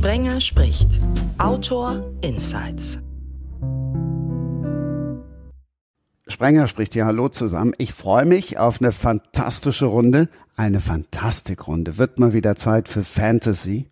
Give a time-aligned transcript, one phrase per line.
[0.00, 0.98] Sprenger spricht.
[1.36, 3.00] Autor Insights.
[6.26, 7.74] Sprenger spricht ja Hallo zusammen.
[7.76, 10.30] Ich freue mich auf eine fantastische Runde.
[10.56, 11.98] Eine Fantastikrunde.
[11.98, 13.90] Wird mal wieder Zeit für Fantasy.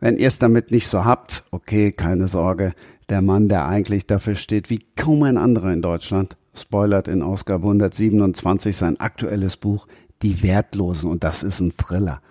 [0.00, 2.72] Wenn ihr es damit nicht so habt, okay, keine Sorge.
[3.10, 7.64] Der Mann, der eigentlich dafür steht, wie kaum ein anderer in Deutschland, spoilert in Ausgabe
[7.66, 9.86] 127 sein aktuelles Buch
[10.22, 12.22] Die Wertlosen und das ist ein Thriller.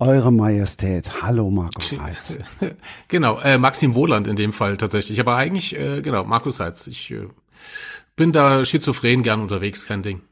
[0.00, 2.38] Eure Majestät, hallo Markus Heitz.
[3.08, 6.86] genau, äh, Maxim Wohland in dem Fall tatsächlich, aber eigentlich, äh, genau, Markus Heitz.
[6.86, 7.28] Ich äh,
[8.16, 10.22] bin da schizophren gern unterwegs, kein Ding.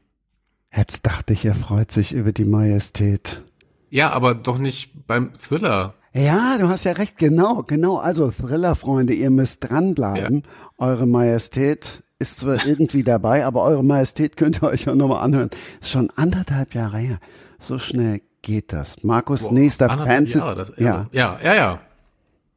[0.75, 3.43] Jetzt dachte ich, er freut sich über die Majestät.
[3.91, 5.93] Ja, aber doch nicht beim Thriller.
[6.13, 7.97] Ja, du hast ja recht, genau, genau.
[7.97, 10.41] Also Thriller-Freunde, ihr müsst dranbleiben.
[10.41, 10.87] Ja.
[10.87, 15.51] Eure Majestät ist zwar irgendwie dabei, aber Eure Majestät könnt ihr euch auch nochmal anhören.
[15.79, 17.19] Ist schon anderthalb Jahre her.
[17.59, 19.03] So schnell geht das.
[19.03, 20.37] Markus, Boah, nächster Fantasy.
[20.77, 21.07] Ja.
[21.11, 21.81] ja, ja, ja.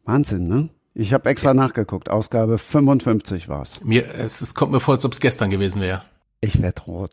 [0.05, 0.69] Wahnsinn, ne?
[0.95, 1.55] Ich habe extra ja.
[1.55, 2.11] nachgeguckt.
[2.11, 3.81] Ausgabe 55 war's.
[3.83, 6.03] Mir, es, es kommt mir vor, als ob es gestern gewesen wäre.
[6.41, 7.13] Ich werd rot.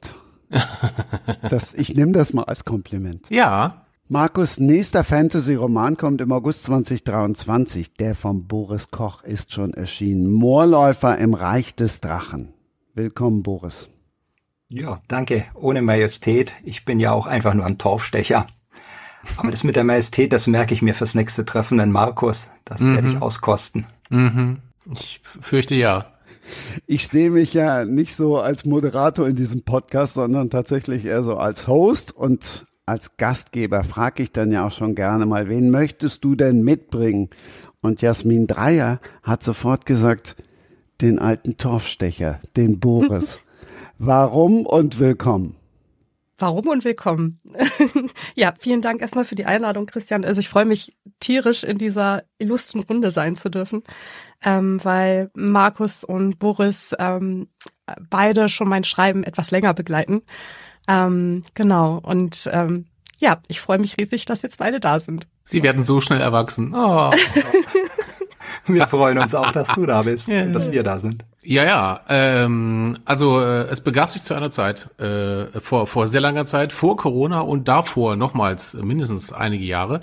[1.50, 3.30] das, ich nehme das mal als Kompliment.
[3.30, 3.86] Ja.
[4.08, 7.94] Markus nächster Fantasy-Roman kommt im August 2023.
[7.94, 10.32] Der von Boris Koch ist schon erschienen.
[10.32, 12.54] Moorläufer im Reich des Drachen.
[12.96, 13.90] Willkommen, Boris.
[14.68, 15.46] Ja, danke.
[15.54, 16.54] Ohne Majestät.
[16.64, 18.48] Ich bin ja auch einfach nur ein Torfstecher.
[19.38, 22.50] Aber das mit der Majestät, das merke ich mir fürs nächste Treffen in Markus.
[22.66, 22.96] Das mhm.
[22.96, 23.86] werde ich auskosten.
[24.10, 24.60] Mhm.
[24.92, 26.06] Ich fürchte ja.
[26.88, 31.38] Ich sehe mich ja nicht so als Moderator in diesem Podcast, sondern tatsächlich eher so
[31.38, 36.24] als Host und als Gastgeber frage ich dann ja auch schon gerne mal, wen möchtest
[36.24, 37.30] du denn mitbringen?
[37.82, 40.36] Und Jasmin Dreier hat sofort gesagt,
[41.00, 43.42] den alten Torfstecher, den Boris.
[44.00, 45.59] Warum und willkommen?
[46.40, 47.42] Warum und willkommen.
[48.36, 50.24] ja, vielen Dank erstmal für die Einladung, Christian.
[50.24, 53.84] Also ich freue mich tierisch in dieser illustren Runde sein zu dürfen,
[54.42, 57.50] ähm, weil Markus und Boris ähm,
[58.10, 60.22] beide schon mein Schreiben etwas länger begleiten.
[60.88, 62.00] Ähm, genau.
[62.02, 62.86] Und ähm,
[63.18, 65.28] ja, ich freue mich riesig, dass jetzt beide da sind.
[65.44, 66.74] Sie werden so schnell erwachsen.
[66.74, 67.12] Oh.
[68.66, 70.44] Wir freuen uns auch, dass du da bist ja.
[70.44, 71.26] und dass wir da sind.
[71.42, 72.02] Ja, ja.
[72.10, 76.74] Ähm, also äh, es begab sich zu einer Zeit, äh, vor, vor sehr langer Zeit,
[76.74, 80.02] vor Corona und davor nochmals mindestens einige Jahre.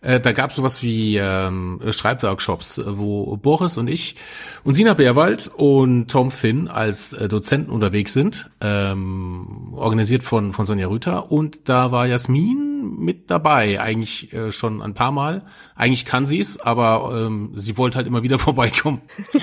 [0.00, 4.16] Äh, da gab es sowas wie ähm, Schreibworkshops, wo Boris und ich
[4.64, 10.64] und Sina Beerwald und Tom Finn als äh, Dozenten unterwegs sind, ähm, organisiert von, von
[10.64, 11.30] Sonja Rüther.
[11.30, 15.42] Und da war Jasmin mit dabei, eigentlich äh, schon ein paar Mal.
[15.74, 19.02] Eigentlich kann sie es, aber ähm, sie wollte halt immer wieder vorbeikommen,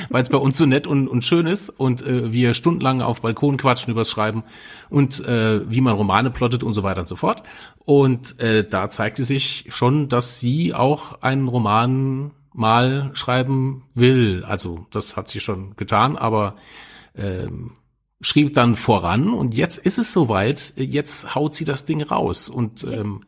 [0.09, 3.21] weil es bei uns so nett und, und schön ist und äh, wir stundenlang auf
[3.21, 4.43] Balkon quatschen übers Schreiben
[4.89, 7.43] und äh, wie man Romane plottet und so weiter und so fort.
[7.79, 14.43] Und äh, da zeigte sich schon, dass sie auch einen Roman mal schreiben will.
[14.47, 16.55] Also das hat sie schon getan, aber
[17.15, 17.71] ähm,
[18.21, 22.83] schrieb dann voran und jetzt ist es soweit, jetzt haut sie das Ding raus und
[22.83, 23.21] ähm,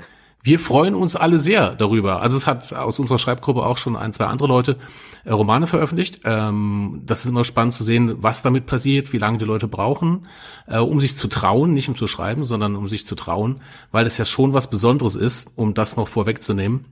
[0.47, 2.21] wir freuen uns alle sehr darüber.
[2.21, 4.77] Also es hat aus unserer Schreibgruppe auch schon ein, zwei andere Leute
[5.25, 6.21] äh, Romane veröffentlicht.
[6.23, 10.25] Ähm, das ist immer spannend zu sehen, was damit passiert, wie lange die Leute brauchen,
[10.65, 13.59] äh, um sich zu trauen, nicht um zu schreiben, sondern um sich zu trauen,
[13.91, 16.85] weil es ja schon was Besonderes ist, um das noch vorwegzunehmen.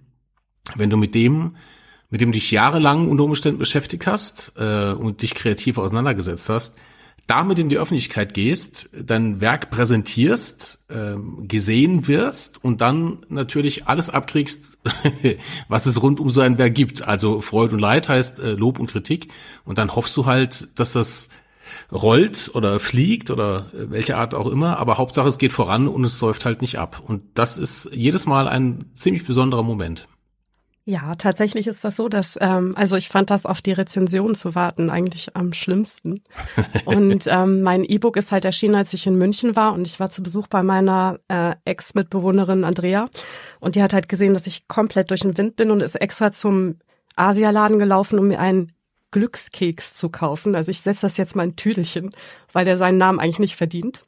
[0.76, 1.56] Wenn du mit dem,
[2.10, 6.76] mit dem dich jahrelang unter Umständen beschäftigt hast äh, und dich kreativ auseinandergesetzt hast,
[7.28, 14.12] damit in die Öffentlichkeit gehst, dein Werk präsentierst, ähm, gesehen wirst und dann natürlich alles
[14.12, 14.78] abkriegst,
[15.68, 17.08] was es rund um so ein Werk gibt.
[17.08, 19.34] Also Freude und Leid heißt äh, Lob und Kritik.
[19.64, 21.30] Und dann hoffst du halt, dass das
[21.92, 26.04] rollt oder fliegt oder äh, welche Art auch immer, aber Hauptsache es geht voran und
[26.04, 27.02] es säuft halt nicht ab.
[27.06, 30.08] Und das ist jedes Mal ein ziemlich besonderer Moment.
[30.88, 34.54] Ja, tatsächlich ist das so, dass, ähm, also ich fand das auf die Rezension zu
[34.54, 36.22] warten eigentlich am schlimmsten.
[36.86, 40.12] Und ähm, mein E-Book ist halt erschienen, als ich in München war und ich war
[40.12, 43.08] zu Besuch bei meiner äh, Ex-Mitbewohnerin Andrea
[43.60, 46.32] und die hat halt gesehen, dass ich komplett durch den Wind bin und ist extra
[46.32, 46.78] zum
[47.16, 48.72] Asialaden gelaufen, um mir einen
[49.10, 50.56] Glückskeks zu kaufen.
[50.56, 52.12] Also ich setze das jetzt mal in Tüdelchen,
[52.54, 54.06] weil der seinen Namen eigentlich nicht verdient.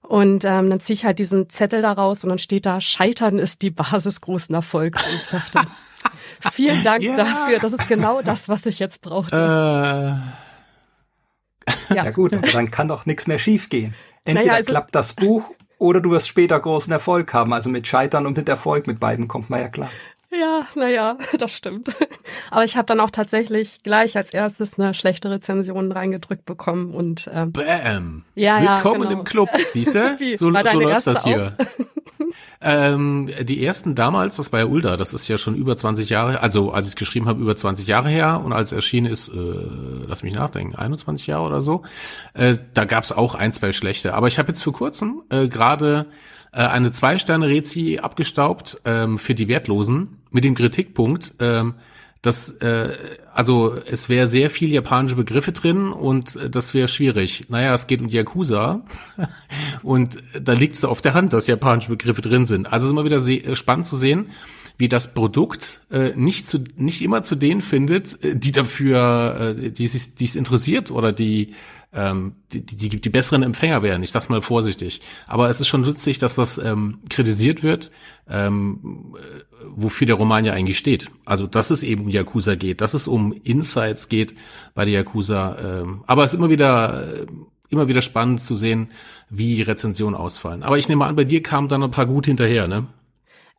[0.00, 3.38] Und ähm, dann ziehe ich halt diesen Zettel da raus und dann steht da, Scheitern
[3.38, 5.06] ist die Basis großen Erfolgs.
[5.06, 5.60] Und ich dachte,
[6.52, 7.14] Vielen Dank ja.
[7.14, 7.58] dafür.
[7.58, 9.36] Das ist genau das, was ich jetzt brauchte.
[9.36, 10.36] Äh.
[11.94, 12.04] Ja.
[12.04, 12.10] ja.
[12.10, 13.94] gut, aber dann kann doch nichts mehr schiefgehen.
[14.24, 17.52] Entweder naja, also, klappt das Buch oder du wirst später großen Erfolg haben.
[17.52, 19.90] Also mit Scheitern und mit Erfolg, mit beiden kommt man ja klar.
[20.38, 21.96] Ja, naja, das stimmt.
[22.50, 27.30] Aber ich habe dann auch tatsächlich gleich als erstes eine schlechte Rezension reingedrückt bekommen und
[27.32, 28.24] ähm, Bam!
[28.34, 29.20] Ja, Willkommen ja, genau.
[29.20, 30.16] im Club, siehst du?
[30.36, 31.56] so, so läuft das hier.
[32.60, 36.40] Ähm, die ersten damals, das war ja Ulda, das ist ja schon über 20 Jahre,
[36.40, 39.28] also als ich es geschrieben habe, über 20 Jahre her und als es erschienen ist,
[39.28, 39.34] äh,
[40.06, 41.82] lass mich nachdenken, 21 Jahre oder so,
[42.34, 44.14] äh, da gab es auch ein, zwei schlechte.
[44.14, 46.06] Aber ich habe jetzt vor kurzem äh, gerade
[46.56, 51.74] äh, eine Zwei-Sterne-Rezi abgestaubt ähm, für die Wertlosen mit dem Kritikpunkt, ähm,
[52.22, 52.96] dass äh,
[53.34, 57.44] also es wäre sehr viel japanische Begriffe drin und äh, das wäre schwierig.
[57.50, 58.80] Naja, es geht um die Yakuza
[59.82, 62.72] und da liegt es auf der Hand, dass japanische Begriffe drin sind.
[62.72, 64.30] Also es ist immer wieder äh, spannend zu sehen,
[64.78, 69.70] wie das Produkt äh, nicht zu nicht immer zu denen findet, äh, die dafür, äh,
[69.70, 71.54] die es die es interessiert oder die
[71.92, 74.02] ähm, die, die, die besseren Empfänger wären.
[74.02, 75.00] Ich sag's mal vorsichtig.
[75.26, 77.90] Aber es ist schon nützlich, dass was ähm, kritisiert wird,
[78.28, 79.42] ähm, äh,
[79.74, 81.08] wofür der Roman ja eigentlich steht.
[81.24, 84.34] Also dass es eben um Yakuza geht, dass es um Insights geht
[84.74, 85.56] bei der Yakuza.
[85.82, 87.26] Ähm, aber es ist immer wieder äh,
[87.68, 88.90] immer wieder spannend zu sehen,
[89.28, 90.62] wie Rezensionen ausfallen.
[90.62, 92.86] Aber ich nehme an, bei dir kamen dann ein paar gut hinterher, ne?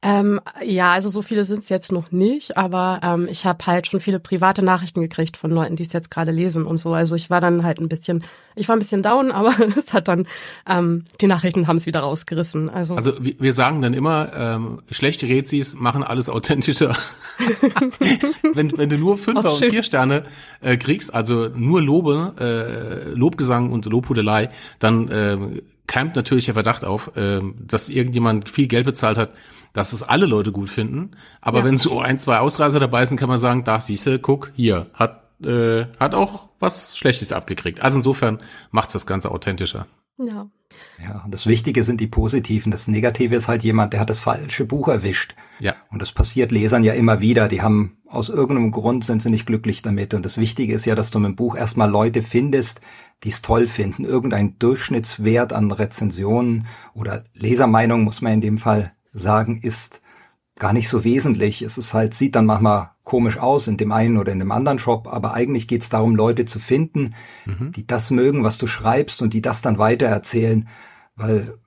[0.03, 3.87] Ähm, ja, also so viele sind es jetzt noch nicht, aber ähm, ich habe halt
[3.87, 6.93] schon viele private Nachrichten gekriegt von Leuten, die es jetzt gerade lesen und so.
[6.93, 8.23] Also ich war dann halt ein bisschen,
[8.55, 10.27] ich war ein bisschen down, aber es hat dann,
[10.69, 12.69] ähm, die Nachrichten haben es wieder rausgerissen.
[12.69, 16.95] Also, also wir sagen dann immer, ähm, schlechte Rezis machen alles authentischer.
[18.53, 20.23] wenn, wenn du nur Fünfer und vier Sterne
[20.61, 25.37] äh, kriegst, also nur Lobe, äh, Lobgesang und Lobhudelei, dann äh,
[25.87, 29.31] keimt natürlich der Verdacht auf, äh, dass irgendjemand viel Geld bezahlt hat,
[29.73, 31.11] dass es alle Leute gut finden.
[31.41, 31.65] Aber ja.
[31.65, 35.23] wenn so ein, zwei Ausreißer dabei sind, kann man sagen, da siehste, guck, hier, hat,
[35.45, 37.81] äh, hat auch was Schlechtes abgekriegt.
[37.81, 38.39] Also insofern
[38.71, 39.87] macht das Ganze authentischer.
[40.17, 40.49] Ja.
[40.99, 42.71] Ja, und das Wichtige sind die Positiven.
[42.71, 45.35] Das Negative ist halt jemand, der hat das falsche Buch erwischt.
[45.59, 45.75] Ja.
[45.91, 47.47] Und das passiert Lesern ja immer wieder.
[47.47, 50.13] Die haben aus irgendeinem Grund sind sie nicht glücklich damit.
[50.13, 52.81] Und das Wichtige ist ja, dass du mit dem Buch erstmal Leute findest,
[53.23, 54.05] die es toll finden.
[54.05, 60.01] Irgendein Durchschnittswert an Rezensionen oder Lesermeinung, muss man in dem Fall sagen, ist
[60.59, 61.61] gar nicht so wesentlich.
[61.61, 64.79] Es ist halt, sieht dann manchmal komisch aus in dem einen oder in dem anderen
[64.79, 67.15] Shop, aber eigentlich geht es darum, Leute zu finden,
[67.45, 67.71] mhm.
[67.71, 70.67] die das mögen, was du schreibst und die das dann weitererzählen,
[71.15, 71.57] weil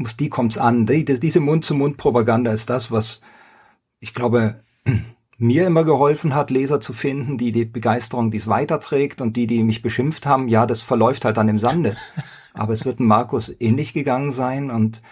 [0.00, 0.86] auf die kommt's an.
[0.86, 3.20] Die, diese Mund-zu-Mund-Propaganda ist das, was
[3.98, 4.62] ich glaube,
[5.38, 9.46] mir immer geholfen hat, Leser zu finden, die die Begeisterung, die es weiterträgt und die,
[9.46, 11.96] die mich beschimpft haben, ja, das verläuft halt dann im Sande.
[12.52, 15.02] Aber es wird Markus ähnlich gegangen sein und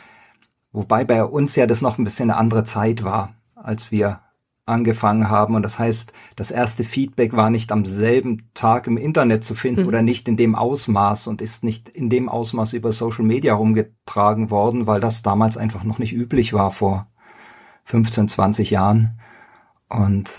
[0.73, 4.21] wobei bei uns ja das noch ein bisschen eine andere Zeit war, als wir
[4.69, 5.55] angefangen haben.
[5.55, 9.83] Und das heißt, das erste Feedback war nicht am selben Tag im Internet zu finden
[9.83, 9.89] mhm.
[9.89, 14.51] oder nicht in dem Ausmaß und ist nicht in dem Ausmaß über Social Media rumgetragen
[14.51, 17.07] worden, weil das damals einfach noch nicht üblich war vor
[17.85, 19.19] 15, 20 Jahren.
[19.89, 20.31] Und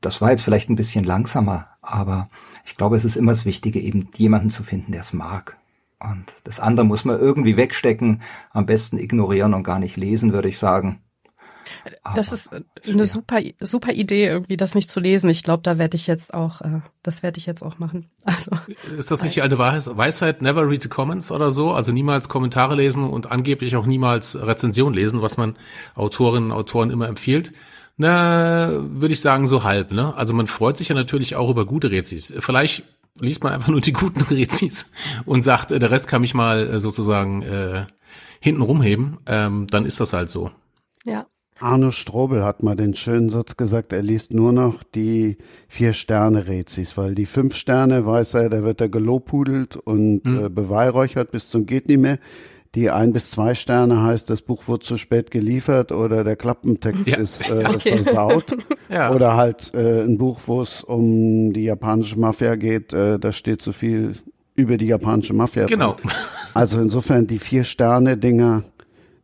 [0.00, 2.28] das war jetzt vielleicht ein bisschen langsamer, aber
[2.64, 5.58] ich glaube, es ist immer das Wichtige, eben jemanden zu finden, der es mag.
[5.98, 10.48] Und das andere muss man irgendwie wegstecken, am besten ignorieren und gar nicht lesen, würde
[10.48, 11.00] ich sagen.
[12.02, 12.50] Aber das ist
[12.86, 15.28] eine super, super Idee, irgendwie das nicht zu lesen.
[15.30, 18.10] Ich glaube, da werde ich jetzt auch, äh, das werde ich jetzt auch machen.
[18.24, 18.50] Also,
[18.96, 21.70] ist das nicht die alte Weisheit, never read the comments oder so?
[21.72, 25.56] Also niemals Kommentare lesen und angeblich auch niemals Rezension lesen, was man
[25.94, 27.52] Autorinnen und Autoren immer empfiehlt.
[27.96, 30.14] Na, würde ich sagen, so halb, ne?
[30.16, 32.34] Also man freut sich ja natürlich auch über gute Rezis.
[32.40, 32.82] Vielleicht
[33.20, 34.86] liest man einfach nur die guten Rezis
[35.24, 37.86] und sagt, äh, der Rest kann mich mal äh, sozusagen äh,
[38.40, 39.18] hinten rumheben.
[39.26, 40.50] Ähm, dann ist das halt so.
[41.04, 41.26] Ja.
[41.58, 47.14] Arno Strobel hat mal den schönen Satz gesagt, er liest nur noch die Vier-Sterne-Rezis, weil
[47.14, 50.44] die fünf Sterne weiß er, da wird er gelobhudelt und hm.
[50.44, 52.18] äh, beweihräuchert bis zum geht nicht mehr
[52.76, 57.06] die ein bis zwei Sterne heißt, das Buch wurde zu spät geliefert oder der Klappentext
[57.06, 57.16] ja.
[57.16, 58.02] ist äh, okay.
[58.02, 58.54] versaut.
[58.90, 59.12] ja.
[59.12, 63.62] Oder halt äh, ein Buch, wo es um die japanische Mafia geht, äh, da steht
[63.62, 64.12] zu viel
[64.54, 65.66] über die japanische Mafia.
[65.66, 65.94] Genau.
[65.94, 66.10] Drin.
[66.54, 68.62] Also insofern die vier Sterne Dinger,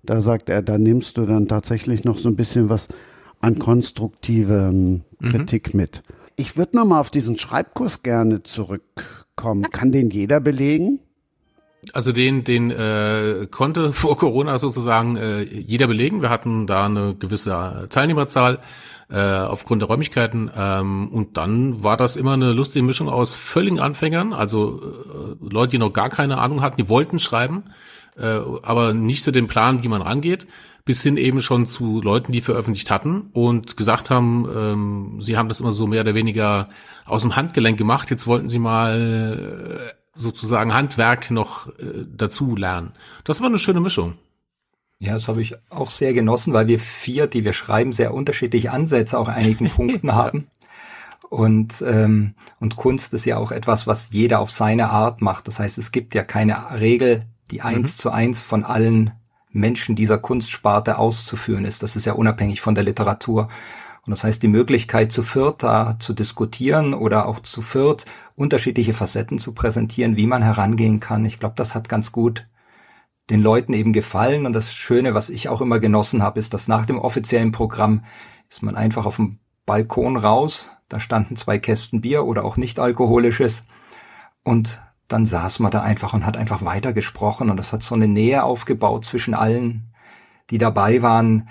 [0.03, 2.89] da sagt er, da nimmst du dann tatsächlich noch so ein bisschen was
[3.41, 5.03] an konstruktive mhm.
[5.23, 6.03] Kritik mit.
[6.37, 9.63] Ich würde noch mal auf diesen Schreibkurs gerne zurückkommen.
[9.71, 11.01] Kann den jeder belegen?
[11.93, 16.23] Also den, den äh, konnte vor Corona sozusagen äh, jeder belegen.
[16.23, 18.61] Wir hatten da eine gewisse Teilnehmerzahl
[19.13, 20.51] äh, aufgrund der Räumlichkeiten.
[20.57, 25.73] Ähm, und dann war das immer eine lustige Mischung aus völligen Anfängern, also äh, Leute,
[25.73, 27.65] die noch gar keine Ahnung hatten, die wollten schreiben,
[28.17, 30.47] äh, aber nicht zu dem Plan, wie man rangeht,
[30.85, 35.49] bis hin eben schon zu Leuten, die veröffentlicht hatten und gesagt haben, ähm, sie haben
[35.49, 36.69] das immer so mehr oder weniger
[37.05, 38.11] aus dem Handgelenk gemacht.
[38.11, 42.93] Jetzt wollten sie mal äh, sozusagen Handwerk noch äh, dazu lernen.
[43.25, 44.15] Das war eine schöne Mischung.
[44.99, 48.71] Ja, das habe ich auch sehr genossen, weil wir vier, die wir schreiben, sehr unterschiedliche
[48.71, 50.47] Ansätze auch einigen Punkten haben.
[51.29, 55.49] Und, ähm, und Kunst ist ja auch etwas, was jeder auf seine Art macht.
[55.49, 58.01] Das heißt, es gibt ja keine Regel, die eins mhm.
[58.01, 59.13] zu eins von allen
[59.51, 61.83] Menschen dieser Kunstsparte auszuführen ist.
[61.83, 63.49] Das ist ja unabhängig von der Literatur.
[64.05, 68.05] Und das heißt, die Möglichkeit zu viert da zu diskutieren oder auch zu viert
[68.35, 71.25] unterschiedliche Facetten zu präsentieren, wie man herangehen kann.
[71.25, 72.47] Ich glaube, das hat ganz gut
[73.31, 74.45] den Leuten eben gefallen.
[74.45, 78.05] Und das Schöne, was ich auch immer genossen habe, ist, dass nach dem offiziellen Programm
[78.49, 80.71] ist man einfach auf dem Balkon raus.
[80.89, 83.63] Da standen zwei Kästen Bier oder auch nicht alkoholisches.
[84.43, 87.51] Und dann saß man da einfach und hat einfach weiter gesprochen.
[87.51, 89.95] Und das hat so eine Nähe aufgebaut zwischen allen,
[90.51, 91.49] die dabei waren,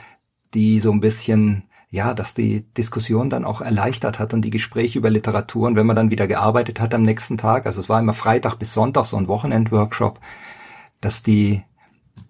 [0.53, 4.97] die so ein bisschen ja, dass die Diskussion dann auch erleichtert hat und die Gespräche
[4.97, 7.99] über Literatur und wenn man dann wieder gearbeitet hat am nächsten Tag, also es war
[7.99, 10.21] immer Freitag bis Sonntag so ein Wochenendworkshop,
[11.01, 11.63] dass die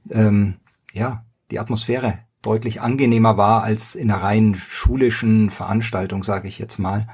[0.09, 0.55] ähm,
[0.93, 6.79] ja die Atmosphäre deutlich angenehmer war als in einer rein schulischen Veranstaltung, sage ich jetzt
[6.79, 7.07] mal.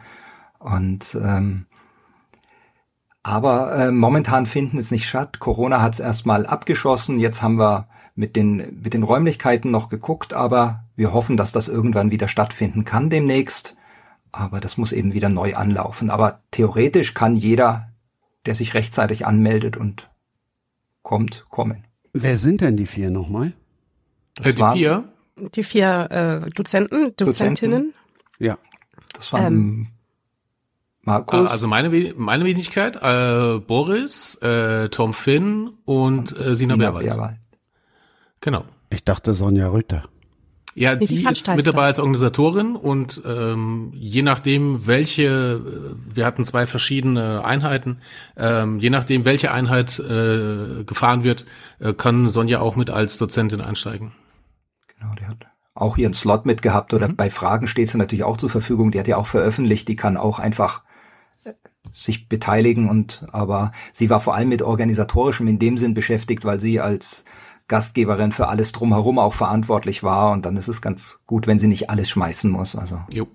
[0.57, 1.65] Und ähm,
[3.23, 5.39] aber äh, momentan finden es nicht statt.
[5.39, 7.19] Corona hat es erstmal abgeschossen.
[7.19, 11.67] Jetzt haben wir mit den, mit den Räumlichkeiten noch geguckt, aber wir hoffen, dass das
[11.67, 13.77] irgendwann wieder stattfinden kann demnächst.
[14.31, 16.09] Aber das muss eben wieder neu anlaufen.
[16.09, 17.89] Aber theoretisch kann jeder,
[18.45, 20.09] der sich rechtzeitig anmeldet und
[21.03, 21.85] kommt, kommen.
[22.11, 23.53] Wer sind denn die vier nochmal?
[24.35, 25.03] Das die waren, vier?
[25.55, 27.93] Die vier äh, Dozenten, Dozentinnen.
[28.39, 28.57] Ja.
[29.13, 29.87] Das waren ähm,
[31.03, 31.51] Markus.
[31.51, 37.05] Also meine, meine Wenigkeit, äh, Boris, äh, Tom Finn und, und äh, Sina, Sina Berwald.
[37.05, 37.37] Berwald.
[38.41, 38.65] Genau.
[38.89, 40.03] Ich dachte Sonja Rütter.
[40.77, 45.59] Ja, die, die ist mit dabei als Organisatorin und ähm, je nachdem, welche,
[46.13, 47.97] wir hatten zwei verschiedene Einheiten,
[48.37, 51.47] ähm, je nachdem, welche Einheit äh, gefahren wird,
[51.79, 54.11] äh, kann Sonja auch mit als Dozentin einsteigen.
[54.99, 57.15] Genau, die hat auch ihren Slot mitgehabt oder mhm.
[57.15, 58.91] bei Fragen steht sie natürlich auch zur Verfügung.
[58.91, 60.83] Die hat ja auch veröffentlicht, die kann auch einfach
[61.43, 61.53] äh,
[61.91, 66.59] sich beteiligen und aber sie war vor allem mit organisatorischem in dem Sinn beschäftigt, weil
[66.59, 67.25] sie als
[67.67, 71.67] Gastgeberin für alles drumherum auch verantwortlich war und dann ist es ganz gut, wenn sie
[71.67, 72.75] nicht alles schmeißen muss.
[72.75, 73.27] Also jo.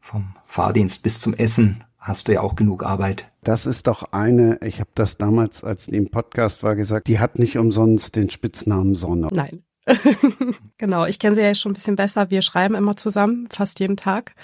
[0.00, 3.30] vom Fahrdienst bis zum Essen hast du ja auch genug Arbeit.
[3.42, 7.18] Das ist doch eine, ich habe das damals, als die im Podcast war, gesagt, die
[7.18, 9.28] hat nicht umsonst den Spitznamen Sonne.
[9.32, 9.62] Nein.
[10.78, 12.30] genau, ich kenne sie ja schon ein bisschen besser.
[12.30, 14.34] Wir schreiben immer zusammen, fast jeden Tag.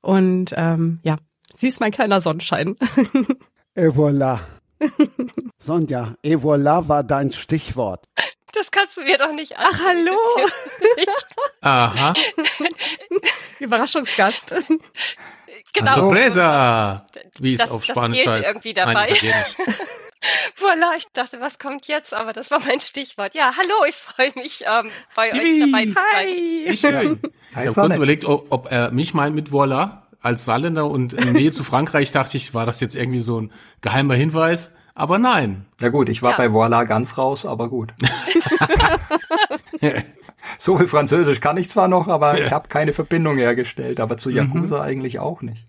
[0.00, 1.16] Und ähm, ja,
[1.52, 2.76] sie ist mein kleiner Sonnenschein.
[3.74, 4.40] et voilà.
[5.58, 8.06] Sonja, et voilà war dein Stichwort.
[8.52, 9.66] Das kannst du mir doch nicht an.
[9.70, 10.18] Ach, hallo.
[11.60, 12.12] Aha.
[13.58, 14.54] Überraschungsgast.
[15.74, 15.96] Genau.
[15.96, 17.06] Sorpresa,
[17.40, 18.48] wie es auf Spanisch das heißt.
[18.48, 19.14] irgendwie dabei.
[19.22, 19.44] Nein,
[20.56, 22.14] voilà, ich dachte, was kommt jetzt?
[22.14, 23.34] Aber das war mein Stichwort.
[23.34, 25.62] Ja, hallo, ich freue mich, ähm, bei Yippie.
[25.62, 26.28] euch dabei zu sein.
[26.64, 31.12] Ich, ich habe kurz überlegt, ob, ob er mich meint mit Voilà als Saarländer und
[31.12, 34.72] in Nähe zu Frankreich dachte ich, war das jetzt irgendwie so ein geheimer Hinweis?
[34.94, 35.66] Aber nein.
[35.80, 36.36] Ja gut, ich war ja.
[36.36, 37.94] bei Voila ganz raus, aber gut.
[40.58, 42.46] so viel Französisch kann ich zwar noch, aber ja.
[42.46, 44.82] ich habe keine Verbindung hergestellt, aber zu Yakuza mhm.
[44.82, 45.66] eigentlich auch nicht.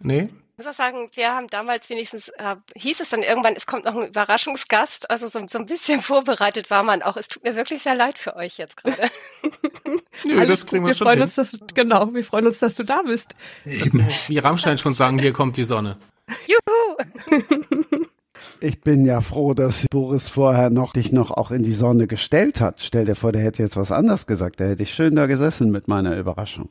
[0.00, 0.28] Nee.
[0.62, 3.84] Ich muss auch sagen, wir haben damals wenigstens, äh, hieß es dann irgendwann, es kommt
[3.84, 7.16] noch ein Überraschungsgast, also so, so ein bisschen vorbereitet war man auch.
[7.16, 9.10] Es tut mir wirklich sehr leid für euch jetzt gerade.
[10.24, 11.22] Nö, das kriegen wir, wir schon freuen hin.
[11.22, 13.34] uns, dass, genau, wir freuen uns, dass du da bist.
[13.64, 14.06] Eben.
[14.28, 15.98] Wie Rammstein schon sagen, hier kommt die Sonne.
[16.46, 17.42] Juhu!
[18.60, 22.60] Ich bin ja froh, dass Boris vorher noch dich noch auch in die Sonne gestellt
[22.60, 22.80] hat.
[22.80, 24.60] Stell dir vor, der hätte jetzt was anderes gesagt.
[24.60, 26.68] Da hätte ich schön da gesessen mit meiner Überraschung.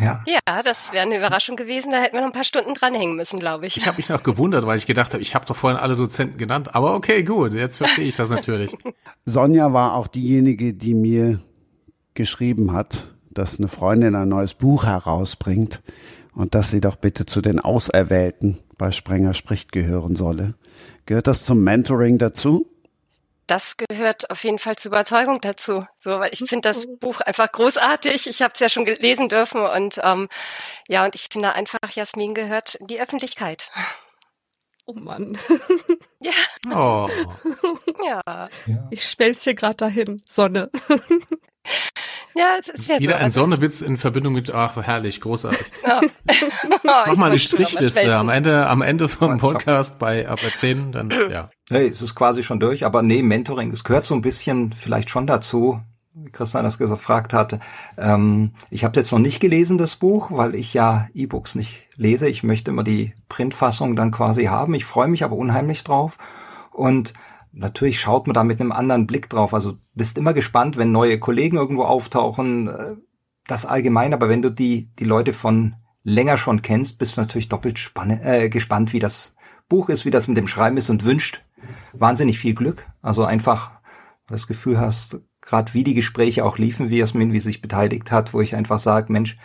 [0.00, 0.24] Ja.
[0.26, 1.92] ja, das wäre eine Überraschung gewesen.
[1.92, 3.76] Da hätten wir noch ein paar Stunden dranhängen müssen, glaube ich.
[3.76, 6.36] Ich habe mich noch gewundert, weil ich gedacht habe, ich habe doch vorhin alle Dozenten
[6.36, 6.74] genannt.
[6.74, 8.74] Aber okay, gut, jetzt verstehe ich das natürlich.
[9.24, 11.40] Sonja war auch diejenige, die mir
[12.14, 15.82] geschrieben hat, dass eine Freundin ein neues Buch herausbringt
[16.34, 20.54] und dass sie doch bitte zu den Auserwählten bei Sprenger spricht gehören solle.
[21.06, 22.66] Gehört das zum Mentoring dazu?
[23.46, 25.86] Das gehört auf jeden Fall zur Überzeugung dazu.
[25.98, 28.26] So, weil ich finde das Buch einfach großartig.
[28.26, 30.28] Ich habe es ja schon gelesen dürfen und ähm,
[30.88, 33.70] ja, und ich finde einfach, Jasmin gehört in die Öffentlichkeit.
[34.86, 35.38] Oh Mann.
[36.20, 36.32] Ja.
[36.74, 37.08] Oh.
[38.04, 38.48] Ja.
[38.90, 40.20] Ich stell's hier gerade dahin.
[40.26, 40.70] Sonne.
[42.36, 43.16] Ja, es ist ja Wieder so.
[43.16, 45.66] ein also Sonnewitz in Verbindung mit, ach, herrlich, großartig.
[45.86, 46.00] Ja.
[46.82, 51.50] Mach mal eine Strichliste am Ende, am Ende vom Podcast bei ab 10, dann, ja.
[51.70, 55.10] Hey, es ist quasi schon durch, aber nee, Mentoring, das gehört so ein bisschen vielleicht
[55.10, 55.80] schon dazu,
[56.14, 57.60] wie Christian das gefragt hatte.
[57.98, 62.28] Ähm, ich habe jetzt noch nicht gelesen, das Buch, weil ich ja E-Books nicht lese.
[62.28, 64.74] Ich möchte immer die Printfassung dann quasi haben.
[64.74, 66.18] Ich freue mich aber unheimlich drauf.
[66.70, 67.12] Und
[67.54, 69.54] natürlich schaut man da mit einem anderen Blick drauf.
[69.54, 72.96] Also bist immer gespannt, wenn neue Kollegen irgendwo auftauchen, äh,
[73.46, 77.48] das allgemein, aber wenn du die, die Leute von länger schon kennst, bist du natürlich
[77.48, 79.34] doppelt spanne, äh, gespannt, wie das
[79.68, 81.44] Buch ist, wie das mit dem Schreiben ist und wünscht
[81.92, 82.86] wahnsinnig viel Glück.
[83.02, 83.72] Also einfach
[84.28, 88.32] das Gefühl hast, gerade wie die Gespräche auch liefen, wie Jasmin, wie sich beteiligt hat,
[88.34, 89.36] wo ich einfach sage, Mensch,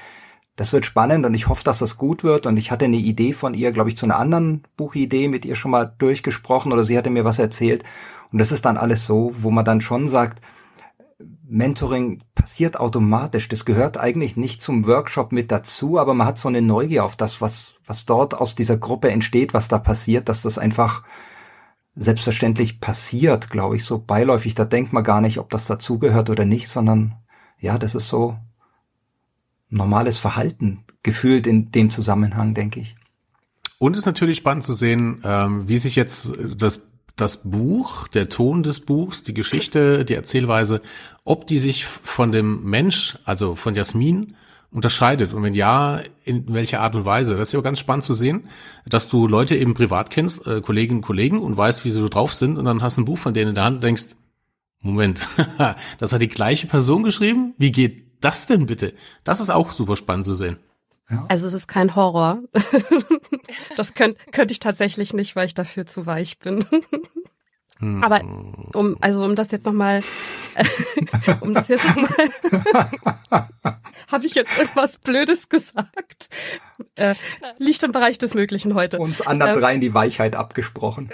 [0.59, 2.45] das wird spannend und ich hoffe, dass das gut wird.
[2.45, 5.55] Und ich hatte eine Idee von ihr, glaube ich, zu einer anderen Buchidee mit ihr
[5.55, 7.85] schon mal durchgesprochen oder sie hatte mir was erzählt.
[8.33, 10.41] Und das ist dann alles so, wo man dann schon sagt,
[11.47, 13.47] Mentoring passiert automatisch.
[13.47, 17.15] Das gehört eigentlich nicht zum Workshop mit dazu, aber man hat so eine Neugier auf
[17.15, 21.03] das, was, was dort aus dieser Gruppe entsteht, was da passiert, dass das einfach
[21.95, 24.55] selbstverständlich passiert, glaube ich, so beiläufig.
[24.55, 27.15] Da denkt man gar nicht, ob das dazugehört oder nicht, sondern
[27.59, 28.35] ja, das ist so
[29.69, 32.95] normales Verhalten gefühlt in dem Zusammenhang, denke ich.
[33.77, 36.81] Und es ist natürlich spannend zu sehen, ähm, wie sich jetzt das,
[37.15, 40.81] das Buch, der Ton des Buchs, die Geschichte, die Erzählweise,
[41.23, 44.35] ob die sich von dem Mensch, also von Jasmin,
[44.71, 47.35] unterscheidet und wenn ja, in welcher Art und Weise.
[47.37, 48.49] Das ist ja ganz spannend zu sehen,
[48.85, 52.07] dass du Leute eben privat kennst, äh, Kolleginnen und Kollegen und weißt, wie sie so
[52.07, 54.15] drauf sind und dann hast du ein Buch von denen in der Hand und denkst,
[54.81, 55.27] Moment,
[55.99, 57.53] das hat die gleiche Person geschrieben?
[57.57, 58.93] Wie geht das denn bitte?
[59.23, 60.57] Das ist auch super spannend zu sehen.
[61.09, 61.25] Ja.
[61.27, 62.41] Also es ist kein Horror.
[63.75, 66.65] das könnte könnt ich tatsächlich nicht, weil ich dafür zu weich bin.
[67.79, 68.03] Hm.
[68.03, 68.21] Aber
[68.73, 70.01] um, also um das jetzt nochmal,
[71.39, 72.09] um das jetzt nochmal,
[74.11, 76.27] habe ich jetzt irgendwas Blödes gesagt?
[76.95, 77.15] Äh,
[77.57, 78.99] liegt im Bereich des Möglichen heute.
[78.99, 81.09] Uns anderen ähm, dreien die Weichheit abgesprochen.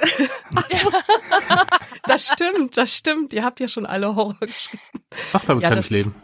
[2.03, 3.33] das stimmt, das stimmt.
[3.33, 4.81] Ihr habt ja schon alle Horror geschrieben.
[5.33, 6.15] Ach, damit ja, kann ich leben.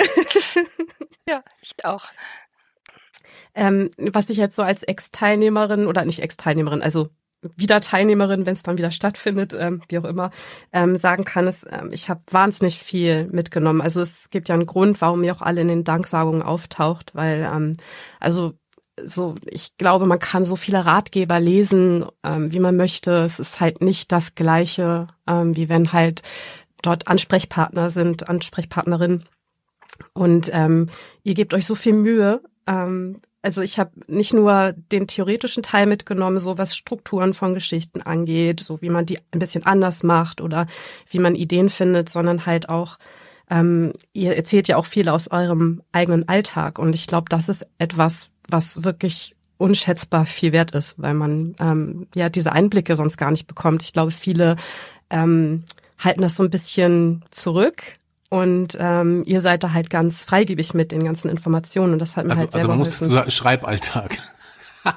[1.28, 2.04] ja, ich auch.
[3.54, 7.08] Ähm, was ich jetzt so als Ex-Teilnehmerin oder nicht Ex-Teilnehmerin, also
[7.56, 10.30] wieder Teilnehmerin, wenn es dann wieder stattfindet, ähm, wie auch immer,
[10.72, 13.80] ähm, sagen kann, ist, ähm, ich habe wahnsinnig viel mitgenommen.
[13.80, 17.48] Also es gibt ja einen Grund, warum ihr auch alle in den Danksagungen auftaucht, weil
[17.52, 17.76] ähm,
[18.18, 18.52] also
[19.02, 23.24] so, ich glaube, man kann so viele Ratgeber lesen, ähm, wie man möchte.
[23.24, 26.22] Es ist halt nicht das Gleiche, ähm, wie wenn halt
[26.82, 29.24] dort Ansprechpartner sind, Ansprechpartnerinnen.
[30.12, 30.86] Und ähm,
[31.22, 35.86] ihr gebt euch so viel Mühe, ähm, also ich habe nicht nur den theoretischen Teil
[35.86, 40.40] mitgenommen, so was Strukturen von Geschichten angeht, so wie man die ein bisschen anders macht
[40.40, 40.66] oder
[41.08, 42.98] wie man Ideen findet, sondern halt auch,
[43.48, 46.78] ähm, ihr erzählt ja auch viel aus eurem eigenen Alltag.
[46.78, 52.06] Und ich glaube, das ist etwas, was wirklich unschätzbar viel wert ist, weil man ähm,
[52.14, 53.82] ja diese Einblicke sonst gar nicht bekommt.
[53.82, 54.56] Ich glaube, viele
[55.08, 55.64] ähm,
[55.98, 57.82] halten das so ein bisschen zurück,
[58.30, 62.24] und ähm, ihr seid da halt ganz freigebig mit den ganzen Informationen und das hat
[62.26, 64.18] mir also, halt selber Also man muss dazu sagen, Schreiballtag.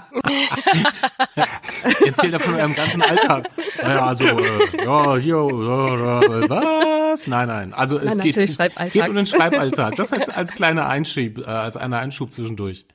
[2.06, 3.50] Erzählt von eurem ganzen Alltag.
[3.82, 7.28] Naja, also, äh, ja, hier, äh, was?
[7.28, 7.74] Nein, nein.
[7.74, 8.58] Also es nein, geht, es
[8.94, 9.96] geht um den Schreiballtag.
[9.96, 12.86] Das als, als kleiner Einschub, äh, als einer Einschub zwischendurch.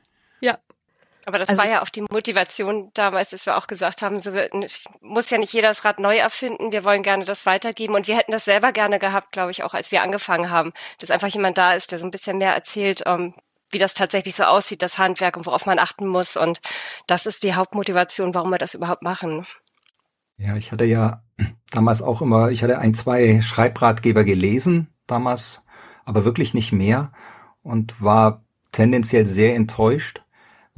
[1.28, 4.32] Aber das also, war ja auch die Motivation damals, dass wir auch gesagt haben, so
[5.02, 7.94] muss ja nicht jeder das Rad neu erfinden, wir wollen gerne das weitergeben.
[7.94, 11.10] Und wir hätten das selber gerne gehabt, glaube ich, auch als wir angefangen haben, dass
[11.10, 13.34] einfach jemand da ist, der so ein bisschen mehr erzählt, um, ähm,
[13.70, 16.38] wie das tatsächlich so aussieht, das Handwerk und worauf man achten muss.
[16.38, 16.62] Und
[17.06, 19.46] das ist die Hauptmotivation, warum wir das überhaupt machen.
[20.38, 21.22] Ja, ich hatte ja
[21.70, 25.62] damals auch immer, ich hatte ein, zwei Schreibratgeber gelesen damals,
[26.06, 27.12] aber wirklich nicht mehr
[27.62, 30.22] und war tendenziell sehr enttäuscht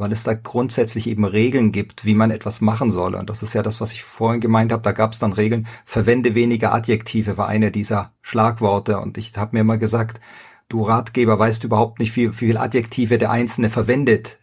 [0.00, 3.14] weil es da grundsätzlich eben Regeln gibt, wie man etwas machen soll.
[3.14, 4.82] Und das ist ja das, was ich vorhin gemeint habe.
[4.82, 8.98] Da gab es dann Regeln, verwende weniger Adjektive, war eine dieser Schlagworte.
[8.98, 10.20] Und ich habe mir immer gesagt,
[10.68, 14.38] du Ratgeber weißt überhaupt nicht, wie, wie viel Adjektive der Einzelne verwendet.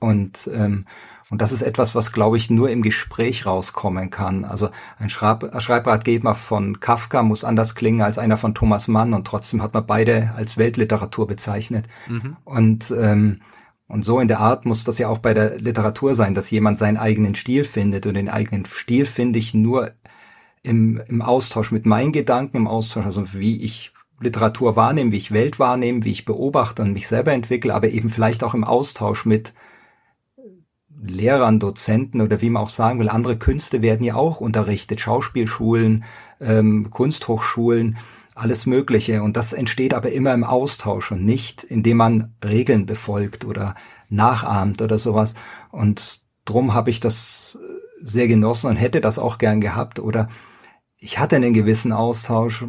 [0.00, 0.86] Und, ähm,
[1.30, 4.44] und das ist etwas, was, glaube ich, nur im Gespräch rauskommen kann.
[4.44, 9.26] Also ein Schreib Schreibratgeber von Kafka muss anders klingen als einer von Thomas Mann und
[9.26, 11.86] trotzdem hat man beide als Weltliteratur bezeichnet.
[12.08, 12.36] Mhm.
[12.44, 13.40] Und ähm,
[13.88, 16.78] und so in der Art muss das ja auch bei der Literatur sein, dass jemand
[16.78, 18.06] seinen eigenen Stil findet.
[18.06, 19.92] Und den eigenen Stil finde ich nur
[20.62, 25.32] im, im Austausch mit meinen Gedanken, im Austausch, also wie ich Literatur wahrnehme, wie ich
[25.32, 29.24] Welt wahrnehme, wie ich beobachte und mich selber entwickle, aber eben vielleicht auch im Austausch
[29.24, 29.52] mit
[31.00, 36.04] Lehrern, Dozenten oder wie man auch sagen will, andere Künste werden ja auch unterrichtet, Schauspielschulen,
[36.40, 37.98] ähm, Kunsthochschulen
[38.36, 39.22] alles Mögliche.
[39.22, 43.74] Und das entsteht aber immer im Austausch und nicht, indem man Regeln befolgt oder
[44.08, 45.34] nachahmt oder sowas.
[45.70, 47.58] Und drum habe ich das
[48.00, 49.98] sehr genossen und hätte das auch gern gehabt.
[49.98, 50.28] Oder
[50.98, 52.64] ich hatte einen gewissen Austausch.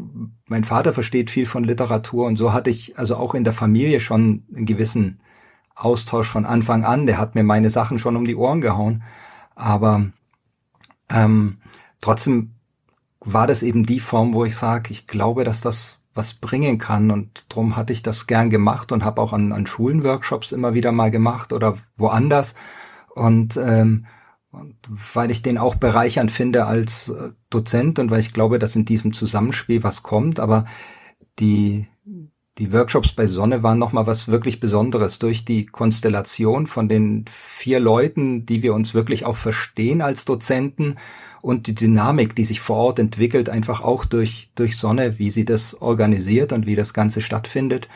[0.48, 4.00] Mein Vater versteht viel von Literatur und so hatte ich also auch in der Familie
[4.00, 5.20] schon einen gewissen
[5.76, 7.06] Austausch von Anfang an.
[7.06, 9.04] Der hat mir meine Sachen schon um die Ohren gehauen.
[9.54, 10.06] Aber
[11.10, 11.58] ähm,
[12.00, 12.54] trotzdem
[13.34, 17.12] war das eben die Form, wo ich sage, ich glaube, dass das was bringen kann.
[17.12, 20.74] Und drum hatte ich das gern gemacht und habe auch an, an Schulen Workshops immer
[20.74, 22.56] wieder mal gemacht oder woanders.
[23.14, 24.06] Und, ähm,
[24.52, 24.76] und
[25.14, 28.86] weil ich den auch bereichernd finde als äh, Dozent und weil ich glaube, dass in
[28.86, 30.66] diesem Zusammenspiel was kommt, aber
[31.40, 31.88] die
[32.58, 35.20] die Workshops bei Sonne waren nochmal was wirklich Besonderes.
[35.20, 40.96] Durch die Konstellation von den vier Leuten, die wir uns wirklich auch verstehen als Dozenten
[41.48, 45.46] und die Dynamik, die sich vor Ort entwickelt, einfach auch durch, durch Sonne, wie sie
[45.46, 47.88] das organisiert und wie das Ganze stattfindet.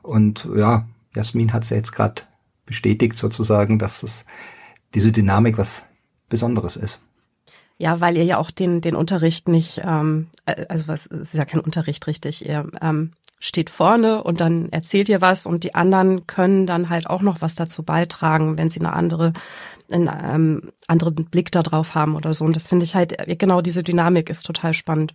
[0.00, 2.22] Und ja, Jasmin hat es ja jetzt gerade
[2.64, 4.24] bestätigt sozusagen, dass es
[4.94, 5.86] diese Dynamik was
[6.30, 7.02] Besonderes ist.
[7.76, 11.34] Ja, weil ihr ja auch den, den Unterricht nicht, ähm, äh, also was es ist
[11.34, 15.74] ja kein Unterricht richtig, ihr ähm, steht vorne und dann erzählt ihr was und die
[15.74, 19.34] anderen können dann halt auch noch was dazu beitragen, wenn sie eine andere,
[19.90, 22.44] einen ähm, anderen Blick darauf haben oder so.
[22.44, 25.14] Und das finde ich halt, genau diese Dynamik ist total spannend.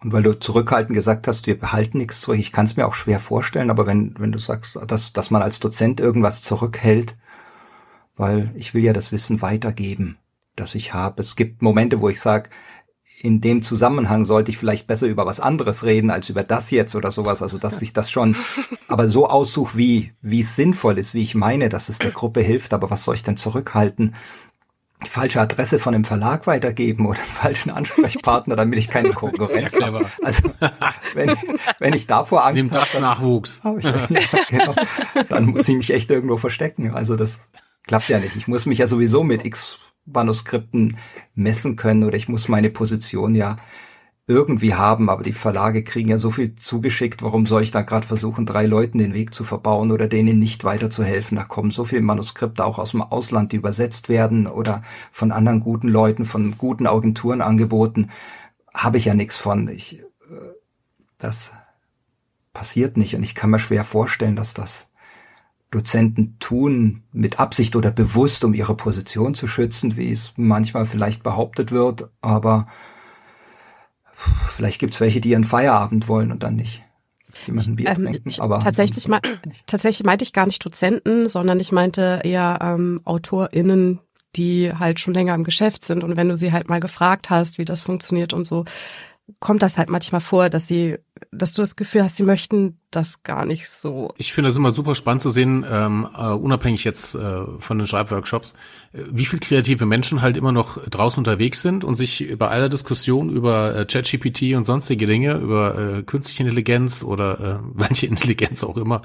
[0.00, 2.94] Und weil du zurückhaltend gesagt hast, wir behalten nichts zurück, ich kann es mir auch
[2.94, 7.16] schwer vorstellen, aber wenn, wenn du sagst, dass, dass man als Dozent irgendwas zurückhält,
[8.16, 10.16] weil ich will ja das Wissen weitergeben,
[10.56, 11.20] das ich habe.
[11.20, 12.50] Es gibt Momente, wo ich sage,
[13.20, 16.94] in dem Zusammenhang sollte ich vielleicht besser über was anderes reden als über das jetzt
[16.94, 17.42] oder sowas.
[17.42, 18.36] Also dass ich das schon
[18.88, 22.40] aber so aussuche, wie wie es sinnvoll ist, wie ich meine, dass es der Gruppe
[22.40, 22.72] hilft.
[22.72, 24.14] Aber was soll ich denn zurückhalten?
[25.04, 29.76] Die falsche Adresse von einem Verlag weitergeben oder einen falschen Ansprechpartner, damit ich keine Konkurrenz
[29.80, 30.06] habe.
[30.24, 30.50] Also
[31.14, 31.36] wenn,
[31.78, 33.60] wenn ich davor Angst Nimm das habe, Nachwuchs.
[33.62, 34.08] hab ich, ja,
[34.50, 34.74] genau,
[35.28, 36.92] dann muss ich mich echt irgendwo verstecken.
[36.92, 37.48] Also das
[37.86, 38.34] klappt ja nicht.
[38.34, 39.78] Ich muss mich ja sowieso mit X
[40.12, 40.96] Manuskripten
[41.34, 43.56] messen können oder ich muss meine Position ja
[44.28, 48.06] irgendwie haben, aber die Verlage kriegen ja so viel zugeschickt, warum soll ich da gerade
[48.06, 51.36] versuchen, drei Leuten den Weg zu verbauen oder denen nicht weiterzuhelfen?
[51.36, 55.60] Da kommen so viele Manuskripte auch aus dem Ausland, die übersetzt werden oder von anderen
[55.60, 58.10] guten Leuten, von guten Agenturen angeboten.
[58.74, 59.66] Habe ich ja nichts von.
[59.68, 60.04] Ich, äh,
[61.16, 61.52] das
[62.52, 64.90] passiert nicht und ich kann mir schwer vorstellen, dass das
[65.70, 71.22] Dozenten tun, mit Absicht oder bewusst, um ihre Position zu schützen, wie es manchmal vielleicht
[71.22, 72.68] behauptet wird, aber
[74.48, 76.82] vielleicht gibt's welche, die ihren Feierabend wollen und dann nicht
[77.46, 78.30] jemanden Bier ähm, trinken.
[78.38, 79.20] Aber tatsächlich, me
[79.66, 84.00] tatsächlich meinte ich gar nicht Dozenten, sondern ich meinte eher ähm, AutorInnen,
[84.36, 86.04] die halt schon länger im Geschäft sind.
[86.04, 88.64] Und wenn du sie halt mal gefragt hast, wie das funktioniert und so,
[89.40, 90.96] kommt das halt manchmal vor, dass sie,
[91.30, 94.12] dass du das Gefühl hast, sie möchten das gar nicht so.
[94.16, 97.86] Ich finde das immer super spannend zu sehen, ähm, uh, unabhängig jetzt äh, von den
[97.86, 98.54] Schreibworkshops,
[98.92, 102.68] äh, wie viel kreative Menschen halt immer noch draußen unterwegs sind und sich bei aller
[102.68, 108.64] Diskussion über äh, ChatGPT und sonstige Dinge, über äh, künstliche Intelligenz oder äh, welche Intelligenz
[108.64, 109.02] auch immer,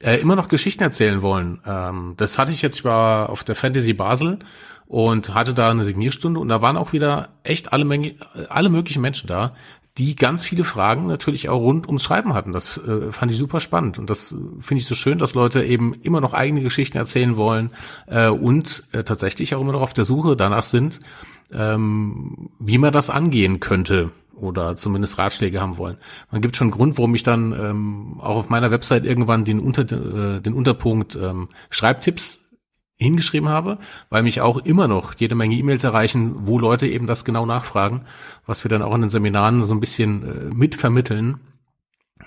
[0.00, 1.60] äh, immer noch Geschichten erzählen wollen.
[1.66, 4.38] Ähm, das hatte ich jetzt war auf der Fantasy Basel
[4.88, 8.14] und hatte da eine Signierstunde und da waren auch wieder echt alle Menge,
[8.48, 9.54] alle möglichen Menschen da,
[9.98, 12.52] die ganz viele Fragen natürlich auch rund ums Schreiben hatten.
[12.52, 15.92] Das äh, fand ich super spannend und das finde ich so schön, dass Leute eben
[15.92, 17.70] immer noch eigene Geschichten erzählen wollen
[18.06, 21.00] äh, und äh, tatsächlich auch immer noch auf der Suche danach sind,
[21.52, 25.98] ähm, wie man das angehen könnte oder zumindest Ratschläge haben wollen.
[26.30, 29.58] Man gibt schon einen Grund, warum ich dann ähm, auch auf meiner Website irgendwann den,
[29.58, 32.47] Unter, äh, den Unterpunkt ähm, Schreibtipps
[32.98, 33.78] hingeschrieben habe,
[34.10, 38.02] weil mich auch immer noch jede Menge E-Mails erreichen, wo Leute eben das genau nachfragen,
[38.44, 41.38] was wir dann auch in den Seminaren so ein bisschen äh, mitvermitteln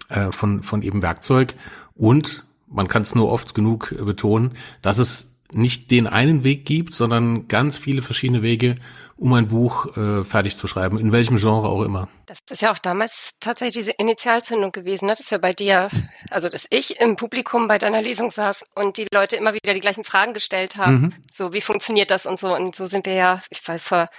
[0.10, 1.54] äh, von, von eben Werkzeug.
[1.94, 6.66] Und man kann es nur oft genug äh, betonen, dass es nicht den einen Weg
[6.66, 8.76] gibt, sondern ganz viele verschiedene Wege,
[9.22, 12.08] um ein Buch äh, fertig zu schreiben, in welchem Genre auch immer.
[12.26, 15.14] Das ist ja auch damals tatsächlich diese Initialzündung gewesen, ne?
[15.16, 15.90] dass wir bei dir,
[16.32, 19.80] also dass ich im Publikum bei deiner Lesung saß und die Leute immer wieder die
[19.80, 20.94] gleichen Fragen gestellt haben.
[20.94, 21.14] Mhm.
[21.32, 22.56] So, wie funktioniert das und so.
[22.56, 24.10] Und so sind wir ja, ich war vor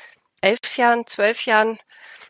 [0.40, 1.80] elf Jahren, zwölf Jahren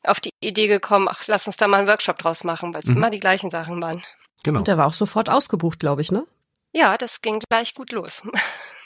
[0.02, 2.86] auf die Idee gekommen, ach, lass uns da mal einen Workshop draus machen, weil es
[2.86, 2.96] mhm.
[2.96, 4.02] immer die gleichen Sachen waren.
[4.44, 4.60] Genau.
[4.60, 6.26] Und der war auch sofort ausgebucht, glaube ich, ne?
[6.72, 8.22] Ja, das ging gleich gut los.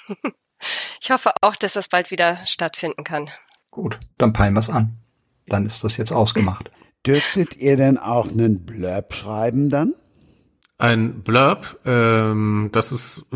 [1.01, 3.31] ich hoffe auch, dass das bald wieder stattfinden kann.
[3.77, 4.97] Gut, dann peilen wir es an.
[5.49, 6.71] Dann ist das jetzt ausgemacht.
[7.07, 9.93] Dürftet ihr denn auch einen Blurb schreiben dann?
[10.79, 13.27] Ein Blurb, ähm, das ist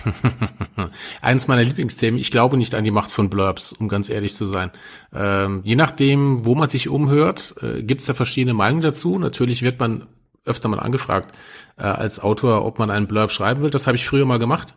[1.20, 2.18] eines meiner Lieblingsthemen.
[2.18, 4.70] Ich glaube nicht an die Macht von Blurbs, um ganz ehrlich zu sein.
[5.14, 9.18] Ähm, je nachdem, wo man sich umhört, äh, gibt es da verschiedene Meinungen dazu.
[9.18, 10.06] Natürlich wird man
[10.46, 11.36] öfter mal angefragt
[11.76, 13.70] äh, als Autor, ob man einen Blurb schreiben will.
[13.70, 14.74] Das habe ich früher mal gemacht.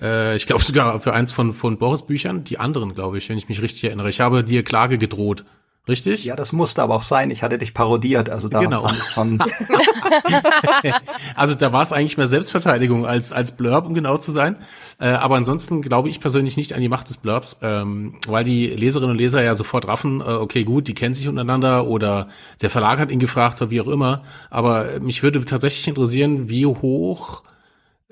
[0.00, 3.38] Äh, ich glaube sogar für eins von, von Boris Büchern, die anderen, glaube ich, wenn
[3.38, 4.08] ich mich richtig erinnere.
[4.10, 5.44] Ich habe dir Klage gedroht.
[5.88, 6.22] Richtig?
[6.24, 7.32] Ja, das musste aber auch sein.
[7.32, 8.88] Ich hatte dich parodiert, also da genau.
[8.94, 9.40] schon.
[11.34, 14.58] also da war es eigentlich mehr Selbstverteidigung als als Blurb, um genau zu sein.
[15.00, 18.68] Äh, aber ansonsten glaube ich persönlich nicht an die Macht des Blurbs, ähm, weil die
[18.68, 22.28] Leserinnen und Leser ja sofort raffen, äh, okay, gut, die kennen sich untereinander oder
[22.60, 24.22] der Verlag hat ihn gefragt oder wie auch immer.
[24.50, 27.42] Aber mich würde tatsächlich interessieren, wie hoch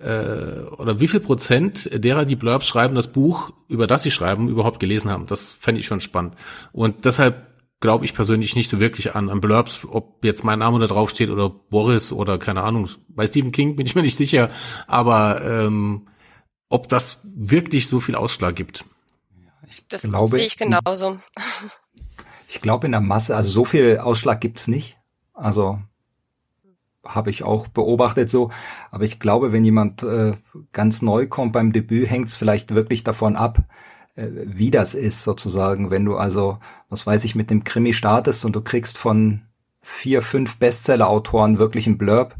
[0.00, 4.48] äh, oder wie viel Prozent derer, die Blurbs schreiben, das Buch, über das sie schreiben,
[4.48, 5.26] überhaupt gelesen haben.
[5.26, 6.34] Das fände ich schon spannend.
[6.72, 10.78] Und deshalb glaube ich persönlich nicht so wirklich an, an Blurbs, ob jetzt mein Name
[10.78, 12.88] da drauf steht oder Boris oder keine Ahnung.
[13.08, 14.50] Bei Stephen King bin ich mir nicht sicher,
[14.86, 16.08] aber ähm,
[16.68, 18.84] ob das wirklich so viel Ausschlag gibt.
[19.68, 21.18] Ich das glaube, sehe ich genauso.
[22.48, 24.96] Ich glaube in der Masse, also so viel Ausschlag gibt's nicht.
[25.32, 25.80] Also
[27.04, 28.50] habe ich auch beobachtet so.
[28.90, 30.32] Aber ich glaube, wenn jemand äh,
[30.72, 33.58] ganz neu kommt beim Debüt, hängt's vielleicht wirklich davon ab,
[34.16, 35.90] äh, wie das ist sozusagen.
[35.90, 36.58] Wenn du also,
[36.88, 39.42] was weiß ich, mit dem Krimi startest und du kriegst von
[39.82, 42.36] vier, fünf Bestseller-Autoren wirklich einen Blurb,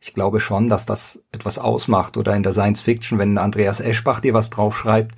[0.00, 2.16] ich glaube schon, dass das etwas ausmacht.
[2.16, 5.14] Oder in der Science Fiction, wenn Andreas Eschbach dir was draufschreibt,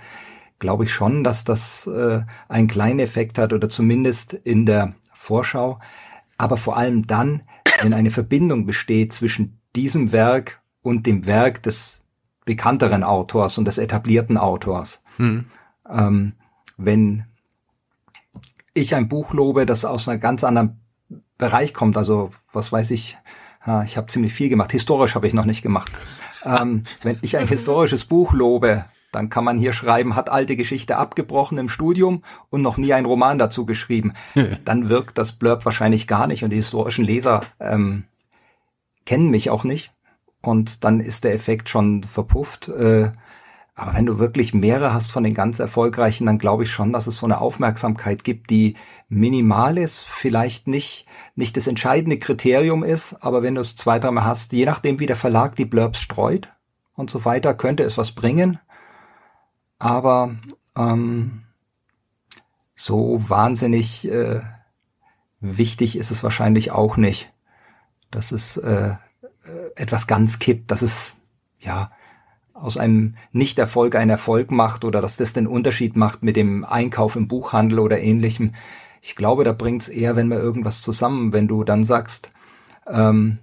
[0.58, 5.78] glaube ich schon, dass das äh, einen kleinen Effekt hat oder zumindest in der Vorschau.
[6.36, 7.42] Aber vor allem dann,
[7.82, 12.02] wenn eine Verbindung besteht zwischen diesem Werk und dem Werk des
[12.44, 15.02] bekannteren Autors und des etablierten Autors.
[15.16, 15.46] Hm.
[15.88, 16.32] Ähm,
[16.76, 17.24] wenn
[18.74, 20.80] ich ein Buch lobe, das aus einem ganz anderen
[21.38, 23.18] Bereich kommt, also was weiß ich,
[23.84, 25.92] ich habe ziemlich viel gemacht, historisch habe ich noch nicht gemacht.
[26.44, 30.96] Ähm, wenn ich ein historisches Buch lobe, dann kann man hier schreiben, hat alte Geschichte
[30.96, 34.14] abgebrochen im Studium und noch nie einen Roman dazu geschrieben.
[34.64, 38.04] dann wirkt das Blurb wahrscheinlich gar nicht und die historischen Leser ähm,
[39.04, 39.92] kennen mich auch nicht.
[40.40, 42.68] Und dann ist der Effekt schon verpufft.
[42.68, 43.12] Äh,
[43.74, 47.06] aber wenn du wirklich mehrere hast von den ganz erfolgreichen, dann glaube ich schon, dass
[47.06, 48.76] es so eine Aufmerksamkeit gibt, die
[49.08, 54.24] minimal ist, vielleicht nicht, nicht das entscheidende Kriterium ist, aber wenn du es zwei, dreimal
[54.24, 56.50] hast, je nachdem wie der Verlag die Blurbs streut
[56.94, 58.58] und so weiter, könnte es was bringen.
[59.82, 60.36] Aber
[60.76, 61.42] ähm,
[62.76, 64.42] so wahnsinnig äh,
[65.40, 67.32] wichtig ist es wahrscheinlich auch nicht,
[68.12, 71.16] dass es äh, äh etwas ganz kippt, dass es
[71.58, 71.90] ja
[72.54, 77.16] aus einem Nichterfolg einen Erfolg macht oder dass das den Unterschied macht mit dem Einkauf
[77.16, 78.54] im Buchhandel oder ähnlichem.
[79.00, 82.30] Ich glaube, da bringt's eher, wenn wir irgendwas zusammen, wenn du dann sagst,
[82.86, 83.40] ähm,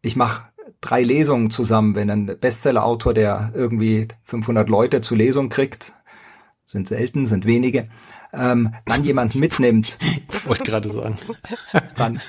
[0.00, 0.44] ich mache
[0.82, 5.94] drei Lesungen zusammen, wenn ein Bestseller-Autor, der irgendwie 500 Leute zur Lesung kriegt,
[6.66, 7.88] sind selten, sind wenige,
[8.34, 9.98] ähm, dann jemand mitnimmt.
[10.44, 11.16] Wollte gerade sagen.
[11.96, 12.20] dann,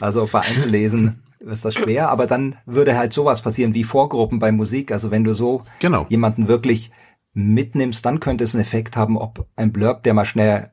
[0.00, 4.50] also bei Einzellesen ist das schwer, aber dann würde halt sowas passieren wie Vorgruppen bei
[4.50, 4.90] Musik.
[4.90, 6.06] Also wenn du so genau.
[6.08, 6.90] jemanden wirklich
[7.34, 10.72] mitnimmst, dann könnte es einen Effekt haben, ob ein Blurb, der mal schnell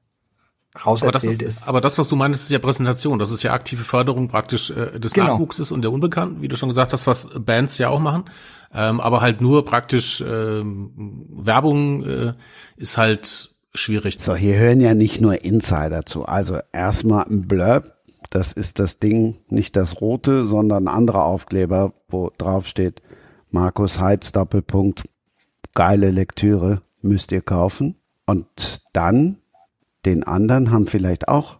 [0.83, 1.67] rauserzählt ist, ist.
[1.67, 3.19] Aber das, was du meinst, ist ja Präsentation.
[3.19, 5.33] Das ist ja aktive Förderung praktisch äh, des genau.
[5.33, 8.25] Nachwuchses und der Unbekannten, wie du schon gesagt hast, was Bands ja auch machen.
[8.73, 12.33] Ähm, aber halt nur praktisch ähm, Werbung äh,
[12.77, 14.17] ist halt schwierig.
[14.19, 16.25] So, hier hören ja nicht nur Insider zu.
[16.25, 17.95] Also erstmal ein Blurb
[18.35, 23.01] das ist das Ding, nicht das rote, sondern ein anderer Aufkleber, wo drauf steht,
[23.49, 25.07] Markus Heitz Doppelpunkt,
[25.73, 27.95] geile Lektüre, müsst ihr kaufen.
[28.25, 29.37] Und dann,
[30.05, 31.59] den anderen haben vielleicht auch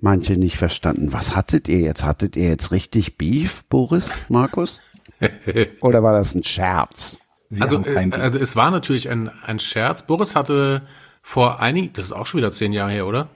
[0.00, 1.12] manche nicht verstanden.
[1.12, 2.04] Was hattet ihr jetzt?
[2.04, 4.80] Hattet ihr jetzt richtig Beef, Boris, Markus?
[5.80, 7.18] Oder war das ein Scherz?
[7.50, 10.02] Wir also, äh, also es war natürlich ein, ein Scherz.
[10.02, 10.82] Boris hatte
[11.22, 13.28] vor einigen, das ist auch schon wieder zehn Jahre her, oder?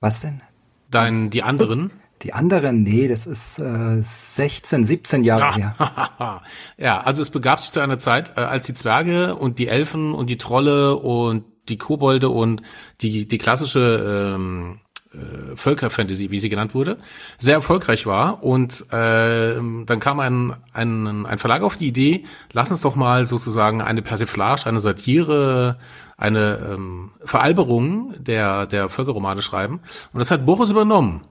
[0.00, 0.42] Was denn?
[0.90, 1.92] Dein, die anderen?
[2.22, 5.74] Die anderen, nee, das ist äh, 16, 17 Jahre ja.
[5.76, 6.42] her.
[6.78, 10.12] ja, also es begab sich zu einer Zeit, äh, als die Zwerge und die Elfen
[10.12, 12.62] und die Trolle und die Kobolde und
[13.00, 14.80] die, die klassische ähm,
[15.12, 16.98] äh, Völkerfantasy, wie sie genannt wurde,
[17.38, 18.42] sehr erfolgreich war.
[18.42, 23.24] Und äh, dann kam ein, ein, ein Verlag auf die Idee, lass uns doch mal
[23.24, 25.78] sozusagen eine Persiflage, eine Satire
[26.16, 29.80] eine ähm, Veralberung der, der Völkerromane schreiben.
[30.12, 31.22] Und das hat Boris übernommen.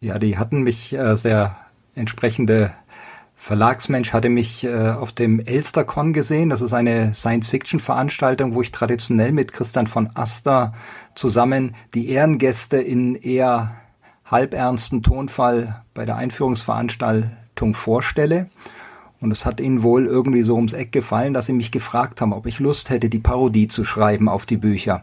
[0.00, 1.56] Ja, die hatten mich äh, sehr
[1.94, 2.74] entsprechende
[3.44, 6.48] Verlagsmensch hatte mich äh, auf dem Elstercon gesehen.
[6.48, 10.72] Das ist eine Science-Fiction-Veranstaltung, wo ich traditionell mit Christian von Aster
[11.14, 13.76] zusammen die Ehrengäste in eher
[14.24, 18.48] halbernsten Tonfall bei der Einführungsveranstaltung vorstelle.
[19.20, 22.32] Und es hat ihnen wohl irgendwie so ums Eck gefallen, dass sie mich gefragt haben,
[22.32, 25.02] ob ich Lust hätte, die Parodie zu schreiben auf die Bücher.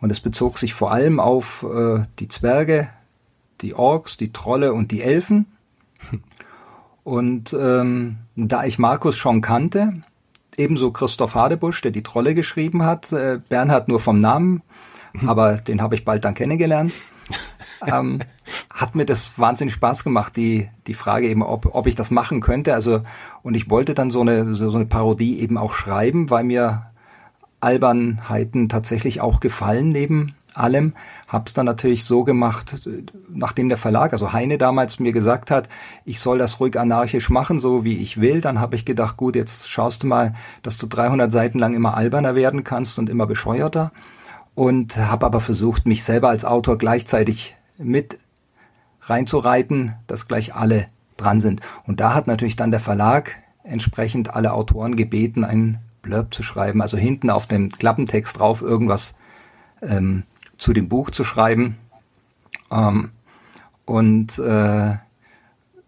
[0.00, 2.88] Und es bezog sich vor allem auf äh, die Zwerge,
[3.60, 5.44] die Orks, die Trolle und die Elfen.
[7.04, 10.02] Und ähm, da ich Markus schon kannte,
[10.56, 14.62] ebenso Christoph Hadebusch, der die Trolle geschrieben hat, äh, Bernhard nur vom Namen,
[15.26, 16.92] aber den habe ich bald dann kennengelernt
[17.86, 18.20] ähm,
[18.72, 22.40] hat mir das wahnsinnig Spaß gemacht, die, die Frage eben, ob, ob ich das machen
[22.40, 22.74] könnte.
[22.74, 23.02] Also,
[23.42, 26.86] und ich wollte dann so eine, so, so eine Parodie eben auch schreiben, weil mir
[27.60, 30.94] Albernheiten tatsächlich auch gefallen neben allem.
[31.34, 32.88] Hab's dann natürlich so gemacht,
[33.28, 35.68] nachdem der Verlag, also Heine damals mir gesagt hat,
[36.04, 39.34] ich soll das ruhig anarchisch machen, so wie ich will, dann habe ich gedacht, gut,
[39.34, 43.26] jetzt schaust du mal, dass du 300 Seiten lang immer alberner werden kannst und immer
[43.26, 43.90] bescheuerter
[44.54, 48.18] und habe aber versucht, mich selber als Autor gleichzeitig mit
[49.02, 51.60] reinzureiten, dass gleich alle dran sind.
[51.86, 56.82] Und da hat natürlich dann der Verlag entsprechend alle Autoren gebeten, einen Blurb zu schreiben,
[56.82, 59.14] also hinten auf dem Klappentext drauf irgendwas
[59.82, 60.24] ähm,
[60.58, 61.76] zu dem Buch zu schreiben.
[62.70, 63.10] Ähm,
[63.84, 64.96] und äh,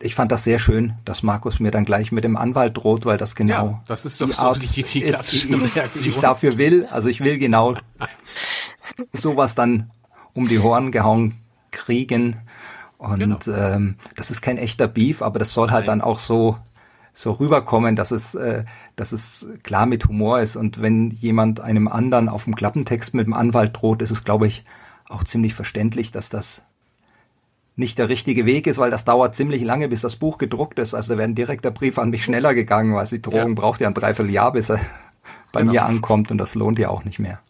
[0.01, 3.17] ich fand das sehr schön, dass Markus mir dann gleich mit dem Anwalt droht, weil
[3.17, 6.07] das genau ja, das ist doch die so Art die, die klassische ist, Reaktion.
[6.07, 7.77] Ich dafür will, also ich will genau
[9.13, 9.91] sowas dann
[10.35, 11.35] um die Ohren gehauen
[11.71, 12.37] kriegen.
[12.99, 13.39] Und genau.
[13.49, 15.99] ähm, das ist kein echter Beef, aber das soll halt Nein.
[15.99, 16.57] dann auch so
[17.17, 20.55] so rüberkommen, dass es, äh, dass es klar mit Humor ist.
[20.55, 24.47] Und wenn jemand einem anderen auf dem Klappentext mit dem Anwalt droht, ist es, glaube
[24.47, 24.65] ich,
[25.09, 26.65] auch ziemlich verständlich, dass das
[27.75, 30.95] nicht der richtige Weg ist, weil das dauert ziemlich lange, bis das Buch gedruckt ist.
[30.95, 33.55] Also da wäre ein direkter Brief an mich schneller gegangen, weil die Drohung ja.
[33.55, 34.81] braucht ja ein Dreivierteljahr, bis er
[35.53, 35.73] bei genau.
[35.73, 37.41] mir ankommt und das lohnt ja auch nicht mehr.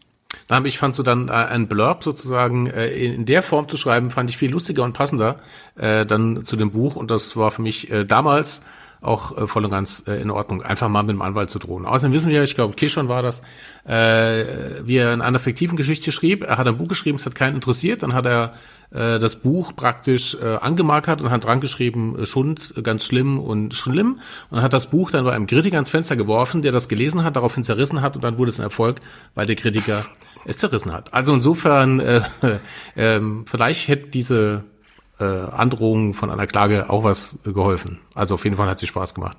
[0.64, 4.30] Ich fand so dann äh, ein Blurb sozusagen äh, in der Form zu schreiben, fand
[4.30, 5.40] ich viel lustiger und passender
[5.76, 8.62] äh, dann zu dem Buch und das war für mich äh, damals
[9.06, 11.86] auch äh, voll und ganz äh, in Ordnung, einfach mal mit dem Anwalt zu drohen.
[11.86, 13.42] Außerdem wissen wir, ich glaube, Kishon war das,
[13.84, 14.44] äh,
[14.84, 17.54] wie er in einer fiktiven Geschichte schrieb, er hat ein Buch geschrieben, es hat keinen
[17.54, 18.54] interessiert, dann hat er
[18.90, 23.74] äh, das Buch praktisch äh, angemarkert und hat dran geschrieben, äh, Schund, ganz schlimm und
[23.74, 27.24] schlimm und hat das Buch dann bei einem Kritiker ins Fenster geworfen, der das gelesen
[27.24, 28.96] hat, daraufhin zerrissen hat und dann wurde es ein Erfolg,
[29.34, 30.04] weil der Kritiker
[30.44, 31.12] es zerrissen hat.
[31.12, 32.22] Also insofern, äh,
[32.94, 34.64] äh, vielleicht hätte diese
[35.18, 38.00] äh, Androhung von einer Klage auch was geholfen.
[38.14, 39.38] Also auf jeden Fall hat sie Spaß gemacht.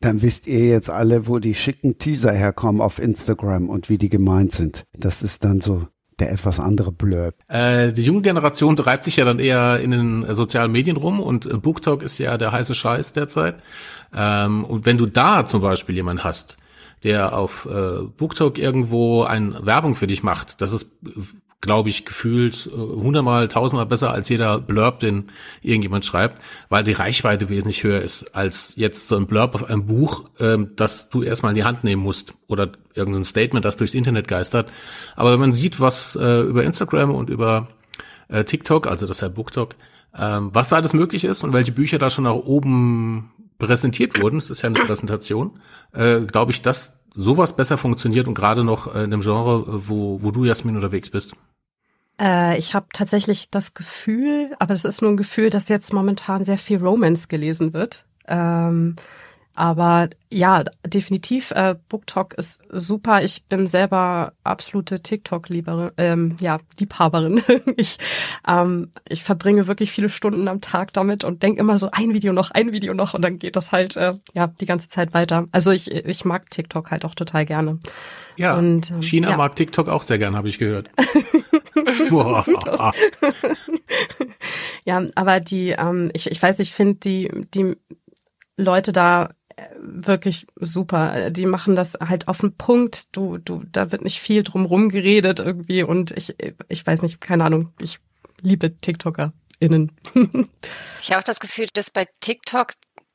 [0.00, 4.08] Dann wisst ihr jetzt alle, wo die schicken Teaser herkommen auf Instagram und wie die
[4.08, 4.84] gemeint sind.
[4.96, 5.88] Das ist dann so
[6.20, 7.34] der etwas andere Blurb.
[7.48, 11.46] Äh, die junge Generation treibt sich ja dann eher in den sozialen Medien rum und
[11.46, 13.56] äh, BookTok ist ja der heiße Scheiß derzeit.
[14.14, 16.56] Ähm, und wenn du da zum Beispiel jemanden hast,
[17.04, 20.96] der auf äh, BookTok irgendwo eine Werbung für dich macht, das ist
[21.60, 26.92] glaube ich, gefühlt äh, hundertmal, tausendmal besser als jeder Blurb, den irgendjemand schreibt, weil die
[26.92, 31.22] Reichweite wesentlich höher ist als jetzt so ein Blurb auf einem Buch, ähm, das du
[31.22, 34.72] erstmal in die Hand nehmen musst oder irgendein Statement, das durchs Internet geistert.
[35.16, 37.68] Aber wenn man sieht, was äh, über Instagram und über
[38.28, 39.74] äh, TikTok, also das Herr BookTok,
[40.16, 44.38] ähm, was da alles möglich ist und welche Bücher da schon nach oben präsentiert wurden,
[44.38, 45.58] das ist ja eine Präsentation,
[45.92, 50.30] äh, glaube ich, dass sowas besser funktioniert und gerade noch in dem Genre, wo, wo
[50.30, 51.34] du, Jasmin, unterwegs bist.
[52.20, 56.44] Äh, ich habe tatsächlich das Gefühl, aber das ist nur ein Gefühl, dass jetzt momentan
[56.44, 58.04] sehr viel Romance gelesen wird.
[58.26, 58.96] Ähm,
[59.58, 63.24] aber ja, definitiv, äh, BookTok ist super.
[63.24, 67.42] Ich bin selber absolute TikTok-Lieberin, ähm, ja, Liebhaberin.
[67.76, 67.98] ich,
[68.46, 72.32] ähm, ich verbringe wirklich viele Stunden am Tag damit und denke immer so, ein Video
[72.32, 75.48] noch, ein Video noch und dann geht das halt, äh, ja, die ganze Zeit weiter.
[75.50, 77.80] Also ich, ich mag TikTok halt auch total gerne.
[78.36, 79.36] Ja, und, ähm, China ja.
[79.36, 80.88] mag TikTok auch sehr gern, habe ich gehört.
[84.84, 87.74] ja, aber die, ähm, ich, ich weiß, ich finde die, die
[88.56, 89.30] Leute da
[89.80, 91.30] wirklich super.
[91.30, 93.16] Die machen das halt auf den Punkt.
[93.16, 96.36] Du, du, da wird nicht viel drum geredet irgendwie und ich,
[96.68, 97.72] ich weiß nicht, keine Ahnung.
[97.80, 98.00] Ich
[98.40, 99.92] liebe TikTokerInnen.
[101.00, 102.72] ich habe auch das Gefühl, dass bei TikTok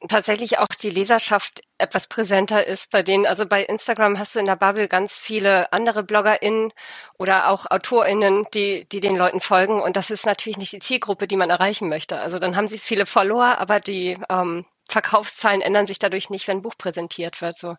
[0.08, 3.26] tatsächlich auch die Leserschaft etwas präsenter ist bei denen.
[3.26, 6.72] Also bei Instagram hast du in der Bubble ganz viele andere BloggerInnen
[7.18, 9.80] oder auch AutorInnen, die, die den Leuten folgen.
[9.80, 12.20] Und das ist natürlich nicht die Zielgruppe, die man erreichen möchte.
[12.20, 16.58] Also dann haben sie viele Follower, aber die, ähm, Verkaufszahlen ändern sich dadurch nicht, wenn
[16.58, 17.58] ein Buch präsentiert wird.
[17.58, 17.76] So.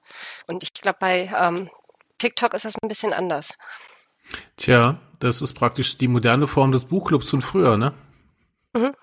[0.47, 1.71] Und ich glaube, bei ähm,
[2.19, 3.55] TikTok ist das ein bisschen anders.
[4.57, 7.95] Tja, das ist praktisch die moderne Form des Buchclubs von früher, ne?
[8.75, 8.95] Mhm.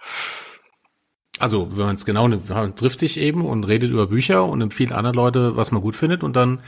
[1.39, 4.61] Also, wenn man es genau nimmt, man trifft sich eben und redet über Bücher und
[4.61, 6.61] empfiehlt anderen Leute, was man gut findet und dann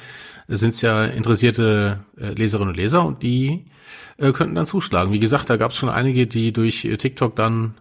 [0.48, 3.66] sind es ja interessierte äh, Leserinnen und Leser und die
[4.18, 5.12] äh, könnten dann zuschlagen.
[5.12, 7.76] Wie gesagt, da gab es schon einige, die durch äh, TikTok dann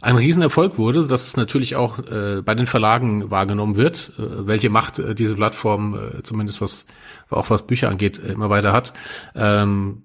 [0.00, 4.70] ein Riesenerfolg wurde, dass es natürlich auch äh, bei den Verlagen wahrgenommen wird, äh, welche
[4.70, 6.86] Macht äh, diese Plattform, äh, zumindest was
[7.28, 8.92] auch was Bücher angeht, äh, immer weiter hat.
[9.34, 10.02] Ähm,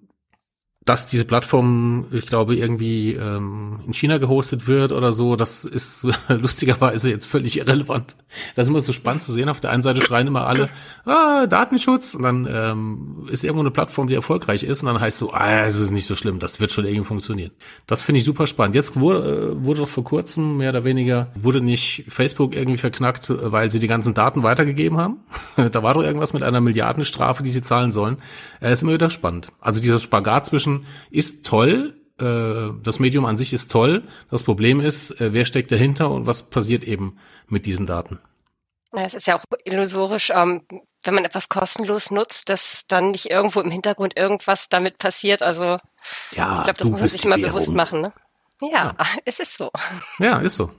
[0.85, 6.05] dass diese Plattform, ich glaube, irgendwie ähm, in China gehostet wird oder so, das ist
[6.29, 8.15] lustigerweise jetzt völlig irrelevant.
[8.55, 9.49] Das ist immer so spannend zu sehen.
[9.49, 10.69] Auf der einen Seite schreien immer alle,
[11.05, 15.17] ah, Datenschutz, und dann ähm, ist irgendwo eine Plattform, die erfolgreich ist, und dann heißt
[15.17, 17.51] so, ah, es ist nicht so schlimm, das wird schon irgendwie funktionieren.
[17.87, 18.75] Das finde ich super spannend.
[18.75, 23.33] Jetzt wurde, äh, wurde doch vor kurzem, mehr oder weniger, wurde nicht Facebook irgendwie verknackt,
[23.35, 25.17] weil sie die ganzen Daten weitergegeben haben.
[25.71, 28.17] da war doch irgendwas mit einer Milliardenstrafe, die sie zahlen sollen.
[28.61, 29.47] Äh, ist immer wieder spannend.
[29.59, 30.74] Also dieser Spagat zwischen
[31.11, 31.99] ist toll.
[32.19, 34.03] Äh, das Medium an sich ist toll.
[34.31, 37.17] Das Problem ist, äh, wer steckt dahinter und was passiert eben
[37.47, 38.19] mit diesen Daten?
[38.95, 40.61] Ja, es ist ja auch illusorisch, ähm,
[41.03, 45.43] wenn man etwas kostenlos nutzt, dass dann nicht irgendwo im Hintergrund irgendwas damit passiert.
[45.43, 45.77] Also
[46.31, 48.01] ja, ich glaube, das muss man sich immer bewusst machen.
[48.01, 48.13] Ne?
[48.61, 48.95] Ja, ja,
[49.25, 49.69] es ist so.
[50.19, 50.71] Ja, ist so.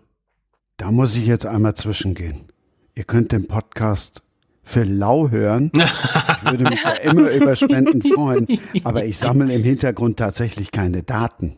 [0.79, 2.53] Da muss ich jetzt einmal zwischengehen.
[2.95, 4.23] Ihr könnt den Podcast
[4.67, 5.71] für lau hören.
[5.75, 8.49] Ich würde mich ja immer über Spenden freuen,
[8.85, 11.57] aber ich sammle im Hintergrund tatsächlich keine Daten.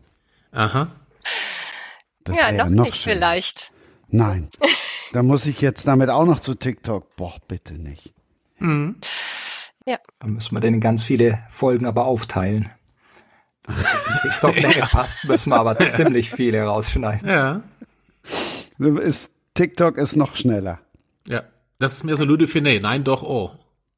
[0.53, 0.93] Aha.
[2.25, 3.17] Das ja, noch, ja noch nicht schöner.
[3.17, 3.73] vielleicht.
[4.09, 4.49] Nein.
[5.15, 7.17] Da muss ich jetzt damit auch noch zu TikTok.
[7.17, 8.13] Boah, bitte nicht.
[8.59, 8.97] Mhm.
[9.87, 9.97] Ja.
[10.21, 12.69] Dann müssen wir denn ganz viele Folgen aber aufteilen.
[14.23, 17.27] TikTok-Länge passt, müssen wir aber ziemlich viele rausschneiden.
[17.27, 17.63] Ja.
[18.79, 20.79] Ist, TikTok ist noch schneller.
[21.27, 21.45] Ja.
[21.79, 22.81] Das ist mehr so Ludefine.
[22.81, 23.53] Nein, doch, oh.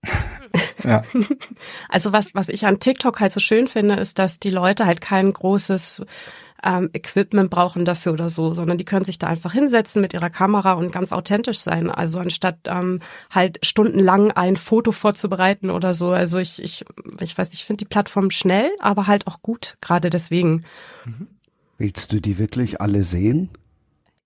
[0.84, 1.02] ja.
[1.88, 5.00] Also was, was ich an TikTok halt so schön finde, ist, dass die Leute halt
[5.00, 6.02] kein großes
[6.62, 10.30] ähm, Equipment brauchen dafür oder so, sondern die können sich da einfach hinsetzen mit ihrer
[10.30, 11.90] Kamera und ganz authentisch sein.
[11.90, 13.00] Also anstatt ähm,
[13.30, 16.10] halt stundenlang ein Foto vorzubereiten oder so.
[16.10, 16.84] Also ich, ich,
[17.20, 20.64] ich weiß, ich finde die Plattform schnell, aber halt auch gut, gerade deswegen.
[21.78, 23.50] Willst du die wirklich alle sehen?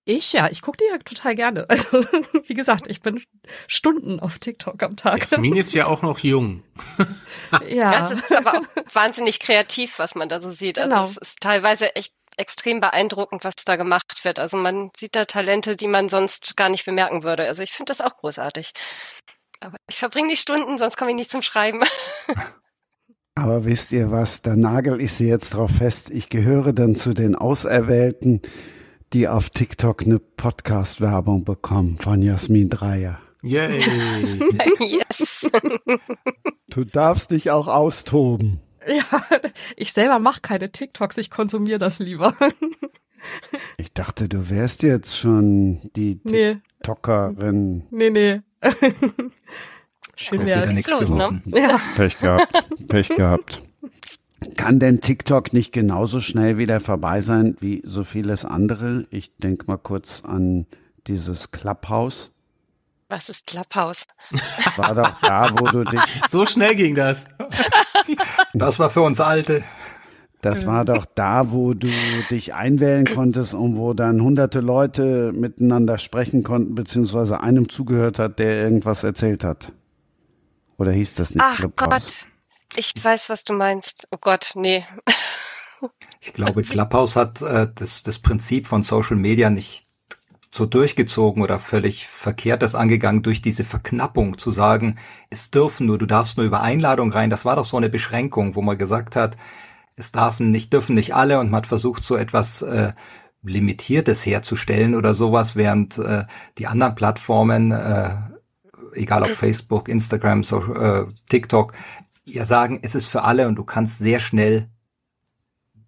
[0.07, 1.65] Ich ja, ich gucke die ja total gerne.
[1.75, 2.05] Also
[2.47, 3.21] wie gesagt, ich bin
[3.67, 5.19] Stunden auf TikTok am Tag.
[5.19, 6.63] Jasmin ist ja auch noch jung.
[7.67, 8.07] ja.
[8.07, 10.77] Das ist aber auch wahnsinnig kreativ, was man da so sieht.
[10.79, 11.03] Also genau.
[11.03, 14.39] es ist teilweise echt extrem beeindruckend, was da gemacht wird.
[14.39, 17.45] Also man sieht da Talente, die man sonst gar nicht bemerken würde.
[17.47, 18.73] Also ich finde das auch großartig.
[19.61, 21.81] Aber ich verbringe die Stunden, sonst komme ich nicht zum Schreiben.
[23.35, 26.09] Aber wisst ihr was, da nagel ich sie jetzt drauf fest.
[26.09, 28.41] Ich gehöre dann zu den Auserwählten,
[29.15, 33.17] die auf TikTok eine Podcast-Werbung bekommen von Jasmin Dreier.
[33.41, 33.79] Yay!
[34.79, 35.49] yes!
[36.67, 38.59] Du darfst dich auch austoben.
[38.85, 39.23] Ja,
[39.77, 42.35] ich selber mache keine TikToks, ich konsumiere das lieber.
[43.77, 46.57] Ich dachte, du wärst jetzt schon die nee.
[46.83, 47.83] TikTokerin.
[47.91, 48.41] Nee, nee.
[50.17, 50.71] Schön wär's.
[50.73, 51.41] Nichts los, ne?
[51.45, 51.79] Ja.
[51.95, 52.47] Pech gehabt.
[52.89, 53.61] Pech gehabt.
[54.55, 59.05] Kann denn TikTok nicht genauso schnell wieder vorbei sein wie so vieles andere?
[59.09, 60.65] Ich denke mal kurz an
[61.07, 62.31] dieses Clubhouse.
[63.09, 64.07] Was ist Clubhouse?
[64.77, 66.01] War doch da, wo du dich.
[66.27, 67.25] So schnell ging das.
[68.53, 69.63] Das war für uns Alte.
[70.41, 71.89] Das war doch da, wo du
[72.29, 78.37] dich einwählen konntest und wo dann hunderte Leute miteinander sprechen konnten, beziehungsweise einem zugehört hat,
[78.37, 79.71] der irgendwas erzählt hat.
[80.77, 81.89] Oder hieß das nicht Ach Clubhouse?
[81.89, 82.27] Gott,
[82.75, 84.07] ich weiß, was du meinst.
[84.11, 84.85] Oh Gott, nee.
[86.19, 89.85] Ich glaube, Clubhouse hat äh, das, das Prinzip von Social Media nicht
[90.51, 94.97] so durchgezogen oder völlig verkehrt das angegangen durch diese Verknappung zu sagen,
[95.29, 97.29] es dürfen nur, du darfst nur über Einladung rein.
[97.29, 99.37] Das war doch so eine Beschränkung, wo man gesagt hat,
[99.97, 102.93] es dürfen nicht, dürfen nicht alle und man hat versucht, so etwas äh,
[103.43, 106.23] Limitiertes herzustellen oder sowas, während äh,
[106.57, 108.15] die anderen Plattformen, äh,
[108.93, 111.73] egal ob Facebook, Instagram, so, äh, TikTok,
[112.25, 114.69] ja sagen, es ist für alle und du kannst sehr schnell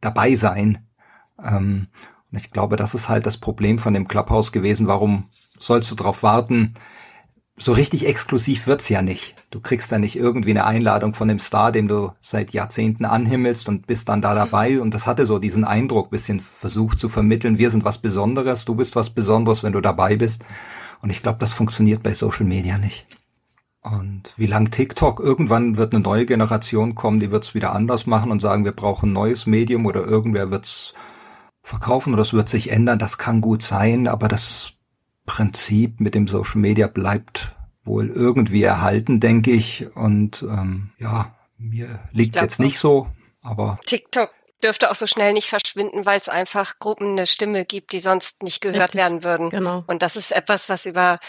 [0.01, 0.87] dabei sein.
[1.43, 1.87] Ähm,
[2.31, 4.87] und ich glaube, das ist halt das Problem von dem Clubhouse gewesen.
[4.87, 5.29] Warum
[5.59, 6.73] sollst du drauf warten?
[7.59, 9.35] So richtig exklusiv wird's ja nicht.
[9.49, 13.67] Du kriegst da nicht irgendwie eine Einladung von dem Star, dem du seit Jahrzehnten anhimmelst
[13.67, 14.79] und bist dann da dabei.
[14.79, 18.75] Und das hatte so diesen Eindruck, bisschen versucht zu vermitteln, wir sind was Besonderes, du
[18.75, 20.45] bist was Besonderes, wenn du dabei bist.
[21.01, 23.07] Und ich glaube, das funktioniert bei Social Media nicht.
[23.81, 28.05] Und wie lang TikTok, irgendwann wird eine neue Generation kommen, die wird es wieder anders
[28.05, 30.93] machen und sagen, wir brauchen ein neues Medium oder irgendwer wird es
[31.63, 32.99] verkaufen oder es wird sich ändern.
[32.99, 34.73] Das kann gut sein, aber das
[35.25, 39.87] Prinzip mit dem Social Media bleibt wohl irgendwie erhalten, denke ich.
[39.95, 43.07] Und ähm, ja, mir liegt jetzt nicht so,
[43.41, 44.31] aber TikTok
[44.63, 48.43] dürfte auch so schnell nicht verschwinden, weil es einfach Gruppen eine Stimme gibt, die sonst
[48.43, 48.95] nicht gehört Richtig.
[48.95, 49.49] werden würden.
[49.49, 49.83] Genau.
[49.87, 51.19] Und das ist etwas, was über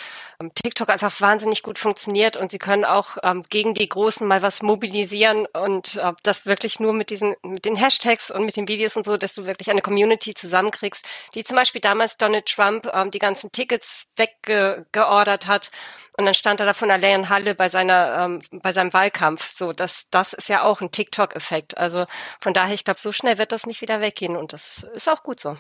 [0.55, 4.63] TikTok einfach wahnsinnig gut funktioniert und sie können auch ähm, gegen die Großen mal was
[4.63, 8.97] mobilisieren und äh, das wirklich nur mit diesen, mit den Hashtags und mit den Videos
[8.97, 13.11] und so, dass du wirklich eine Community zusammenkriegst, die zum Beispiel damals Donald Trump ähm,
[13.11, 15.73] die ganzen Tickets weggeordert hat
[16.17, 19.53] und dann stand er da von der leeren Halle bei seiner, ähm, bei seinem Wahlkampf.
[19.53, 21.77] So, das, das ist ja auch ein TikTok-Effekt.
[21.79, 22.07] Also
[22.41, 25.25] von daher, ich glaube, so schnell wird das nicht wieder weggehen und das ist auch
[25.25, 25.57] gut so.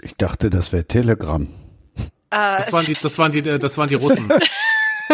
[0.00, 1.48] Ich dachte, das wäre Telegram.
[2.30, 4.28] Äh, das waren die, das waren die, das waren die Russen.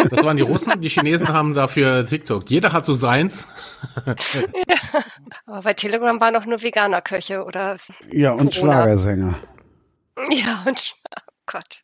[0.09, 2.49] Das waren die Russen, die Chinesen haben dafür TikTok.
[2.51, 3.47] Jeder hat so seins.
[4.05, 4.15] ja.
[5.45, 7.77] Aber bei Telegram waren auch nur Veganer-Köche oder.
[8.11, 8.73] Ja, und Corona.
[8.73, 9.39] Schlagersänger.
[10.29, 11.83] Ja, und oh Gott.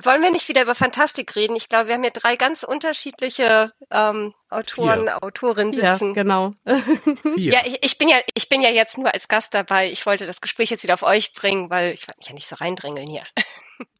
[0.00, 1.56] Wollen wir nicht wieder über Fantastik reden?
[1.56, 5.22] Ich glaube, wir haben hier drei ganz unterschiedliche ähm, Autoren, Vier.
[5.22, 6.14] Autorinnen sitzen.
[6.14, 6.54] Ja, genau.
[7.36, 9.90] ja, ich, ich, bin ja, ich bin ja jetzt nur als Gast dabei.
[9.90, 12.48] Ich wollte das Gespräch jetzt wieder auf euch bringen, weil ich wollte mich ja nicht
[12.48, 13.24] so reindrängeln hier.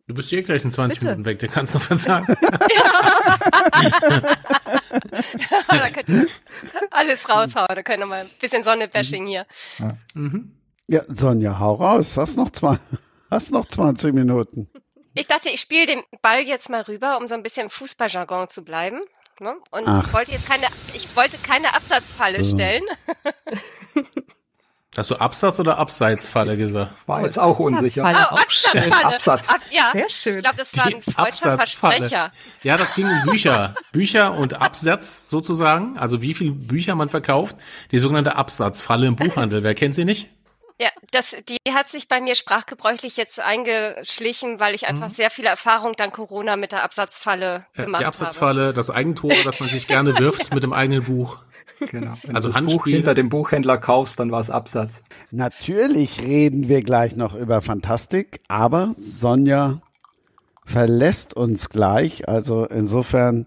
[0.09, 1.11] Du bist hier gleich in 20 Bitte.
[1.12, 2.26] Minuten weg, der kannst noch was sagen.
[2.40, 4.36] ja,
[5.68, 6.26] da könnt ihr
[6.90, 9.46] alles raushauen, da können wir mal ein bisschen Sonnebashing hier.
[9.78, 9.98] Ja.
[10.14, 10.56] Mhm.
[10.86, 12.16] Ja, Sonja, hau raus.
[12.16, 12.78] Hast noch, zwei,
[13.30, 14.70] hast noch 20 Minuten.
[15.12, 18.48] Ich dachte, ich spiele den Ball jetzt mal rüber, um so ein bisschen im Fußballjargon
[18.48, 19.02] zu bleiben.
[19.40, 19.56] Ne?
[19.70, 22.56] Und Ach, wollte jetzt keine, ich wollte keine Absatzfalle so.
[22.56, 22.84] stellen.
[24.99, 26.90] Hast du Absatz oder Abseitsfalle gesagt?
[27.07, 28.05] War jetzt auch unsicher.
[28.05, 28.28] Absatzfalle.
[28.32, 29.14] Oh, Absatzfalle.
[29.14, 29.49] Absatz.
[29.49, 30.34] Ab, ja, Sehr schön.
[30.38, 31.96] ich glaube, das war ein freudscher Absatzfalle.
[31.99, 32.32] Versprecher.
[32.64, 33.74] Ja, das ging um Bücher.
[33.92, 35.96] Bücher und Absatz sozusagen.
[35.99, 37.57] Also wie viel Bücher man verkauft.
[37.92, 39.62] Die sogenannte Absatzfalle im Buchhandel.
[39.62, 40.28] Wer kennt sie nicht?
[40.80, 44.88] Ja, das, die hat sich bei mir sprachgebräuchlich jetzt eingeschlichen, weil ich Mhm.
[44.88, 49.32] einfach sehr viele Erfahrung dank Corona mit der Absatzfalle Äh, gemacht Die Absatzfalle, das Eigentor,
[49.44, 51.38] das man sich gerne wirft mit dem eigenen Buch.
[51.81, 52.14] Genau.
[52.22, 55.03] Wenn Also du das Buch hinter dem Buchhändler kaufst, dann war es Absatz.
[55.31, 59.81] Natürlich reden wir gleich noch über Fantastik, aber Sonja
[60.64, 62.29] verlässt uns gleich.
[62.29, 63.47] Also insofern,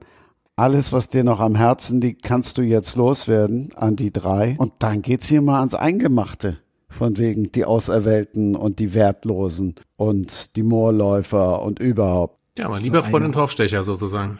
[0.56, 4.56] alles, was dir noch am Herzen liegt, kannst du jetzt loswerden an die drei.
[4.58, 6.58] Und dann geht's hier mal ans Eingemachte.
[6.90, 12.38] Von wegen die Auserwählten und die Wertlosen und die Moorläufer und überhaupt.
[12.58, 14.40] Ja, mein lieber Freund und Torfstecher sozusagen.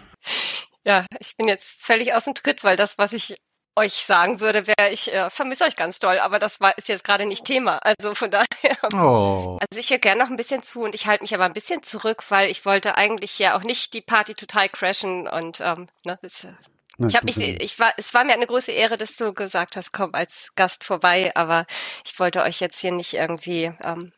[0.86, 3.38] Ja, ich bin jetzt völlig aus dem Tritt, weil das, was ich
[3.76, 7.04] euch sagen würde, wäre, ich äh, vermisse euch ganz doll, aber das war ist jetzt
[7.04, 7.78] gerade nicht Thema.
[7.78, 8.48] Also von daher.
[8.94, 9.58] Oh.
[9.62, 11.84] Also ich höre gerne noch ein bisschen zu und ich halte mich aber ein bisschen
[11.84, 16.20] zurück, weil ich wollte eigentlich ja auch nicht die Party total crashen und ähm, ne,
[16.22, 16.54] das, äh,
[16.98, 19.78] Na, ich habe mich, ich war, es war mir eine große Ehre, dass du gesagt
[19.78, 21.66] hast, komm als Gast vorbei, aber
[22.06, 24.12] ich wollte euch jetzt hier nicht irgendwie ähm,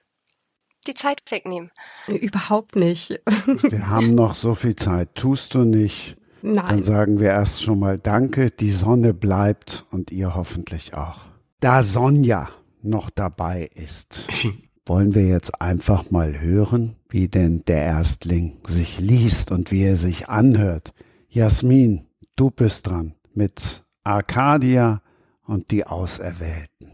[0.88, 1.72] die Zeit wegnehmen.
[2.08, 3.22] Überhaupt nicht.
[3.46, 5.16] Wir haben noch so viel Zeit.
[5.16, 6.18] Tust du nicht?
[6.44, 6.84] Dann Nein.
[6.84, 11.22] sagen wir erst schon mal Danke, die Sonne bleibt und ihr hoffentlich auch.
[11.62, 12.50] Da Sonja
[12.82, 14.28] noch dabei ist,
[14.86, 19.96] wollen wir jetzt einfach mal hören, wie denn der Erstling sich liest und wie er
[19.96, 20.94] sich anhört.
[21.30, 25.02] Jasmin, du bist dran mit Arcadia
[25.46, 26.92] und die Auserwählten.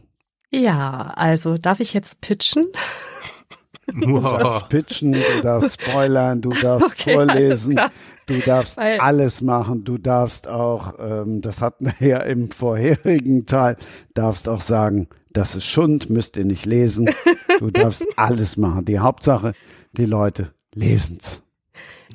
[0.52, 2.68] Ja, also darf ich jetzt pitchen?
[3.94, 7.80] Du darfst pitchen, du darfst spoilern, du darfst Okay, vorlesen,
[8.28, 13.46] du darfst Weil- alles machen, du darfst auch, ähm, das hatten wir ja im vorherigen
[13.46, 13.78] Teil,
[14.14, 17.10] darfst auch sagen, das ist Schund, müsst ihr nicht lesen.
[17.60, 18.86] Du darfst alles machen.
[18.86, 19.54] Die Hauptsache,
[19.94, 21.44] die Leute lesen's.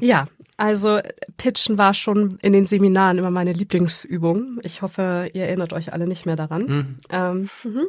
[0.01, 0.99] Ja, also
[1.37, 4.59] Pitchen war schon in den Seminaren immer meine Lieblingsübung.
[4.65, 6.67] Ich hoffe, ihr erinnert euch alle nicht mehr daran.
[6.67, 6.97] Hm.
[7.11, 7.87] Ähm, mhm.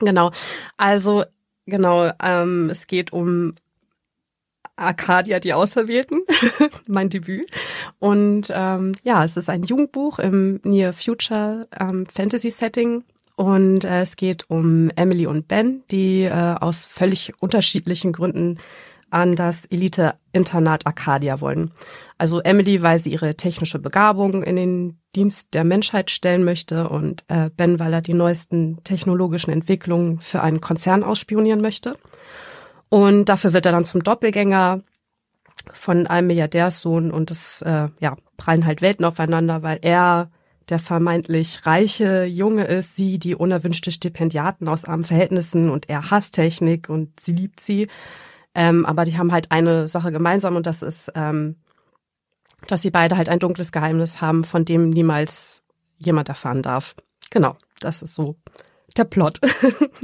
[0.00, 0.32] Genau.
[0.76, 1.24] Also,
[1.66, 3.54] genau, ähm, es geht um
[4.76, 6.22] Arcadia, die Auserwählten,
[6.86, 7.50] mein Debüt.
[7.98, 13.04] Und ähm, ja, es ist ein Jugendbuch im Near Future ähm, Fantasy Setting.
[13.36, 18.58] Und äh, es geht um Emily und Ben, die äh, aus völlig unterschiedlichen Gründen
[19.14, 21.70] an das Elite-Internat Arcadia wollen.
[22.18, 27.24] Also Emily, weil sie ihre technische Begabung in den Dienst der Menschheit stellen möchte und
[27.28, 31.94] äh, Ben, weil er die neuesten technologischen Entwicklungen für einen Konzern ausspionieren möchte.
[32.88, 34.82] Und dafür wird er dann zum Doppelgänger
[35.72, 40.30] von einem Milliardärssohn und es äh, ja, prallen halt Welten aufeinander, weil er
[40.70, 46.34] der vermeintlich reiche Junge ist, sie die unerwünschte Stipendiaten aus armen Verhältnissen und er hasst
[46.34, 47.88] Technik und sie liebt sie.
[48.54, 51.56] Ähm, aber die haben halt eine Sache gemeinsam und das ist, ähm,
[52.68, 55.62] dass sie beide halt ein dunkles Geheimnis haben, von dem niemals
[55.98, 56.94] jemand erfahren darf.
[57.30, 58.36] Genau, das ist so
[58.96, 59.40] der Plot.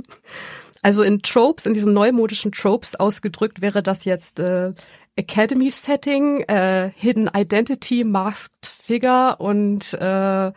[0.83, 4.75] also in Tropes, in diesen neumodischen Tropes ausgedrückt, wäre das jetzt äh,
[5.17, 10.53] Academy Setting, äh, Hidden Identity, Masked Figure und äh,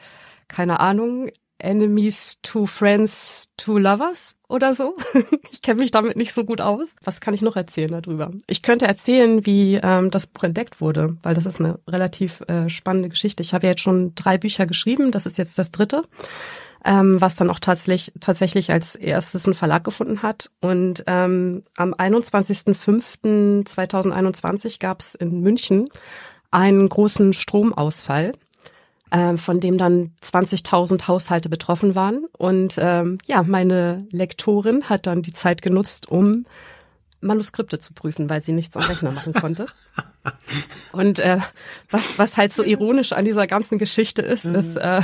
[0.47, 1.29] keine Ahnung,
[1.63, 4.95] Enemies to Friends to Lovers oder so.
[5.51, 6.95] ich kenne mich damit nicht so gut aus.
[7.03, 8.31] Was kann ich noch erzählen darüber?
[8.47, 12.69] Ich könnte erzählen, wie ähm, das Buch entdeckt wurde, weil das ist eine relativ äh,
[12.69, 13.41] spannende Geschichte.
[13.41, 16.03] Ich habe ja jetzt schon drei Bücher geschrieben, das ist jetzt das dritte,
[16.85, 20.51] ähm, was dann auch tatsächlich, tatsächlich als erstes einen Verlag gefunden hat.
[20.61, 25.89] Und ähm, am 21.05.2021 gab es in München
[26.51, 28.33] einen großen Stromausfall
[29.13, 32.25] ähm, von dem dann 20.000 Haushalte betroffen waren.
[32.37, 36.45] Und ähm, ja, meine Lektorin hat dann die Zeit genutzt, um
[37.21, 39.67] Manuskripte zu prüfen, weil sie nichts am Rechner machen konnte.
[40.91, 41.39] Und äh,
[41.89, 45.01] was, was halt so ironisch an dieser ganzen Geschichte ist, ist, äh,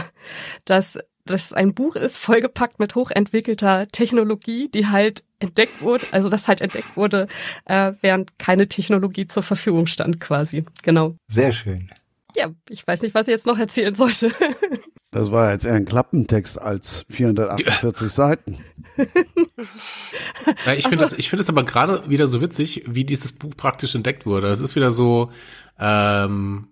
[0.65, 6.47] dass das ein Buch ist, vollgepackt mit hochentwickelter Technologie, die halt entdeckt wurde, also das
[6.47, 7.27] halt entdeckt wurde,
[7.65, 10.65] äh, während keine Technologie zur Verfügung stand quasi.
[10.81, 11.15] Genau.
[11.27, 11.89] Sehr schön.
[12.35, 14.31] Ja, ich weiß nicht, was ich jetzt noch erzählen sollte.
[15.11, 18.59] Das war jetzt eher ein Klappentext als 448 Seiten.
[20.67, 23.55] Ja, ich finde das, ich finde es aber gerade wieder so witzig, wie dieses Buch
[23.57, 24.49] praktisch entdeckt wurde.
[24.49, 25.31] Es ist wieder so,
[25.79, 26.67] ähm,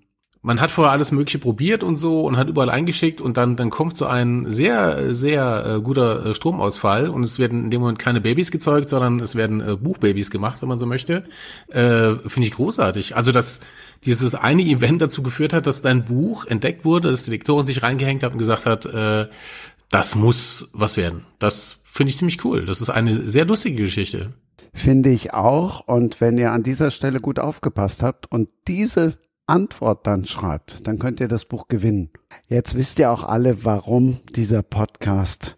[0.48, 3.70] man hat vorher alles Mögliche probiert und so und hat überall eingeschickt und dann, dann
[3.70, 8.00] kommt so ein sehr, sehr äh, guter äh, Stromausfall und es werden in dem Moment
[8.00, 11.26] keine Babys gezeugt, sondern es werden äh, Buchbabys gemacht, wenn man so möchte.
[11.68, 13.18] Äh, Finde ich großartig.
[13.18, 13.60] Also, dass
[14.06, 17.84] dieses eine Event dazu geführt hat, dass dein Buch entdeckt wurde, dass die Lektorin sich
[17.84, 19.28] reingehängt hat und gesagt hat, äh,
[19.90, 21.26] das muss was werden.
[21.40, 22.66] Das finde ich ziemlich cool.
[22.66, 24.32] Das ist eine sehr lustige Geschichte.
[24.74, 25.90] Finde ich auch.
[25.90, 29.18] Und wenn ihr an dieser Stelle gut aufgepasst habt und diese
[29.48, 32.10] Antwort dann schreibt, dann könnt ihr das Buch gewinnen.
[32.48, 35.58] Jetzt wisst ihr auch alle, warum dieser Podcast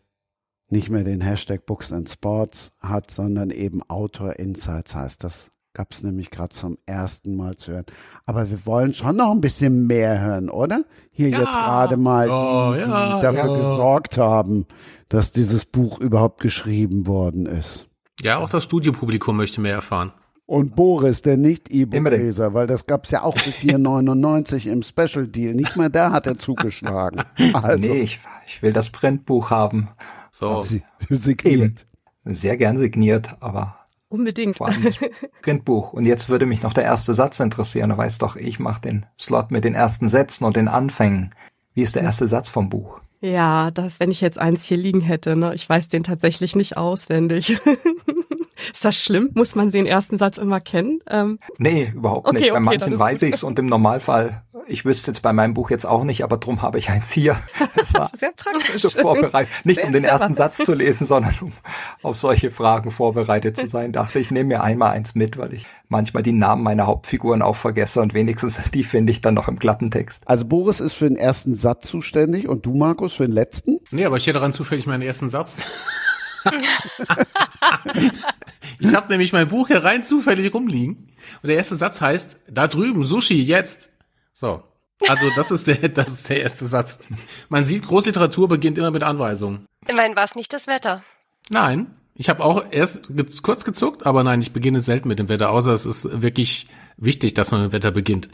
[0.70, 5.24] nicht mehr den Hashtag Books and Sports hat, sondern eben Autor Insights heißt.
[5.24, 7.86] Das gab es nämlich gerade zum ersten Mal zu hören.
[8.26, 10.84] Aber wir wollen schon noch ein bisschen mehr hören, oder?
[11.12, 11.40] Hier Ja.
[11.42, 13.56] jetzt gerade mal die, Oh, die ja, dafür ja.
[13.72, 14.68] gesorgt haben,
[15.10, 17.88] dass dieses Buch überhaupt geschrieben worden ist.
[18.22, 20.12] Ja, auch das Studiopublikum möchte mehr erfahren.
[20.50, 22.08] Und Boris, der nicht Unbedingt.
[22.08, 25.54] E-Book-Leser, weil das gab's ja auch für 4,99 im Special Deal.
[25.54, 27.22] Nicht mal da hat er zugeschlagen.
[27.54, 29.90] Also, nee, ich, ich will das Printbuch haben.
[30.32, 30.62] So.
[30.64, 31.86] sie- signiert.
[32.26, 33.76] Sehr gern signiert, aber
[34.10, 34.58] Unbedingt.
[34.58, 34.96] vor allem das
[35.44, 35.94] Printbuch.
[35.94, 37.92] Und jetzt würde mich noch der erste Satz interessieren.
[37.92, 41.36] Du weißt doch, ich mache den Slot mit den ersten Sätzen und den Anfängen.
[41.76, 43.00] Wie ist der erste Satz vom Buch?
[43.22, 45.54] Ja, das, wenn ich jetzt eins hier liegen hätte, ne?
[45.54, 47.60] Ich weiß den tatsächlich nicht auswendig.
[48.74, 49.30] Ist das schlimm?
[49.34, 51.00] Muss man den ersten Satz immer kennen?
[51.08, 52.50] Ähm, Nee, überhaupt Okay, nicht.
[52.52, 53.30] Bei okay, manchen weiß gut.
[53.30, 56.62] ich's und im Normalfall, ich wüsste jetzt bei meinem Buch jetzt auch nicht, aber drum
[56.62, 57.38] habe ich eins hier.
[57.76, 58.82] Das war sehr praktisch.
[58.82, 59.50] so vorbereitet.
[59.64, 61.52] Nicht Sehr um den ersten Satz zu lesen, sondern um
[62.04, 63.92] auf solche Fragen vorbereitet zu sein.
[63.94, 67.56] Dachte ich, nehme mir einmal eins mit, weil ich manchmal die Namen meiner Hauptfiguren auch
[67.56, 70.28] vergesse und wenigstens die finde ich dann noch im Klappentext.
[70.28, 73.80] Also Boris ist für den ersten Satz zuständig und du, Markus, für den letzten?
[73.92, 75.58] Nee, aber ich hätte daran zufällig meinen ersten Satz.
[78.80, 81.10] ich habe nämlich mein Buch hier rein zufällig rumliegen.
[81.42, 83.90] Und der erste Satz heißt, da drüben, Sushi, jetzt.
[84.34, 84.64] So.
[85.08, 87.00] Also das ist der, das ist der erste Satz.
[87.50, 89.66] Man sieht, Großliteratur beginnt immer mit Anweisungen.
[89.88, 91.04] Immerhin war es nicht das Wetter.
[91.50, 95.30] Nein, ich habe auch erst ge kurz gezuckt, aber nein, ich beginne selten mit dem
[95.30, 96.68] Wetter, außer es ist wirklich
[96.98, 98.30] wichtig, dass man mit dem Wetter beginnt.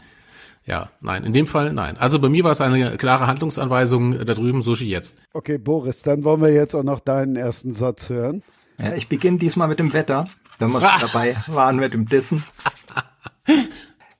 [0.66, 1.96] Ja, nein, in dem Fall nein.
[1.96, 5.16] Also bei mir war es eine klare Handlungsanweisung, da drüben Sushi jetzt.
[5.32, 8.42] Okay, Boris, dann wollen wir jetzt auch noch deinen ersten Satz hören.
[8.78, 12.42] Ja, ich beginne diesmal mit dem Wetter, wenn wir schon dabei waren mit dem Dissen.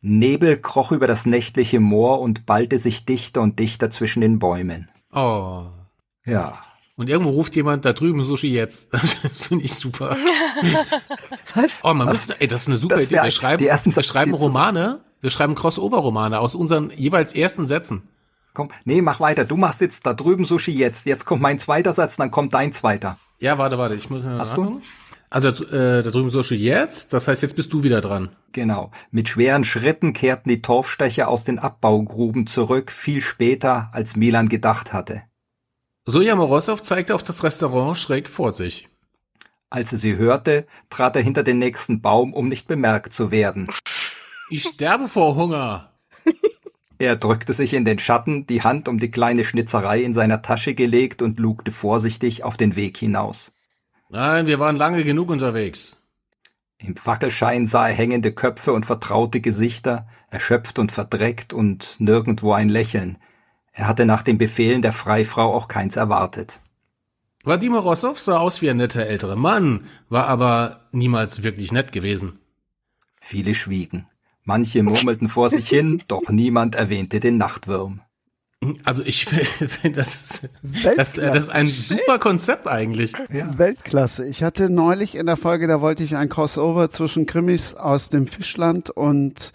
[0.00, 4.88] Nebel kroch über das nächtliche Moor und ballte sich dichter und dichter zwischen den Bäumen.
[5.12, 5.64] Oh.
[6.24, 6.58] Ja,
[6.96, 8.88] Und irgendwo ruft jemand, da drüben Sushi jetzt.
[8.92, 9.14] Das
[9.48, 10.16] finde ich super.
[11.54, 11.80] Was?
[11.82, 13.22] Oh, man müsste, ey, das ist eine super Das Idee.
[13.22, 18.02] Wir schreiben, die ersten wir schreiben Romane, wir schreiben Crossover-Romane aus unseren jeweils ersten Sätzen.
[18.54, 19.44] komm, nee, mach weiter.
[19.44, 21.06] Du machst jetzt da drüben Sushi jetzt.
[21.06, 23.18] Jetzt kommt mein zweiter Satz, dann kommt dein zweiter.
[23.38, 24.80] Ja, warte, warte, ich muss Hast du?
[25.28, 28.30] Also äh, da drüben Sushi jetzt, das heißt, jetzt bist du wieder dran.
[28.52, 28.92] Genau.
[29.10, 34.92] Mit schweren Schritten kehrten die Torfstecher aus den Abbaugruben zurück, viel später, als Milan gedacht
[34.92, 35.22] hatte.
[36.06, 38.88] Soja Morozov zeigte auf das Restaurant schräg vor sich.
[39.68, 43.66] Als er sie hörte, trat er hinter den nächsten Baum, um nicht bemerkt zu werden.
[44.48, 45.92] Ich sterbe vor Hunger.
[46.98, 50.74] Er drückte sich in den Schatten, die Hand um die kleine Schnitzerei in seiner Tasche
[50.74, 53.52] gelegt und lugte vorsichtig auf den Weg hinaus.
[54.08, 55.98] Nein, wir waren lange genug unterwegs.
[56.78, 62.68] Im Fackelschein sah er hängende Köpfe und vertraute Gesichter, erschöpft und verdreckt und nirgendwo ein
[62.68, 63.18] Lächeln.
[63.72, 66.60] Er hatte nach den Befehlen der Freifrau auch keins erwartet.
[67.44, 72.38] Wladimir Rossow sah aus wie ein netter älterer Mann, war aber niemals wirklich nett gewesen.
[73.20, 74.06] Viele schwiegen.
[74.46, 78.00] Manche murmelten vor sich hin, doch niemand erwähnte den Nachtwurm.
[78.84, 83.12] Also ich finde, das, das, das ist ein super Konzept eigentlich.
[83.28, 84.26] Weltklasse.
[84.26, 88.26] Ich hatte neulich in der Folge, da wollte ich ein Crossover zwischen Krimis aus dem
[88.26, 89.52] Fischland und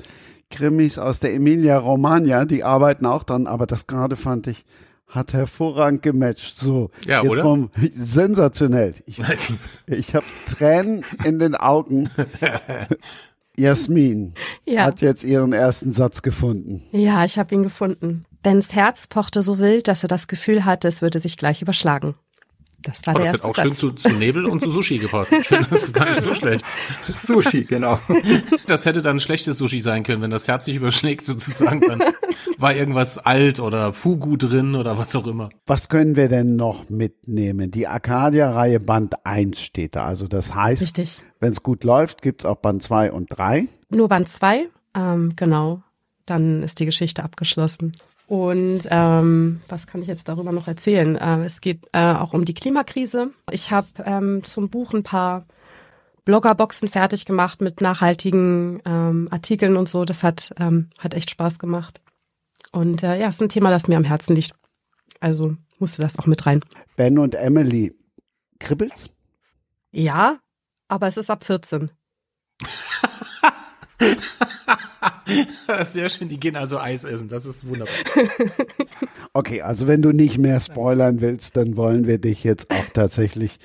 [0.51, 2.45] Krimis aus der Emilia Romagna.
[2.45, 4.65] Die arbeiten auch dran, aber das gerade fand ich,
[5.07, 6.57] hat hervorragend gematcht.
[6.57, 7.43] So, Ja, jetzt oder?
[7.43, 8.93] Vom, sensationell.
[9.05, 9.19] Ich,
[9.87, 12.09] ich habe Tränen in den Augen.
[13.61, 14.33] Jasmin
[14.65, 14.83] Ja.
[14.85, 16.83] hat jetzt ihren ersten Satz gefunden.
[16.91, 18.25] Ja, ich habe ihn gefunden.
[18.43, 22.15] Bens Herz pochte so wild, dass er das Gefühl hatte, es würde sich gleich überschlagen.
[22.83, 23.79] Das war Oh, der das erste hat auch schön Satz.
[23.79, 25.31] zu, zu Nebel und zu Sushi gepasst.
[25.31, 26.65] Ich finde, Das ist gar nicht so schlecht.
[27.11, 27.99] Sushi, genau.
[28.67, 31.81] Das hätte dann schlechtes Sushi sein können, wenn das Herz sich überschlägt sozusagen.
[31.81, 32.03] Dann
[32.57, 35.49] war irgendwas alt oder Fugu drin oder was auch immer.
[35.65, 37.71] Was können wir denn noch mitnehmen?
[37.71, 40.05] Die Arcadia-Reihe Band 1 steht da.
[40.05, 41.21] Also das heißt, Richtig.
[41.39, 43.67] wenn es gut läuft, gibt's auch Band 2 und 3.
[43.89, 45.81] Nur Band 2, ähm, genau.
[46.25, 47.91] Dann ist die Geschichte abgeschlossen.
[48.31, 51.17] Und ähm, was kann ich jetzt darüber noch erzählen?
[51.17, 53.31] Äh, es geht äh, auch um die Klimakrise.
[53.51, 55.45] Ich habe ähm, zum Buch ein paar
[56.23, 60.05] Bloggerboxen fertig gemacht mit nachhaltigen ähm, Artikeln und so.
[60.05, 61.99] Das hat, ähm, hat echt Spaß gemacht.
[62.71, 64.53] Und äh, ja, es ist ein Thema, das mir am Herzen liegt.
[65.19, 66.61] Also musste das auch mit rein.
[66.95, 67.93] Ben und Emily,
[68.59, 69.09] kribbelt's?
[69.91, 70.39] Ja,
[70.87, 71.91] aber es ist ab 14.
[75.83, 77.93] Sehr schön, die gehen also Eis essen, das ist wunderbar.
[79.33, 83.59] Okay, also wenn du nicht mehr spoilern willst, dann wollen wir dich jetzt auch tatsächlich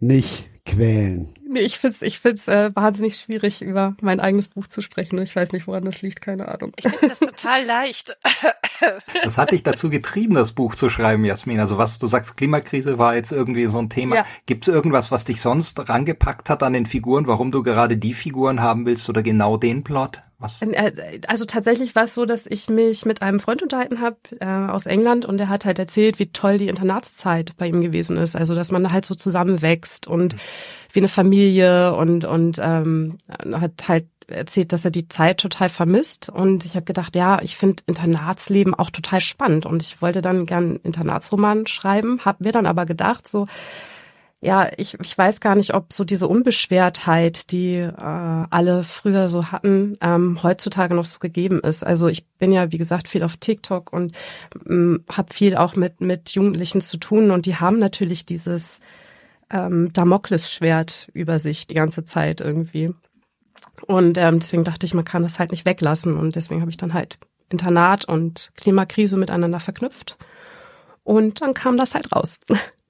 [0.00, 1.32] nicht quälen.
[1.48, 5.20] Nee, ich find's, ich find's äh, wahnsinnig schwierig, über mein eigenes Buch zu sprechen.
[5.20, 6.72] Ich weiß nicht, woran das liegt, keine Ahnung.
[6.76, 8.16] Ich finde das total leicht.
[9.24, 11.60] Was hat dich dazu getrieben, das Buch zu schreiben, Jasmin?
[11.60, 14.16] Also was du sagst, Klimakrise war jetzt irgendwie so ein Thema.
[14.16, 14.26] Ja.
[14.46, 18.14] Gibt es irgendwas, was dich sonst rangepackt hat an den Figuren, warum du gerade die
[18.14, 20.22] Figuren haben willst oder genau den Plot?
[20.42, 20.60] Was?
[20.62, 24.46] Äh, Also tatsächlich war es so, dass ich mich mit einem Freund unterhalten habe äh,
[24.46, 28.36] aus England und der hat halt erzählt, wie toll die Internatszeit bei ihm gewesen ist.
[28.36, 30.36] Also dass man halt so zusammenwächst und
[30.92, 36.28] wie eine Familie und und ähm, hat halt erzählt, dass er die Zeit total vermisst
[36.28, 40.46] und ich habe gedacht, ja, ich finde Internatsleben auch total spannend und ich wollte dann
[40.46, 43.46] gern einen Internatsroman schreiben, habe mir dann aber gedacht, so
[44.44, 49.52] ja, ich, ich weiß gar nicht, ob so diese Unbeschwertheit, die äh, alle früher so
[49.52, 51.86] hatten, ähm, heutzutage noch so gegeben ist.
[51.86, 54.12] Also ich bin ja, wie gesagt, viel auf TikTok und
[54.68, 58.80] ähm, habe viel auch mit, mit Jugendlichen zu tun und die haben natürlich dieses
[59.48, 62.92] ähm, Damoklesschwert über sich die ganze Zeit irgendwie.
[63.86, 66.76] Und ähm, deswegen dachte ich, man kann das halt nicht weglassen und deswegen habe ich
[66.76, 67.16] dann halt
[67.48, 70.16] Internat und Klimakrise miteinander verknüpft.
[71.04, 72.40] Und dann kam das halt raus.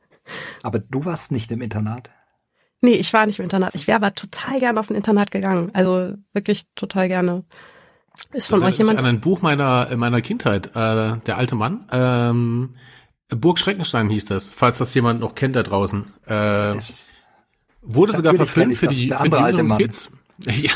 [0.63, 2.11] Aber du warst nicht im Internat.
[2.81, 3.75] Nee, ich war nicht im Internat.
[3.75, 5.71] Ich wäre aber total gerne auf ein Internat gegangen.
[5.73, 7.45] Also wirklich total gerne.
[8.33, 8.99] Ist von Das euch jemand?
[8.99, 11.87] an ein Buch meiner meiner Kindheit, äh, der alte Mann.
[11.93, 12.75] Ähm,
[13.29, 16.05] Burg Schreckenstein hieß das, falls das jemand noch kennt da draußen.
[16.27, 16.75] Äh,
[17.83, 19.79] wurde sogar verfilmt für die, der für die andere alte jüngeren Mann.
[19.79, 20.11] Kids.
[20.45, 20.73] Ja.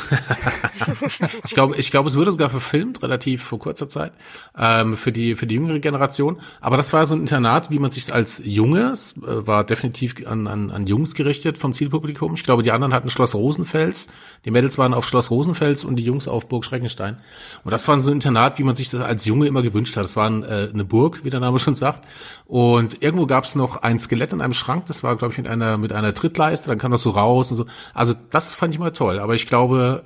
[1.45, 4.13] ich glaube, ich glaube, es wurde sogar verfilmt, relativ vor kurzer Zeit,
[4.57, 6.41] ähm, für die für die jüngere Generation.
[6.61, 10.15] Aber das war so ein Internat, wie man sich als Junge, es äh, war definitiv
[10.27, 12.35] an, an, an Jungs gerichtet vom Zielpublikum.
[12.35, 14.09] Ich glaube, die anderen hatten Schloss Rosenfels,
[14.45, 17.19] die Mädels waren auf Schloss Rosenfels und die Jungs auf Burg Schreckenstein.
[17.65, 20.05] Und das war so ein Internat, wie man sich das als Junge immer gewünscht hat.
[20.05, 22.07] Das war ein, äh, eine Burg, wie der Name schon sagt.
[22.47, 24.87] Und irgendwo gab es noch ein Skelett in einem Schrank.
[24.87, 26.69] Das war, glaube ich, mit einer mit einer Trittleiste.
[26.69, 27.67] Dann kam das so raus und so.
[27.95, 29.19] Also das fand ich mal toll.
[29.19, 29.56] Aber ich glaube,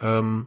[0.02, 0.46] ähm,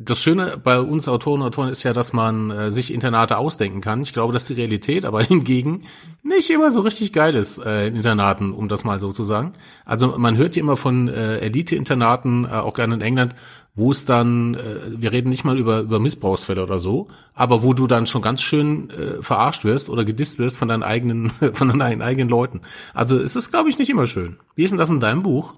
[0.00, 3.80] das Schöne bei uns Autoren und Autoren ist ja, dass man äh, sich Internate ausdenken
[3.80, 4.00] kann.
[4.02, 5.82] Ich glaube, dass die Realität aber hingegen
[6.22, 9.52] nicht immer so richtig geil ist äh, in Internaten, um das mal so zu sagen.
[9.84, 13.34] Also man hört ja immer von äh, Elite-Internaten, äh, auch gerne in England,
[13.74, 17.72] wo es dann, äh, wir reden nicht mal über, über Missbrauchsfälle oder so, aber wo
[17.72, 21.76] du dann schon ganz schön äh, verarscht wirst oder gedisst wirst von deinen eigenen, von
[21.76, 22.60] deinen eigenen Leuten.
[22.94, 24.36] Also es ist, glaube ich, nicht immer schön.
[24.54, 25.54] Wie ist denn das in deinem Buch?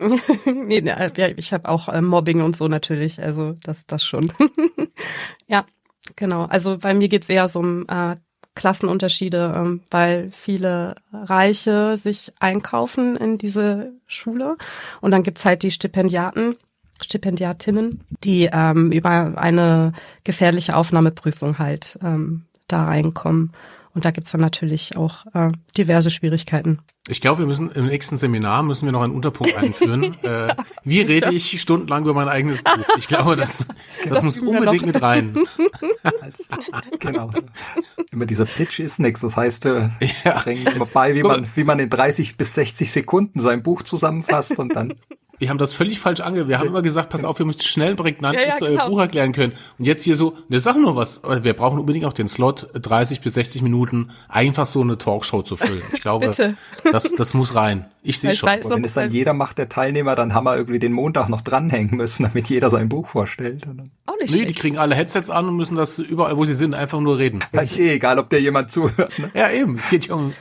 [0.46, 4.32] nee, ja, ich habe auch äh, Mobbing und so natürlich, also das, das schon.
[5.46, 5.64] ja,
[6.16, 6.44] genau.
[6.44, 8.14] Also bei mir geht's eher so um äh,
[8.54, 14.56] Klassenunterschiede, ähm, weil viele Reiche sich einkaufen in diese Schule
[15.00, 16.56] und dann gibt's halt die Stipendiaten,
[17.00, 19.92] Stipendiatinnen, die ähm, über eine
[20.24, 23.52] gefährliche Aufnahmeprüfung halt ähm, da reinkommen.
[23.94, 26.78] Und da gibt's dann natürlich auch äh, diverse Schwierigkeiten.
[27.08, 30.16] Ich glaube, wir müssen im nächsten Seminar müssen wir noch einen Unterpunkt einführen.
[30.22, 32.70] äh, wie rede ich stundenlang über mein eigenes Buch?
[32.98, 33.64] Ich glaube, das,
[34.08, 35.36] das muss unbedingt mit rein.
[36.20, 36.48] Als,
[37.00, 37.30] genau.
[38.12, 39.22] Immer dieser Pitch ist nichts.
[39.22, 39.90] Das heißt, wir
[40.24, 40.38] Ja.
[40.38, 44.58] bringen immer bei, wie man, wie man in 30 bis 60 Sekunden sein Buch zusammenfasst
[44.58, 44.94] und dann
[45.40, 46.46] Wir haben das völlig falsch ange.
[46.48, 48.72] Wir haben immer gesagt, pass auf, wir müssen schnell prägnant Ja, ja, müsst ihr euer
[48.72, 48.88] genau.
[48.90, 49.54] Buch erklären können.
[49.78, 51.22] Und jetzt hier so, wir sagen nur was.
[51.42, 55.56] Wir brauchen unbedingt auch den Slot, 30 bis 60 Minuten, einfach so eine Talkshow zu
[55.56, 55.82] füllen.
[55.94, 56.30] Ich glaube,
[56.92, 57.86] das, das muss rein.
[58.02, 58.48] Ich sehe schon.
[58.50, 61.28] weiß- Und wenn es dann jeder macht, der Teilnehmer, dann haben wir irgendwie den Montag
[61.30, 63.66] noch dranhängen müssen, damit jeder sein Buch vorstellt.
[64.06, 66.74] Auch nicht Nee, die kriegen alle Headsets an und müssen das überall, wo sie sind,
[66.74, 67.40] einfach nur reden.
[67.52, 69.18] ja, eh, egal, ob der jemand zuhört.
[69.18, 69.30] Ne?
[69.32, 69.76] Ja, eben.
[69.76, 70.34] Es geht ja um,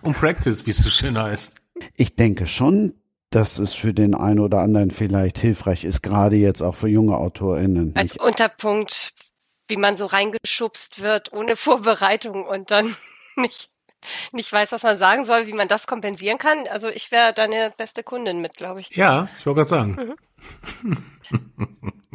[0.00, 1.52] um Practice, wie es so schön heißt.
[1.94, 2.94] Ich denke schon,
[3.30, 7.16] dass es für den einen oder anderen vielleicht hilfreich ist, gerade jetzt auch für junge
[7.16, 7.94] AutorInnen.
[7.96, 9.12] Als Unterpunkt,
[9.68, 12.96] wie man so reingeschubst wird ohne Vorbereitung und dann
[13.36, 13.70] nicht,
[14.32, 16.66] nicht weiß, was man sagen soll, wie man das kompensieren kann.
[16.68, 18.90] Also ich wäre deine beste Kundin mit, glaube ich.
[18.96, 20.14] Ja, ich wollte gerade sagen.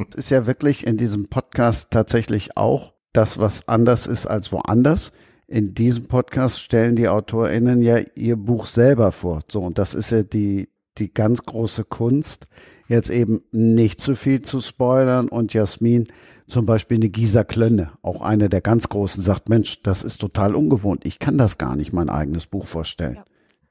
[0.09, 5.12] Es ist ja wirklich in diesem Podcast tatsächlich auch das, was anders ist als woanders.
[5.47, 9.41] In diesem Podcast stellen die AutorInnen ja ihr Buch selber vor.
[9.49, 12.47] So, und das ist ja die, die ganz große Kunst,
[12.87, 16.07] jetzt eben nicht zu viel zu spoilern und Jasmin
[16.47, 20.55] zum Beispiel eine Gisa Klönne, auch eine der ganz großen, sagt, Mensch, das ist total
[20.55, 21.05] ungewohnt.
[21.05, 23.15] Ich kann das gar nicht mein eigenes Buch vorstellen.
[23.15, 23.25] Ja.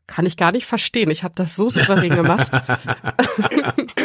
[0.06, 1.10] kann ich gar nicht verstehen.
[1.10, 2.50] Ich habe das so souverän gemacht.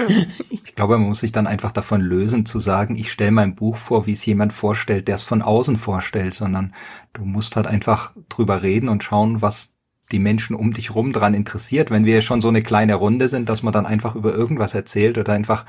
[0.49, 3.78] ich glaube, man muss sich dann einfach davon lösen, zu sagen, ich stelle mein Buch
[3.78, 6.74] vor, wie es jemand vorstellt, der es von außen vorstellt, sondern
[7.13, 9.74] du musst halt einfach drüber reden und schauen, was
[10.12, 11.91] die Menschen um dich rum dran interessiert.
[11.91, 15.18] Wenn wir schon so eine kleine Runde sind, dass man dann einfach über irgendwas erzählt
[15.18, 15.66] oder einfach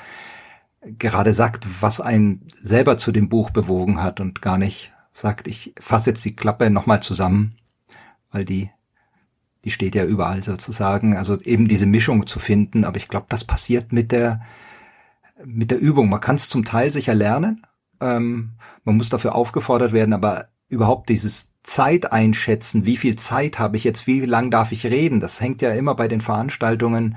[0.98, 5.74] gerade sagt, was einen selber zu dem Buch bewogen hat und gar nicht sagt, ich
[5.80, 7.56] fasse jetzt die Klappe nochmal zusammen,
[8.30, 8.70] weil die,
[9.64, 11.16] die steht ja überall sozusagen.
[11.16, 14.42] Also eben diese Mischung zu finden, aber ich glaube, das passiert mit der,
[15.44, 16.08] mit der Übung.
[16.08, 17.66] Man kann es zum Teil sicher lernen,
[18.00, 18.52] ähm,
[18.84, 23.84] man muss dafür aufgefordert werden, aber überhaupt dieses Zeit einschätzen, wie viel Zeit habe ich
[23.84, 27.16] jetzt, wie lang darf ich reden, das hängt ja immer bei den Veranstaltungen.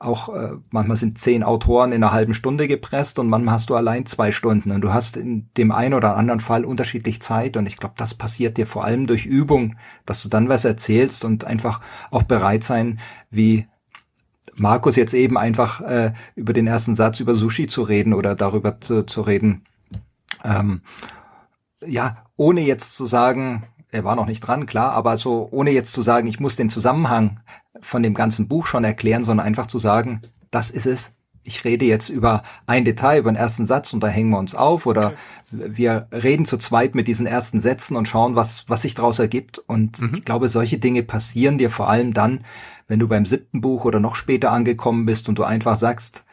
[0.00, 3.76] Auch äh, manchmal sind zehn Autoren in einer halben Stunde gepresst und manchmal hast du
[3.76, 4.72] allein zwei Stunden.
[4.72, 7.56] Und du hast in dem einen oder anderen Fall unterschiedlich Zeit.
[7.56, 11.24] Und ich glaube, das passiert dir vor allem durch Übung, dass du dann was erzählst
[11.24, 11.80] und einfach
[12.10, 12.98] auch bereit sein,
[13.30, 13.66] wie
[14.56, 18.80] Markus jetzt eben einfach äh, über den ersten Satz über Sushi zu reden oder darüber
[18.80, 19.62] zu, zu reden.
[20.44, 20.82] Ähm,
[21.86, 23.64] ja, ohne jetzt zu sagen,
[23.94, 26.68] er war noch nicht dran, klar, aber so ohne jetzt zu sagen, ich muss den
[26.68, 27.40] Zusammenhang
[27.80, 30.20] von dem ganzen Buch schon erklären, sondern einfach zu sagen,
[30.50, 31.14] das ist es.
[31.44, 34.54] Ich rede jetzt über ein Detail, über den ersten Satz und da hängen wir uns
[34.54, 35.12] auf oder
[35.52, 39.58] wir reden zu zweit mit diesen ersten Sätzen und schauen, was, was sich daraus ergibt.
[39.58, 40.12] Und mhm.
[40.14, 42.40] ich glaube, solche Dinge passieren dir vor allem dann,
[42.88, 46.24] wenn du beim siebten Buch oder noch später angekommen bist und du einfach sagst,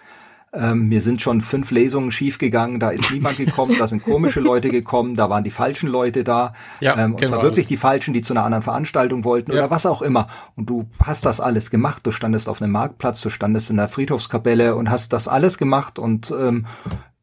[0.54, 4.70] ähm, mir sind schon fünf Lesungen schiefgegangen, da ist niemand gekommen, da sind komische Leute
[4.72, 6.54] gekommen, da waren die falschen Leute da.
[6.82, 7.68] Ja, ähm, und zwar wirklich alles.
[7.68, 9.60] die falschen, die zu einer anderen Veranstaltung wollten ja.
[9.60, 10.28] oder was auch immer.
[10.56, 12.06] Und du hast das alles gemacht.
[12.06, 16.00] Du standest auf einem Marktplatz, du standest in der Friedhofskapelle und hast das alles gemacht
[16.00, 16.66] und ähm,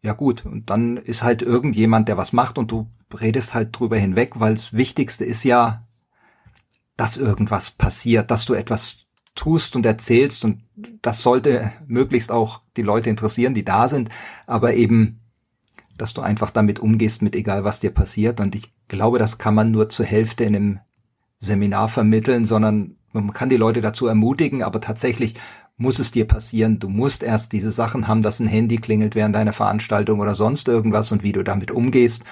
[0.01, 2.89] ja gut, und dann ist halt irgendjemand, der was macht und du
[3.21, 5.87] redest halt drüber hinweg, weil das Wichtigste ist ja,
[6.97, 10.63] dass irgendwas passiert, dass du etwas tust und erzählst und
[11.03, 14.11] das sollte möglichst auch die Leute interessieren, die da sind,
[14.47, 15.21] aber eben,
[15.97, 19.55] dass du einfach damit umgehst, mit egal was dir passiert und ich glaube, das kann
[19.55, 20.81] man nur zur Hälfte in einem
[21.41, 25.35] Seminar vermitteln, sondern man kann die Leute dazu ermutigen, aber tatsächlich
[25.77, 26.79] muss es dir passieren.
[26.79, 30.69] Du musst erst diese Sachen haben, dass ein Handy klingelt während deiner Veranstaltung oder sonst
[30.69, 32.25] irgendwas und wie du damit umgehst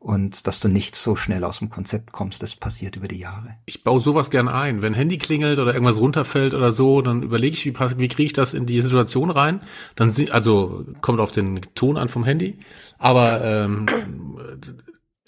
[0.00, 2.42] und dass du nicht so schnell aus dem Konzept kommst.
[2.42, 3.56] Das passiert über die Jahre.
[3.66, 4.80] Ich baue sowas gerne ein.
[4.80, 8.32] Wenn Handy klingelt oder irgendwas runterfällt oder so, dann überlege ich, wie, wie kriege ich
[8.32, 9.60] das in die Situation rein.
[9.96, 12.58] Dann also kommt auf den Ton an vom Handy.
[12.98, 13.86] Aber ähm,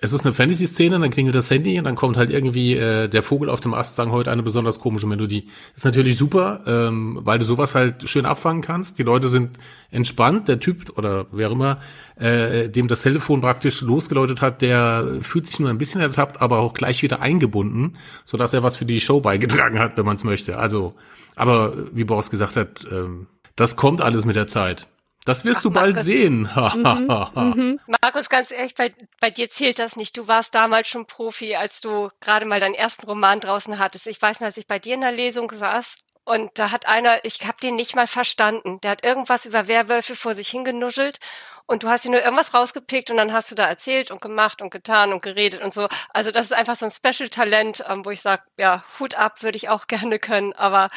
[0.03, 3.23] es ist eine Fantasy-Szene, dann klingelt das Handy und dann kommt halt irgendwie äh, der
[3.23, 5.49] Vogel auf dem Ast sagen heute eine besonders komische Melodie.
[5.77, 8.99] ist natürlich super, ähm, weil du sowas halt schön abfangen kannst.
[8.99, 9.59] Die Leute sind
[9.91, 10.49] entspannt.
[10.49, 11.81] Der Typ oder wer immer,
[12.17, 16.61] äh, dem das Telefon praktisch losgeläutet hat, der fühlt sich nur ein bisschen ertappt, aber
[16.61, 20.17] auch gleich wieder eingebunden, so dass er was für die Show beigetragen hat, wenn man
[20.17, 20.59] es möchte.
[20.59, 20.95] Also,
[21.37, 24.87] aber wie Boris gesagt hat, ähm, das kommt alles mit der Zeit.
[25.25, 26.43] Das wirst Ach, du bald Markus, sehen.
[26.75, 27.81] mhm, mhm.
[28.03, 30.17] Markus, ganz ehrlich, bei, bei dir zählt das nicht.
[30.17, 34.07] Du warst damals schon Profi, als du gerade mal deinen ersten Roman draußen hattest.
[34.07, 37.25] Ich weiß noch, als ich bei dir in der Lesung saß und da hat einer,
[37.25, 38.81] ich habe den nicht mal verstanden.
[38.83, 41.19] Der hat irgendwas über Werwölfe vor sich hingenuschelt
[41.67, 44.63] und du hast dir nur irgendwas rausgepickt und dann hast du da erzählt und gemacht
[44.63, 45.89] und getan und geredet und so.
[46.11, 49.57] Also das ist einfach so ein Special-Talent, ähm, wo ich sage, ja, Hut ab würde
[49.57, 50.89] ich auch gerne können, aber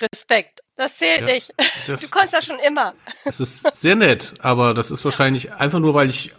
[0.00, 0.63] Respekt.
[0.76, 1.54] Das zählt ja, nicht.
[1.86, 2.94] Das, du konntest das schon immer.
[3.24, 6.34] Das ist sehr nett, aber das ist wahrscheinlich einfach nur, weil ich,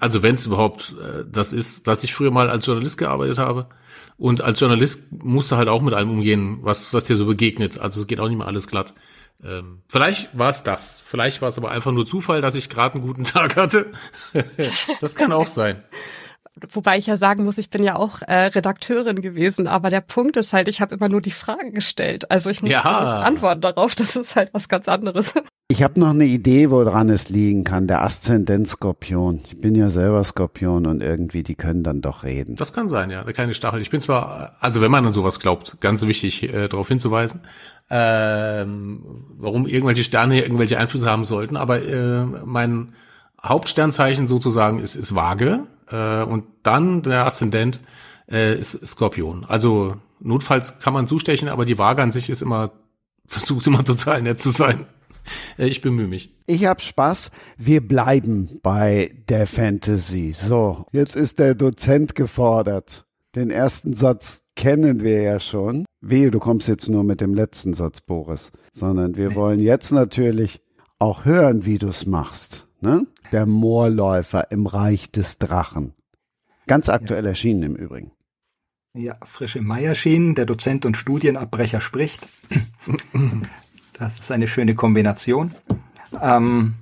[0.00, 3.68] also wenn es überhaupt äh, das ist, dass ich früher mal als Journalist gearbeitet habe.
[4.16, 7.78] Und als Journalist musst du halt auch mit allem umgehen, was, was dir so begegnet.
[7.78, 8.94] Also es geht auch nicht mehr alles glatt.
[9.42, 11.02] Ähm, vielleicht war es das.
[11.06, 13.92] Vielleicht war es aber einfach nur Zufall, dass ich gerade einen guten Tag hatte.
[15.00, 15.82] das kann auch sein.
[16.72, 20.36] Wobei ich ja sagen muss, ich bin ja auch äh, Redakteurin gewesen, aber der Punkt
[20.36, 22.30] ist halt, ich habe immer nur die Fragen gestellt.
[22.30, 22.78] Also ich muss ja.
[22.78, 25.32] nicht antworten darauf, das ist halt was ganz anderes.
[25.68, 27.86] Ich habe noch eine Idee, woran es liegen kann.
[27.86, 29.40] Der Aszendent Skorpion.
[29.44, 32.56] Ich bin ja selber Skorpion und irgendwie, die können dann doch reden.
[32.56, 33.22] Das kann sein, ja.
[33.22, 33.80] Der kleine Stachel.
[33.80, 37.42] Ich bin zwar, also wenn man an sowas glaubt, ganz wichtig äh, darauf hinzuweisen,
[37.88, 39.02] ähm,
[39.38, 42.92] warum irgendwelche Sterne hier irgendwelche Einflüsse haben sollten, aber äh, mein
[43.42, 47.80] Hauptsternzeichen sozusagen ist, ist Waage äh, und dann der Aszendent
[48.30, 49.44] äh, ist Skorpion.
[49.44, 52.72] Also notfalls kann man zustechen, aber die Waage an sich ist immer,
[53.26, 54.86] versucht immer total nett zu sein.
[55.58, 56.34] Äh, ich bemühe mich.
[56.46, 57.30] Ich hab Spaß.
[57.58, 60.32] Wir bleiben bei der Fantasy.
[60.32, 63.06] So, jetzt ist der Dozent gefordert.
[63.36, 65.84] Den ersten Satz kennen wir ja schon.
[66.00, 68.50] Wehe, du kommst jetzt nur mit dem letzten Satz, Boris.
[68.72, 70.60] Sondern wir wollen jetzt natürlich
[70.98, 72.66] auch hören, wie du es machst.
[72.80, 73.06] Ne?
[73.32, 75.94] Der Moorläufer im Reich des Drachen.
[76.66, 77.30] Ganz aktuell ja.
[77.30, 78.12] erschienen im Übrigen.
[78.92, 82.26] Ja, frische Meierschienen, der Dozent und Studienabbrecher spricht.
[83.92, 85.54] Das ist eine schöne Kombination.
[86.22, 86.72] Ähm,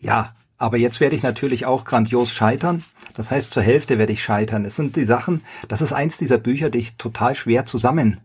[0.00, 2.82] ja, aber jetzt werde ich natürlich auch grandios scheitern.
[3.12, 4.64] Das heißt, zur Hälfte werde ich scheitern.
[4.64, 8.24] Es sind die Sachen, das ist eins dieser Bücher, die ich total schwer zusammenkriege,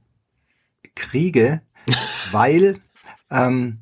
[2.31, 2.79] weil
[3.29, 3.79] ähm,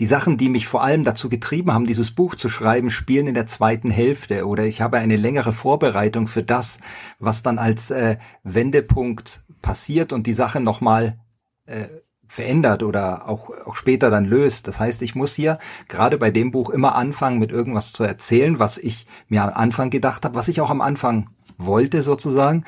[0.00, 3.34] die Sachen, die mich vor allem dazu getrieben haben, dieses Buch zu schreiben, spielen in
[3.34, 6.80] der zweiten Hälfte oder ich habe eine längere Vorbereitung für das,
[7.18, 11.18] was dann als äh, Wendepunkt passiert und die Sache nochmal
[11.66, 11.86] äh,
[12.26, 14.66] verändert oder auch, auch später dann löst.
[14.66, 18.58] Das heißt, ich muss hier gerade bei dem Buch immer anfangen, mit irgendwas zu erzählen,
[18.58, 21.28] was ich mir am Anfang gedacht habe, was ich auch am Anfang
[21.58, 22.64] wollte sozusagen.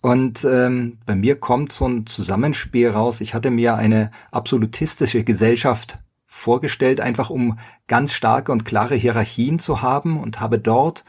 [0.00, 3.20] Und ähm, bei mir kommt so ein Zusammenspiel raus.
[3.20, 5.98] Ich hatte mir eine absolutistische Gesellschaft
[6.34, 11.04] vorgestellt, einfach um ganz starke und klare Hierarchien zu haben und habe dort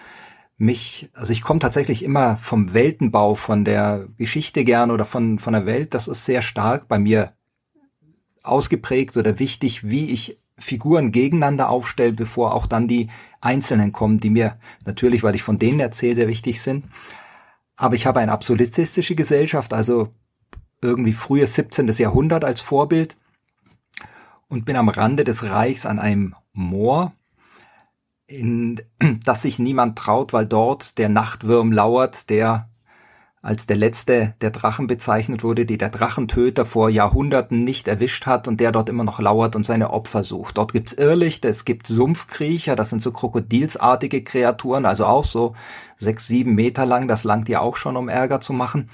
[0.58, 5.54] mich, also ich komme tatsächlich immer vom Weltenbau, von der Geschichte gern oder von, von
[5.54, 7.34] der Welt, das ist sehr stark bei mir
[8.44, 13.10] ausgeprägt oder wichtig, wie ich Figuren gegeneinander aufstelle, bevor auch dann die
[13.42, 16.86] Einzelnen kommen, die mir natürlich, weil ich von denen erzähle, sehr wichtig sind.
[17.76, 20.14] Aber ich habe eine absolutistische Gesellschaft, also
[20.82, 21.88] irgendwie frühes 17.
[21.88, 23.18] Jahrhundert als Vorbild
[24.56, 27.12] und bin am Rande des Reichs an einem Moor,
[28.26, 28.82] in
[29.26, 32.70] das sich niemand traut, weil dort der Nachtwurm lauert, der
[33.42, 38.48] als der letzte der Drachen bezeichnet wurde, die der Drachentöter vor Jahrhunderten nicht erwischt hat
[38.48, 40.58] und der dort immer noch lauert und seine Opfer sucht.
[40.58, 45.54] Dort gibt's Irrlichter, es gibt Sumpfkriecher, das sind so krokodilsartige Kreaturen, also auch so
[45.98, 48.90] sechs, sieben Meter lang, das langt ja auch schon, um Ärger zu machen.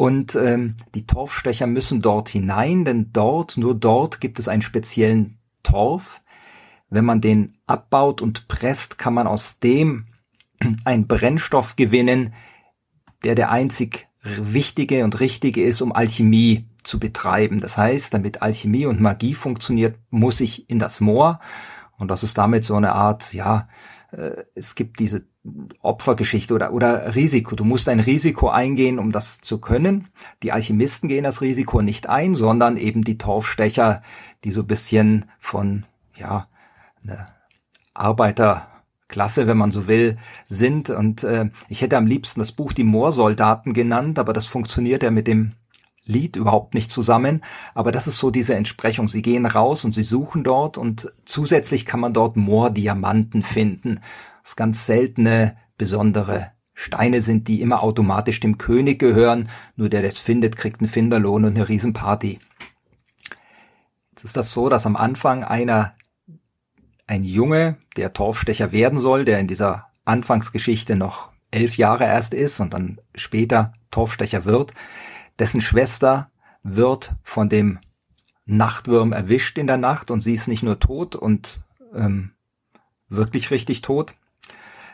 [0.00, 5.36] Und ähm, die Torfstecher müssen dort hinein, denn dort, nur dort gibt es einen speziellen
[5.62, 6.22] Torf.
[6.88, 10.06] Wenn man den abbaut und presst, kann man aus dem
[10.86, 12.32] einen Brennstoff gewinnen,
[13.24, 17.60] der der einzig wichtige und richtige ist, um Alchemie zu betreiben.
[17.60, 21.40] Das heißt, damit Alchemie und Magie funktioniert, muss ich in das Moor.
[21.98, 23.68] Und das ist damit so eine Art, ja,
[24.12, 25.26] äh, es gibt diese
[25.80, 27.56] Opfergeschichte oder, oder Risiko.
[27.56, 30.06] Du musst ein Risiko eingehen, um das zu können.
[30.42, 34.02] Die Alchemisten gehen das Risiko nicht ein, sondern eben die Torfstecher,
[34.44, 36.46] die so bisschen von, ja,
[37.02, 37.28] eine
[37.94, 38.66] Arbeiter,
[39.08, 40.90] Klasse, wenn man so will, sind.
[40.90, 45.10] Und äh, ich hätte am liebsten das Buch Die Moorsoldaten genannt, aber das funktioniert ja
[45.10, 45.52] mit dem
[46.04, 47.42] Lied überhaupt nicht zusammen.
[47.74, 49.08] Aber das ist so diese Entsprechung.
[49.08, 54.00] Sie gehen raus und sie suchen dort und zusätzlich kann man dort Moordiamanten finden.
[54.42, 59.48] Das ganz seltene, besondere Steine sind, die immer automatisch dem König gehören.
[59.76, 62.38] Nur der, der es findet, kriegt einen Finderlohn und eine Riesenparty.
[64.10, 65.94] Jetzt ist das so, dass am Anfang einer
[67.06, 72.60] ein Junge, der Torfstecher werden soll, der in dieser Anfangsgeschichte noch elf Jahre erst ist
[72.60, 74.72] und dann später Torfstecher wird,
[75.38, 76.30] dessen Schwester
[76.62, 77.80] wird von dem
[78.46, 81.60] Nachtwurm erwischt in der Nacht und sie ist nicht nur tot und
[81.94, 82.32] ähm,
[83.08, 84.14] wirklich richtig tot,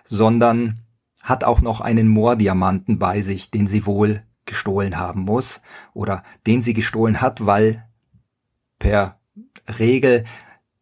[0.08, 0.80] sondern
[1.20, 5.60] hat auch noch einen Moordiamanten bei sich, den sie wohl gestohlen haben muss
[5.92, 7.84] oder den sie gestohlen hat, weil
[8.78, 9.18] per
[9.78, 10.24] Regel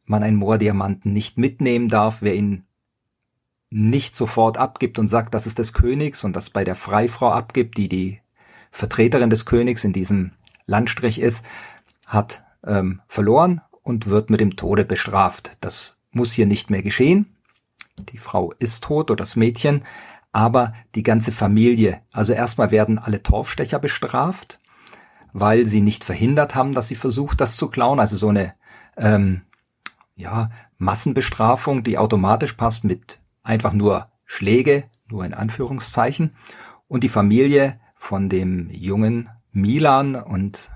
[0.04, 2.64] man einen Moordiamanten nicht mitnehmen darf, wer ihn
[3.70, 7.76] nicht sofort abgibt und sagt, das ist des Königs und das bei der Freifrau abgibt,
[7.76, 8.20] die die
[8.70, 10.32] Vertreterin des Königs in diesem
[10.66, 11.44] Landstrich ist,
[12.06, 15.56] hat ähm, verloren und wird mit dem Tode bestraft.
[15.60, 17.33] Das muss hier nicht mehr geschehen.
[17.98, 19.84] Die Frau ist tot oder das Mädchen,
[20.32, 22.00] aber die ganze Familie.
[22.12, 24.58] Also erstmal werden alle Torfstecher bestraft,
[25.32, 28.00] weil sie nicht verhindert haben, dass sie versucht, das zu klauen.
[28.00, 28.54] Also so eine
[28.96, 29.42] ähm,
[30.16, 36.34] ja, Massenbestrafung, die automatisch passt mit einfach nur Schläge, nur in Anführungszeichen.
[36.88, 40.70] Und die Familie von dem jungen Milan und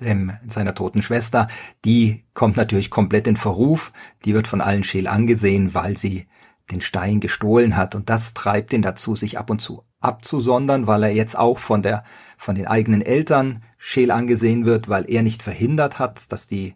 [0.00, 1.48] dem, seiner toten Schwester,
[1.84, 3.92] die kommt natürlich komplett in Verruf.
[4.24, 6.26] Die wird von allen Scheel angesehen, weil sie
[6.70, 7.94] den Stein gestohlen hat.
[7.94, 11.82] Und das treibt ihn dazu, sich ab und zu abzusondern, weil er jetzt auch von
[11.82, 12.04] der,
[12.36, 16.74] von den eigenen Eltern Scheel angesehen wird, weil er nicht verhindert hat, dass die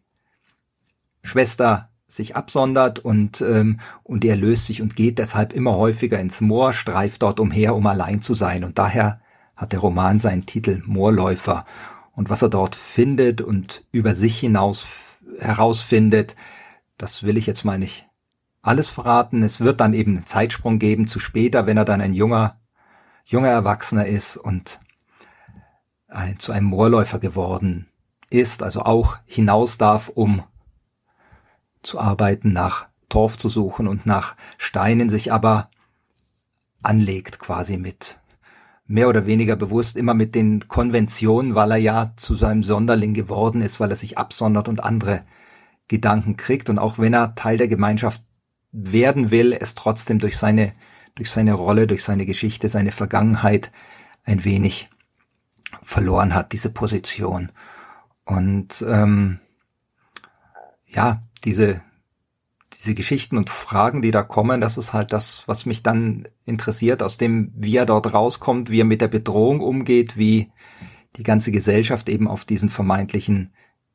[1.23, 6.41] Schwester sich absondert und, ähm, und er löst sich und geht deshalb immer häufiger ins
[6.41, 8.65] Moor, streift dort umher, um allein zu sein.
[8.65, 9.21] Und daher
[9.55, 11.67] hat der Roman seinen Titel Moorläufer.
[12.21, 14.85] Und was er dort findet und über sich hinaus
[15.39, 16.37] herausfindet,
[16.99, 18.11] das will ich jetzt mal nicht
[18.61, 19.43] alles verraten.
[19.43, 22.61] Es wird dann eben einen Zeitsprung geben zu später, wenn er dann ein junger,
[23.25, 24.81] junger Erwachsener ist und
[26.09, 27.89] ein, zu einem Moorläufer geworden
[28.29, 30.43] ist, also auch hinaus darf, um
[31.83, 35.71] zu arbeiten, nach Torf zu suchen und nach Steinen sich aber
[36.83, 38.20] anlegt quasi mit,
[38.91, 43.63] mehr oder weniger bewusst immer mit den Konventionen, weil er ja zu seinem Sonderling geworden
[43.63, 45.23] ist, weil er sich absondert und andere
[45.87, 48.21] Gedanken kriegt und auch wenn er Teil der Gemeinschaft
[48.73, 50.73] werden will, es trotzdem durch seine
[51.15, 53.71] durch seine Rolle, durch seine Geschichte, seine Vergangenheit
[54.25, 54.89] ein wenig
[55.83, 57.53] verloren hat, diese Position.
[58.25, 59.39] Und ähm,
[60.87, 61.81] ja, diese
[62.81, 67.03] diese Geschichten und Fragen, die da kommen, das ist halt das, was mich dann interessiert,
[67.03, 70.51] aus dem, wie er dort rauskommt, wie er mit der Bedrohung umgeht, wie
[71.17, 73.53] die ganze Gesellschaft eben auf diesen vermeintlichen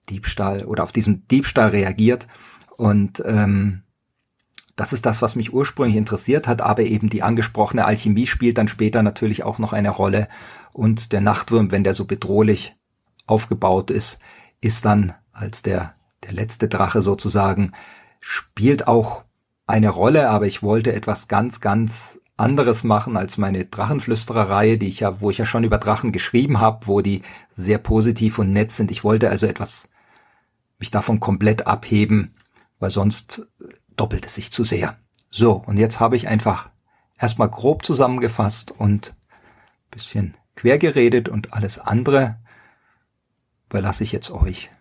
[0.09, 2.27] Diebstahl oder auf diesen Diebstahl reagiert.
[2.77, 3.81] Und ähm,
[4.75, 8.67] das ist das, was mich ursprünglich interessiert hat, aber eben die angesprochene Alchemie spielt dann
[8.67, 10.27] später natürlich auch noch eine Rolle.
[10.73, 12.75] Und der Nachtwurm, wenn der so bedrohlich
[13.25, 14.19] aufgebaut ist,
[14.61, 17.71] ist dann als der, der letzte Drache sozusagen
[18.27, 19.23] spielt auch
[19.67, 25.01] eine Rolle, aber ich wollte etwas ganz, ganz anderes machen als meine Drachenflüstererreihe, die ich
[25.01, 27.21] ja, wo ich ja schon über Drachen geschrieben habe, wo die
[27.51, 28.89] sehr positiv und nett sind.
[28.89, 29.89] Ich wollte also etwas
[30.79, 32.33] mich davon komplett abheben,
[32.79, 33.45] weil sonst
[33.95, 34.97] doppelt es sich zu sehr.
[35.29, 36.71] So, und jetzt habe ich einfach
[37.19, 39.15] erstmal grob zusammengefasst und
[39.91, 42.39] bisschen quer geredet und alles andere
[43.69, 44.71] überlasse ich jetzt euch.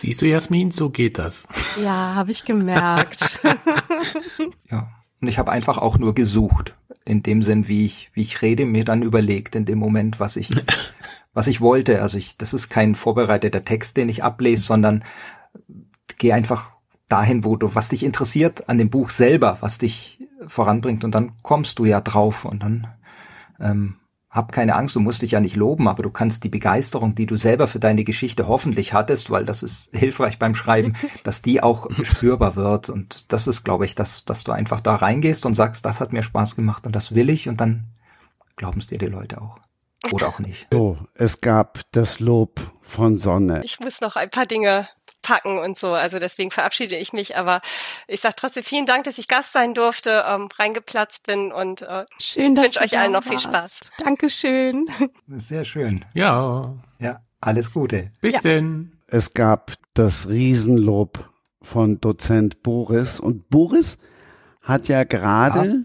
[0.00, 1.46] Siehst du, Jasmin, so geht das.
[1.82, 3.40] Ja, habe ich gemerkt.
[4.70, 4.88] ja,
[5.20, 6.76] und ich habe einfach auch nur gesucht.
[7.04, 10.36] In dem Sinn, wie ich, wie ich rede, mir dann überlegt in dem Moment, was
[10.36, 10.50] ich,
[11.34, 12.02] was ich wollte.
[12.02, 15.04] Also ich, das ist kein vorbereiteter Text, den ich ablese, sondern
[16.18, 16.76] gehe einfach
[17.08, 21.32] dahin, wo du, was dich interessiert an dem Buch selber, was dich voranbringt und dann
[21.42, 22.86] kommst du ja drauf und dann
[23.60, 23.96] ähm,
[24.30, 27.26] hab keine Angst, du musst dich ja nicht loben, aber du kannst die Begeisterung, die
[27.26, 31.62] du selber für deine Geschichte hoffentlich hattest, weil das ist hilfreich beim Schreiben, dass die
[31.62, 32.90] auch spürbar wird.
[32.90, 36.12] Und das ist, glaube ich, dass, dass du einfach da reingehst und sagst, das hat
[36.12, 37.84] mir Spaß gemacht und das will ich und dann
[38.56, 39.58] glauben es dir die Leute auch.
[40.12, 40.68] Oder auch nicht.
[40.72, 43.62] So, es gab das Lob von Sonne.
[43.64, 44.88] Ich muss noch ein paar Dinge
[45.28, 45.92] packen und so.
[45.92, 47.36] Also deswegen verabschiede ich mich.
[47.36, 47.60] Aber
[48.06, 52.06] ich sage trotzdem vielen Dank, dass ich Gast sein durfte, ähm, reingeplatzt bin und äh,
[52.18, 53.90] schön, dass wünsche euch allen noch viel Spaß.
[53.98, 54.88] Dankeschön.
[55.36, 56.04] Sehr schön.
[56.14, 56.74] Ja.
[56.98, 58.10] Ja, alles Gute.
[58.22, 58.40] Bis Ja.
[58.40, 58.92] denn.
[59.06, 61.28] Es gab das Riesenlob
[61.60, 63.20] von Dozent Boris.
[63.20, 63.98] Und Boris
[64.62, 65.84] hat ja gerade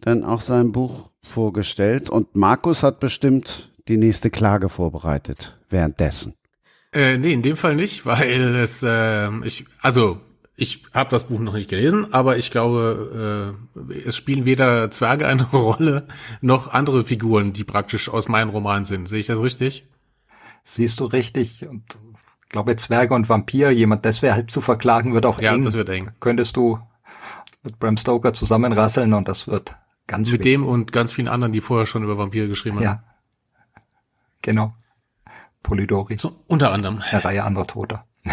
[0.00, 6.34] dann auch sein Buch vorgestellt und Markus hat bestimmt die nächste Klage vorbereitet währenddessen.
[6.94, 10.20] Äh, nee, in dem Fall nicht, weil es, äh, ich, also
[10.56, 15.26] ich habe das Buch noch nicht gelesen, aber ich glaube, äh, es spielen weder Zwerge
[15.26, 16.06] eine Rolle
[16.40, 19.08] noch andere Figuren, die praktisch aus meinem Roman sind.
[19.08, 19.84] Sehe ich das richtig?
[20.62, 21.82] Siehst du richtig und
[22.44, 25.64] ich glaube Zwerge und Vampir, jemand deshalb zu verklagen, wird auch Ja, eng.
[25.64, 26.12] das wird eng.
[26.20, 26.78] Könntest du
[27.64, 29.74] mit Bram Stoker zusammenrasseln und das wird
[30.06, 30.52] ganz Mit schwer.
[30.52, 32.84] dem und ganz vielen anderen, die vorher schon über Vampire geschrieben haben.
[32.84, 33.02] Ja.
[34.42, 34.74] Genau.
[35.64, 36.16] Polidori.
[36.16, 37.00] So, unter anderem.
[37.10, 38.04] Eine Reihe anderer Toter.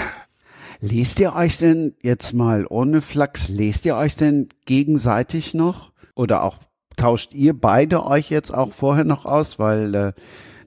[0.80, 5.92] Lest ihr euch denn jetzt mal ohne Flachs, lest ihr euch denn gegenseitig noch?
[6.16, 6.58] Oder auch
[6.98, 9.60] tauscht ihr beide euch jetzt auch vorher noch aus?
[9.60, 10.14] Weil äh,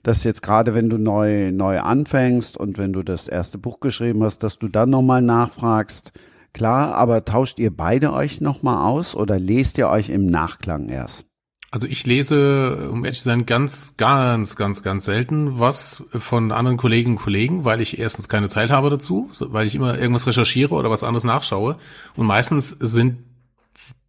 [0.05, 4.23] das jetzt gerade, wenn du neu, neu anfängst und wenn du das erste Buch geschrieben
[4.23, 6.12] hast, dass du dann nochmal nachfragst.
[6.53, 11.27] Klar, aber tauscht ihr beide euch nochmal aus oder lest ihr euch im Nachklang erst?
[11.75, 16.77] Also ich lese, um ehrlich zu sein, ganz, ganz, ganz, ganz selten was von anderen
[16.77, 20.72] Kolleginnen und Kollegen, weil ich erstens keine Zeit habe dazu, weil ich immer irgendwas recherchiere
[20.72, 21.77] oder was anderes nachschaue.
[22.14, 23.25] Und meistens sind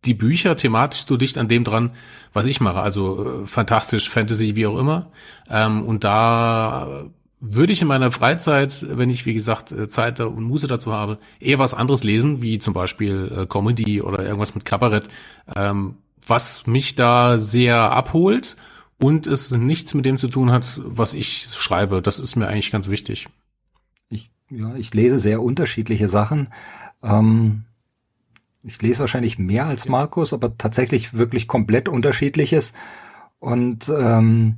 [0.05, 1.95] die Bücher thematisch so dicht an dem dran,
[2.34, 2.82] was ich mache.
[2.82, 5.07] Also äh, fantastisch, Fantasy, wie auch immer.
[5.49, 7.07] Ähm, und da
[7.39, 11.17] würde ich in meiner Freizeit, wenn ich, wie gesagt, äh, Zeit und Muße dazu habe,
[11.39, 15.08] eher was anderes lesen, wie zum Beispiel äh, Comedy oder irgendwas mit Kabarett,
[15.55, 15.96] ähm,
[16.28, 18.56] was mich da sehr abholt
[18.97, 22.02] und es nichts mit dem zu tun hat, was ich schreibe.
[22.02, 23.28] Das ist mir eigentlich ganz wichtig.
[24.10, 26.50] Ich, ja, ich lese sehr unterschiedliche Sachen.
[27.04, 27.66] Ähm,
[28.64, 32.74] ich lese wahrscheinlich mehr als Markus, aber tatsächlich wirklich komplett unterschiedliches.
[33.39, 34.58] Und ähm,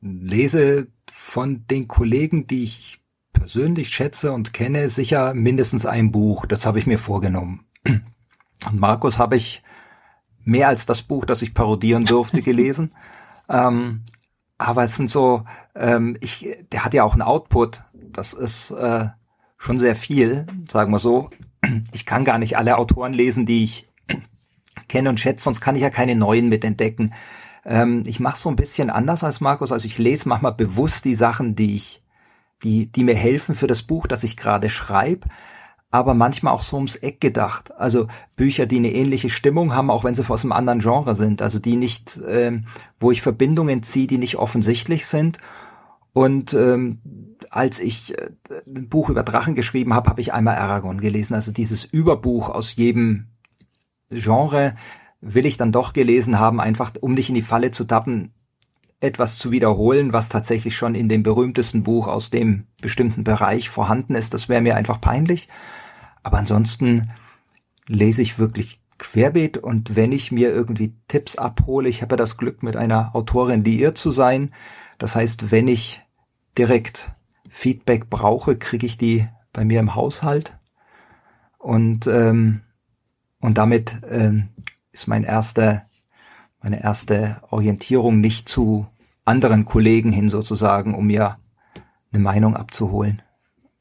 [0.00, 3.00] lese von den Kollegen, die ich
[3.32, 6.46] persönlich schätze und kenne, sicher mindestens ein Buch.
[6.46, 7.64] Das habe ich mir vorgenommen.
[7.86, 9.62] Und Markus habe ich
[10.44, 12.94] mehr als das Buch, das ich parodieren durfte, gelesen.
[13.48, 14.02] Ähm,
[14.58, 15.44] aber es sind so,
[15.74, 17.82] ähm, ich, der hat ja auch einen Output.
[17.92, 19.08] Das ist äh,
[19.58, 21.28] schon sehr viel, sagen wir so.
[21.92, 23.90] Ich kann gar nicht alle Autoren lesen, die ich
[24.88, 27.14] kenne und schätze, sonst kann ich ja keine neuen mitentdecken.
[27.64, 29.72] Ähm, ich mache so ein bisschen anders als Markus.
[29.72, 32.02] Also ich lese manchmal bewusst die Sachen, die ich,
[32.62, 35.28] die, die mir helfen für das Buch, das ich gerade schreibe.
[35.94, 37.72] Aber manchmal auch so ums Eck gedacht.
[37.78, 41.40] Also Bücher, die eine ähnliche Stimmung haben, auch wenn sie aus einem anderen Genre sind.
[41.40, 42.64] Also die nicht, ähm,
[42.98, 45.38] wo ich Verbindungen ziehe, die nicht offensichtlich sind.
[46.12, 46.98] Und ähm,
[47.48, 48.30] als ich äh,
[48.66, 51.34] ein Buch über Drachen geschrieben habe, habe ich einmal Aragon gelesen.
[51.34, 53.28] Also dieses Überbuch aus jedem
[54.10, 54.74] Genre
[55.20, 58.34] will ich dann doch gelesen haben, einfach um nicht in die Falle zu tappen,
[58.98, 64.16] etwas zu wiederholen, was tatsächlich schon in dem berühmtesten Buch aus dem bestimmten Bereich vorhanden
[64.16, 64.34] ist.
[64.34, 65.48] Das wäre mir einfach peinlich.
[66.24, 67.12] Aber ansonsten
[67.86, 72.36] lese ich wirklich querbeet und wenn ich mir irgendwie Tipps abhole, ich habe ja das
[72.36, 74.52] Glück, mit einer Autorin liiert zu sein.
[74.98, 76.00] Das heißt, wenn ich
[76.56, 77.12] direkt
[77.50, 80.56] Feedback brauche, kriege ich die bei mir im Haushalt.
[81.58, 82.62] Und, ähm,
[83.40, 84.48] und damit ähm,
[84.92, 85.86] ist mein erster,
[86.60, 88.86] meine erste Orientierung nicht zu
[89.24, 91.38] anderen Kollegen hin sozusagen, um mir
[92.12, 93.22] eine Meinung abzuholen.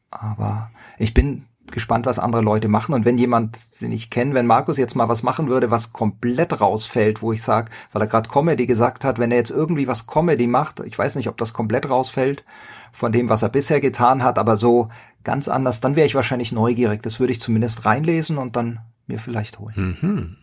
[0.09, 2.93] Aber ich bin gespannt, was andere Leute machen.
[2.93, 6.61] Und wenn jemand, den ich kenne, wenn Markus jetzt mal was machen würde, was komplett
[6.61, 10.07] rausfällt, wo ich sage, weil er gerade Comedy gesagt hat, wenn er jetzt irgendwie was
[10.07, 12.45] Comedy macht, ich weiß nicht, ob das komplett rausfällt
[12.93, 14.89] von dem, was er bisher getan hat, aber so
[15.23, 17.01] ganz anders, dann wäre ich wahrscheinlich neugierig.
[17.01, 19.97] Das würde ich zumindest reinlesen und dann mir vielleicht holen.
[20.01, 20.37] Mhm.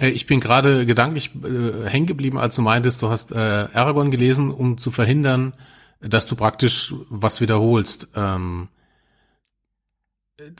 [0.00, 4.10] Äh, ich bin gerade gedanklich äh, hängen geblieben, als du meintest, du hast äh, Aragon
[4.10, 5.54] gelesen, um zu verhindern,
[6.00, 8.08] dass du praktisch was wiederholst.
[8.14, 8.68] Ähm,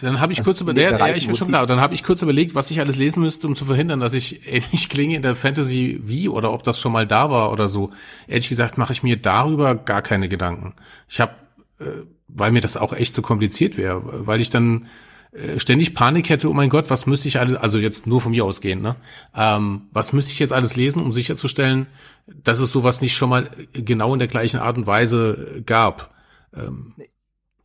[0.00, 2.22] dann habe ich also kurz überlegt, ja, ich bin schon klar, dann habe ich kurz
[2.22, 5.36] überlegt, was ich alles lesen müsste, um zu verhindern, dass ich ähnlich klinge in der
[5.36, 7.90] Fantasy wie oder ob das schon mal da war oder so.
[8.26, 10.74] Ehrlich gesagt mache ich mir darüber gar keine Gedanken.
[11.08, 11.34] Ich habe,
[11.78, 11.84] äh,
[12.26, 14.88] weil mir das auch echt zu so kompliziert wäre, weil ich dann
[15.30, 18.32] äh, ständig Panik hätte, oh mein Gott, was müsste ich alles, also jetzt nur von
[18.32, 18.96] mir ausgehen, ne?
[19.36, 21.86] Ähm, was müsste ich jetzt alles lesen, um sicherzustellen,
[22.26, 26.12] dass es sowas nicht schon mal genau in der gleichen Art und Weise gab?
[26.52, 26.94] Ähm,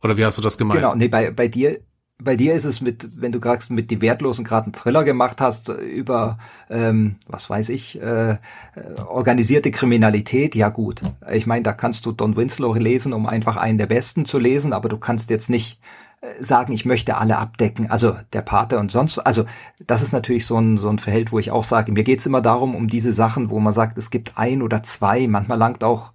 [0.00, 0.80] oder wie hast du das gemeint?
[0.80, 1.80] Genau, nee, bei, bei dir
[2.18, 5.40] bei dir ist es mit, wenn du gerade mit die Wertlosen gerade einen Thriller gemacht
[5.40, 6.38] hast über,
[6.70, 8.36] ähm, was weiß ich, äh, äh,
[9.06, 11.02] organisierte Kriminalität, ja gut.
[11.32, 14.72] Ich meine, da kannst du Don Winslow lesen, um einfach einen der Besten zu lesen,
[14.72, 15.80] aber du kannst jetzt nicht
[16.20, 19.44] äh, sagen, ich möchte alle abdecken, also der Pate und sonst, also
[19.84, 22.40] das ist natürlich so ein, so ein Verhältnis, wo ich auch sage, mir geht's immer
[22.40, 26.12] darum, um diese Sachen, wo man sagt, es gibt ein oder zwei, manchmal langt auch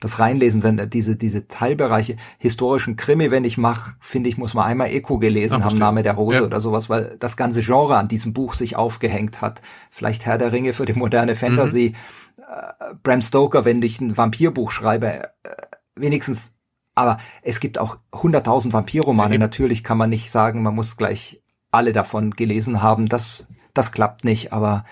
[0.00, 4.66] das reinlesen, wenn diese, diese Teilbereiche historischen Krimi, wenn ich mache, finde ich, muss man
[4.66, 6.42] einmal Eco gelesen Ach, haben, Name der Rose ja.
[6.42, 9.62] oder sowas, weil das ganze Genre an diesem Buch sich aufgehängt hat.
[9.90, 11.94] Vielleicht Herr der Ringe für die moderne Fantasy.
[12.36, 12.42] Mhm.
[12.42, 15.50] Äh, Bram Stoker, wenn ich ein Vampirbuch schreibe, äh,
[15.94, 16.54] wenigstens,
[16.94, 19.34] aber es gibt auch hunderttausend Vampirromane.
[19.34, 23.08] Ja, Natürlich kann man nicht sagen, man muss gleich alle davon gelesen haben.
[23.08, 24.84] Das, das klappt nicht, aber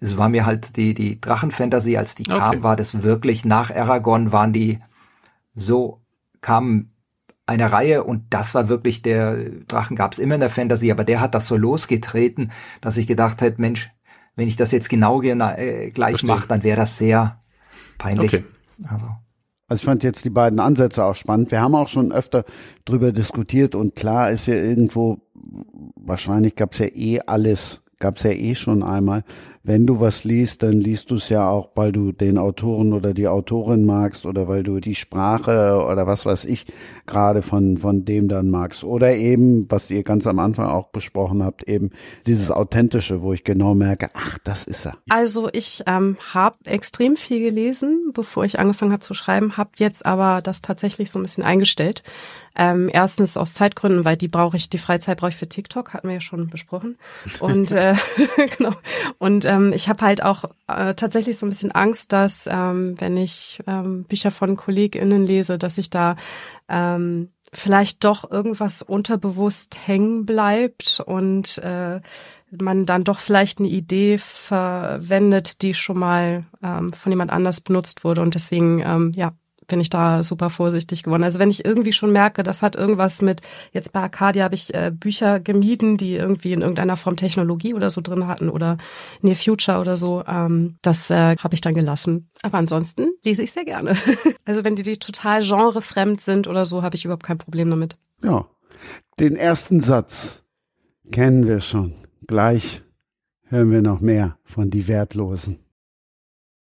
[0.00, 2.38] es war mir halt die, die Drachenfantasy, als die okay.
[2.38, 4.78] kam, war das wirklich nach Aragon waren die
[5.52, 6.00] so,
[6.40, 6.92] kamen
[7.46, 11.04] eine Reihe und das war wirklich der Drachen gab es immer in der Fantasy, aber
[11.04, 13.90] der hat das so losgetreten, dass ich gedacht hätte, Mensch,
[14.36, 17.40] wenn ich das jetzt genau äh, gleich mache, dann wäre das sehr
[17.96, 18.34] peinlich.
[18.34, 18.44] Okay.
[18.84, 19.06] Also.
[19.66, 21.50] Also ich fand jetzt die beiden Ansätze auch spannend.
[21.50, 22.44] Wir haben auch schon öfter
[22.86, 25.18] drüber diskutiert und klar ist ja irgendwo,
[25.96, 29.24] wahrscheinlich gab es ja eh alles gab's ja eh schon einmal.
[29.62, 33.14] Wenn du was liest, dann liest du es ja auch, weil du den Autoren oder
[33.14, 36.66] die Autorin magst oder weil du die Sprache oder was weiß ich
[37.06, 38.84] gerade von, von dem dann magst.
[38.84, 41.90] Oder eben, was ihr ganz am Anfang auch besprochen habt, eben
[42.26, 44.96] dieses Authentische, wo ich genau merke, ach, das ist er.
[45.08, 50.06] Also ich ähm, habe extrem viel gelesen, bevor ich angefangen habe zu schreiben, habe jetzt
[50.06, 52.02] aber das tatsächlich so ein bisschen eingestellt
[52.58, 56.08] ähm, erstens aus Zeitgründen, weil die brauche ich, die Freizeit brauche ich für TikTok, hatten
[56.08, 56.98] wir ja schon besprochen.
[57.38, 57.94] Und äh,
[58.58, 58.72] genau.
[59.18, 63.16] Und ähm, ich habe halt auch äh, tatsächlich so ein bisschen Angst, dass ähm, wenn
[63.16, 66.16] ich ähm, Bücher von KollegInnen lese, dass ich da
[66.68, 72.00] ähm, vielleicht doch irgendwas unterbewusst hängen bleibt und äh,
[72.50, 78.04] man dann doch vielleicht eine Idee verwendet, die schon mal ähm, von jemand anders benutzt
[78.04, 78.22] wurde.
[78.22, 79.32] Und deswegen, ähm, ja,
[79.68, 81.22] bin ich da super vorsichtig geworden.
[81.22, 83.42] Also wenn ich irgendwie schon merke, das hat irgendwas mit,
[83.72, 87.90] jetzt bei Arcadia habe ich äh, Bücher gemieden, die irgendwie in irgendeiner Form Technologie oder
[87.90, 88.78] so drin hatten oder
[89.22, 92.30] Near Future oder so, ähm, das äh, habe ich dann gelassen.
[92.42, 93.96] Aber ansonsten lese ich sehr gerne.
[94.44, 97.96] also wenn die, die total genrefremd sind oder so, habe ich überhaupt kein Problem damit.
[98.24, 98.46] Ja,
[99.20, 100.42] den ersten Satz
[101.12, 101.94] kennen wir schon.
[102.26, 102.82] Gleich
[103.44, 105.58] hören wir noch mehr von die Wertlosen.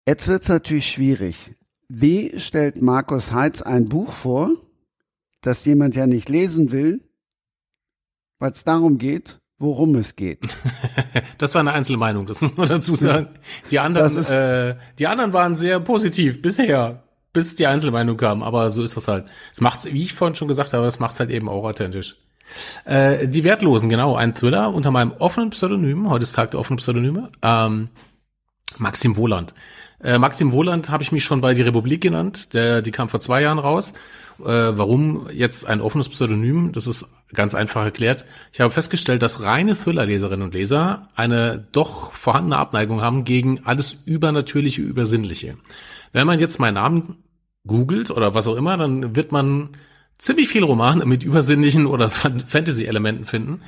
[0.06, 1.55] Jetzt wird's natürlich schwierig.
[1.92, 4.50] Wie stellt Markus Heitz ein Buch vor,
[5.40, 7.00] das jemand ja nicht lesen will,
[8.38, 10.38] weil es darum geht, worum es geht.
[11.38, 13.30] das war eine Einzelmeinung, das muss man dazu sagen.
[13.72, 17.02] Die anderen, äh, die anderen waren sehr positiv bisher,
[17.32, 18.44] bis die Einzelmeinung kam.
[18.44, 19.26] Aber so ist das halt.
[19.52, 22.18] Es macht's, wie ich vorhin schon gesagt habe, es macht's halt eben auch authentisch.
[22.84, 26.76] Äh, die Wertlosen, genau, ein Thriller unter meinem offenen Pseudonym, heute ist Tag der offenen
[26.76, 27.88] Pseudonyme, ähm,
[28.78, 29.54] Maxim Wohland.
[30.02, 33.20] Äh, Maxim Wohland habe ich mich schon bei Die Republik genannt, der, die kam vor
[33.20, 33.93] zwei Jahren raus.
[34.40, 36.72] Äh, warum jetzt ein offenes Pseudonym?
[36.72, 38.24] Das ist ganz einfach erklärt.
[38.52, 44.02] Ich habe festgestellt, dass reine Thriller-Leserinnen und Leser eine doch vorhandene Abneigung haben gegen alles
[44.06, 45.56] Übernatürliche, Übersinnliche.
[46.12, 47.18] Wenn man jetzt meinen Namen
[47.66, 49.70] googelt oder was auch immer, dann wird man
[50.20, 53.62] ziemlich viel Romane mit übersinnlichen oder Fantasy-Elementen finden.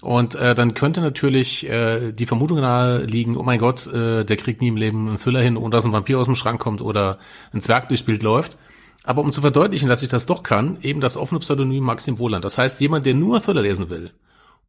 [0.00, 4.36] Und äh, dann könnte natürlich äh, die Vermutung nahe liegen, oh mein Gott, äh, der
[4.36, 6.80] kriegt nie im Leben einen Thriller hin und dass ein Vampir aus dem Schrank kommt
[6.80, 7.18] oder
[7.52, 8.56] ein Zwerg durchs Bild läuft.
[9.02, 12.44] Aber um zu verdeutlichen, dass ich das doch kann, eben das offene Pseudonym Maxim Wohland.
[12.44, 14.12] Das heißt, jemand, der nur Thriller lesen will,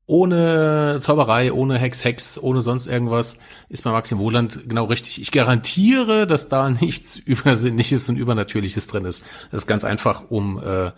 [0.10, 3.38] ohne Zauberei, ohne Hex, Hex, ohne sonst irgendwas,
[3.70, 5.22] ist bei Maxim Wohland genau richtig.
[5.22, 9.24] Ich garantiere, dass da nichts Übersinnliches und Übernatürliches drin ist.
[9.52, 10.92] Das ist ganz einfach, um äh,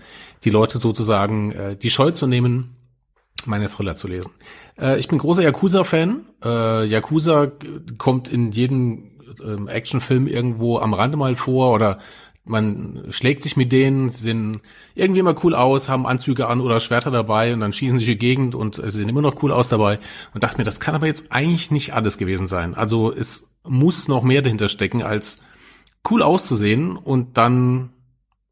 [0.46, 2.78] die Leute sozusagen äh, die Scheu zu nehmen,
[3.46, 4.32] meine Thriller zu lesen.
[4.80, 6.22] Äh, ich bin großer Yakuza-Fan.
[6.46, 7.52] Äh, Yakuza
[7.98, 9.12] kommt in jedem
[9.44, 12.00] äh, Actionfilm irgendwo am Rande mal vor oder
[12.44, 14.62] man schlägt sich mit denen, sehen
[14.96, 18.18] irgendwie immer cool aus, haben Anzüge an oder Schwerter dabei und dann schießen sie die
[18.18, 20.00] Gegend und sie sehen immer noch cool aus dabei
[20.34, 22.74] und dachte mir, das kann aber jetzt eigentlich nicht alles gewesen sein.
[22.74, 25.42] Also es muss noch mehr dahinter stecken, als
[26.10, 27.92] cool auszusehen und dann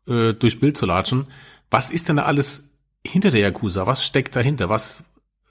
[0.08, 1.26] äh, durchs Bild zu latschen.
[1.72, 3.88] Was ist denn da alles hinter der Yakuza?
[3.88, 4.70] Was steckt dahinter?
[4.70, 5.06] Was,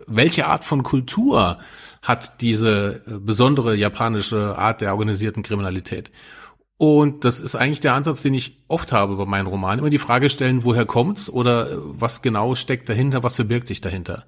[0.07, 1.59] welche Art von Kultur
[2.03, 6.13] hat diese äh, besondere japanische Art der organisierten Kriminalität?
[6.79, 9.81] Und das ist eigentlich der Ansatz, den ich oft habe bei meinen Romanen.
[9.81, 13.81] Immer die Frage stellen, woher kommt's oder äh, was genau steckt dahinter, was verbirgt sich
[13.81, 14.25] dahinter.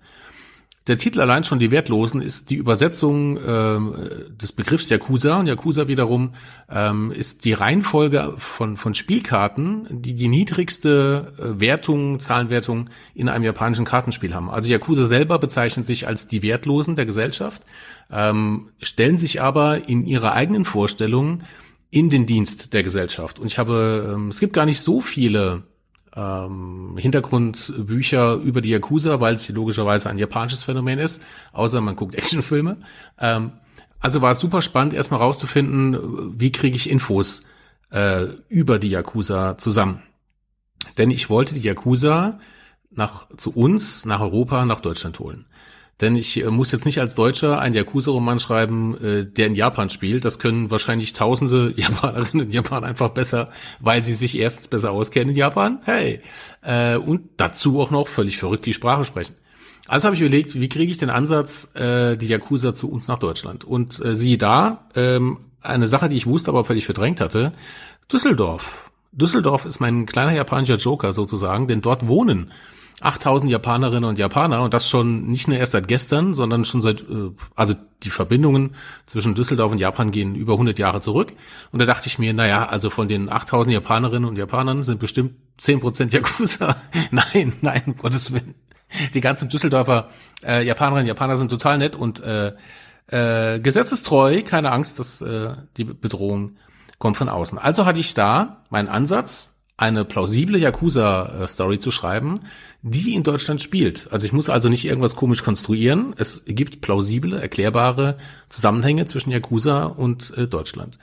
[0.87, 3.95] Der Titel allein schon die Wertlosen ist die Übersetzung ähm,
[4.31, 6.33] des Begriffs Yakuza und Yakuza wiederum
[6.71, 13.45] ähm, ist die Reihenfolge von, von Spielkarten, die die niedrigste äh, Wertung, Zahlenwertung in einem
[13.45, 14.51] japanischen Kartenspiel haben.
[14.51, 17.63] Also Yakuza selber bezeichnet sich als die Wertlosen der Gesellschaft,
[18.11, 21.43] ähm, stellen sich aber in ihrer eigenen Vorstellung
[21.91, 23.39] in den Dienst der Gesellschaft.
[23.39, 25.65] Und ich habe, ähm, es gibt gar nicht so viele
[26.15, 31.23] ähm, Hintergrundbücher über die Yakuza, weil es logischerweise ein japanisches Phänomen ist,
[31.53, 32.79] außer man guckt Actionfilme.
[33.19, 33.53] Ähm,
[33.99, 37.45] also war es super spannend, erstmal rauszufinden, wie kriege ich Infos
[37.91, 40.03] äh, über die Yakuza zusammen.
[40.97, 42.41] Denn ich wollte die Yakuza
[42.91, 45.47] nach, zu uns, nach Europa, nach Deutschland holen.
[46.01, 49.91] Denn ich äh, muss jetzt nicht als Deutscher einen Yakuza-Roman schreiben, äh, der in Japan
[49.91, 50.25] spielt.
[50.25, 53.51] Das können wahrscheinlich tausende Japanerinnen und Japaner einfach besser,
[53.81, 55.81] weil sie sich erst besser auskennen in Japan.
[55.85, 56.21] Hey.
[56.63, 59.35] Äh, und dazu auch noch völlig verrückt die Sprache sprechen.
[59.89, 63.19] Also habe ich überlegt, wie kriege ich den Ansatz, äh, die Yakuza zu uns nach
[63.19, 63.65] Deutschland?
[63.65, 67.53] Und äh, siehe da, ähm, eine Sache, die ich wusste, aber völlig verdrängt hatte,
[68.11, 68.91] Düsseldorf.
[69.13, 72.53] Düsseldorf ist mein kleiner japanischer Joker sozusagen, denn dort wohnen
[73.01, 77.01] 8000 Japanerinnen und Japaner und das schon nicht nur erst seit gestern, sondern schon seit,
[77.03, 78.75] äh, also die Verbindungen
[79.07, 81.33] zwischen Düsseldorf und Japan gehen über 100 Jahre zurück.
[81.73, 85.35] Und da dachte ich mir, naja, also von den 8000 Japanerinnen und Japanern sind bestimmt
[85.61, 86.77] 10% Yakuza.
[87.11, 88.55] nein, nein, um Gottes Willen.
[89.15, 90.09] Die ganzen Düsseldorfer
[90.45, 92.53] äh, Japanerinnen und Japaner sind total nett und äh,
[93.07, 96.57] äh, gesetzestreu, keine Angst, dass äh, die Bedrohung
[96.99, 97.59] kommt von außen.
[97.59, 102.41] Also hatte ich da meinen Ansatz, eine plausible Yakuza-Story zu schreiben,
[102.83, 104.09] die in Deutschland spielt.
[104.11, 106.15] Also ich muss also nicht irgendwas komisch konstruieren.
[106.19, 108.19] Es gibt plausible, erklärbare
[108.51, 110.99] Zusammenhänge zwischen Yakuza und äh, Deutschland.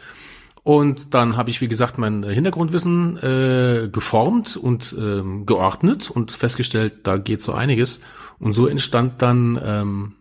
[0.62, 6.94] Und dann habe ich, wie gesagt, mein Hintergrundwissen äh, geformt und ähm, geordnet und festgestellt,
[7.04, 8.02] da geht so einiges.
[8.38, 10.14] Und so entstand dann ähm,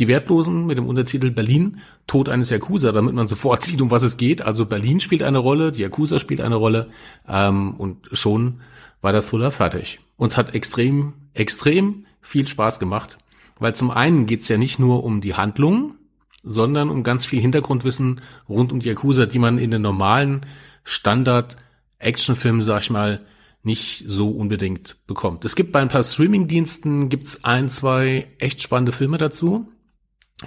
[0.00, 4.02] die Wertlosen mit dem Untertitel Berlin, Tod eines Yakuza, damit man sofort sieht, um was
[4.02, 4.42] es geht.
[4.42, 6.88] Also Berlin spielt eine Rolle, die Yakuza spielt eine Rolle
[7.28, 8.60] ähm, und schon
[9.00, 10.00] war der Thriller fertig.
[10.16, 13.18] Und hat extrem, extrem viel Spaß gemacht,
[13.58, 15.94] weil zum einen geht's ja nicht nur um die Handlung,
[16.42, 20.42] sondern um ganz viel Hintergrundwissen rund um die Yakuza, die man in den normalen
[20.84, 23.24] Standard-Actionfilmen, sag ich mal,
[23.62, 25.44] nicht so unbedingt bekommt.
[25.46, 29.68] Es gibt bei ein paar Streaming-Diensten gibt's ein, zwei echt spannende Filme dazu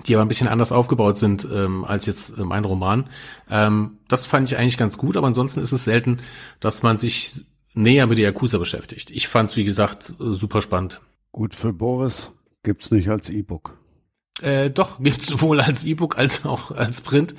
[0.05, 3.09] die aber ein bisschen anders aufgebaut sind ähm, als jetzt äh, mein Roman.
[3.49, 6.19] Ähm, das fand ich eigentlich ganz gut, aber ansonsten ist es selten,
[6.59, 9.11] dass man sich näher mit der Yakuza beschäftigt.
[9.11, 11.01] Ich fand es, wie gesagt, super spannend.
[11.31, 12.31] Gut für Boris
[12.63, 13.77] gibt's nicht als E-Book.
[14.41, 17.33] Äh, doch, gibt's sowohl als E-Book als auch als Print.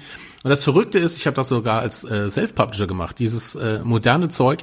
[0.45, 4.29] Und das Verrückte ist, ich habe das sogar als äh, Self-Publisher gemacht, dieses äh, moderne
[4.29, 4.61] Zeug,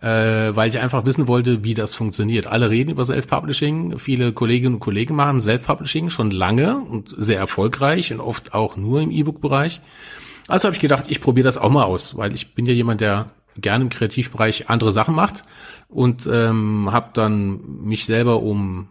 [0.00, 2.48] äh, weil ich einfach wissen wollte, wie das funktioniert.
[2.48, 8.12] Alle reden über Self-Publishing, viele Kolleginnen und Kollegen machen Self-Publishing schon lange und sehr erfolgreich
[8.12, 9.80] und oft auch nur im E-Book-Bereich.
[10.48, 13.00] Also habe ich gedacht, ich probiere das auch mal aus, weil ich bin ja jemand,
[13.00, 15.44] der gerne im Kreativbereich andere Sachen macht
[15.88, 18.88] und ähm, habe dann mich selber um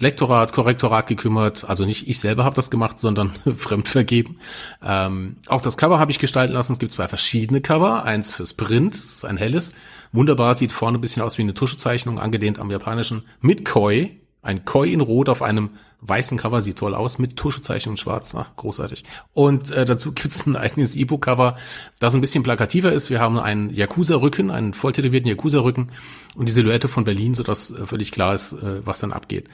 [0.00, 1.68] Lektorat, Korrektorat gekümmert.
[1.68, 4.38] Also nicht ich selber habe das gemacht, sondern fremd vergeben.
[4.82, 6.72] Ähm, auch das Cover habe ich gestalten lassen.
[6.72, 8.04] Es gibt zwei verschiedene Cover.
[8.04, 9.74] Eins fürs Print, das ist ein helles.
[10.12, 13.24] Wunderbar, sieht vorne ein bisschen aus wie eine Tuschezeichnung, angelehnt am japanischen.
[13.40, 14.10] Mit Koi,
[14.40, 15.70] ein Koi in Rot auf einem
[16.00, 19.02] weißen Cover, sieht toll aus, mit Tuschezeichnung in Schwarz, ach, großartig.
[19.34, 21.56] Und äh, dazu gibt's ein eigenes E-Book-Cover,
[21.98, 23.10] das ein bisschen plakativer ist.
[23.10, 25.90] Wir haben einen Yakuza-Rücken, einen volltätowierten Yakuza-Rücken
[26.36, 29.48] und die Silhouette von Berlin, sodass äh, völlig klar ist, äh, was dann abgeht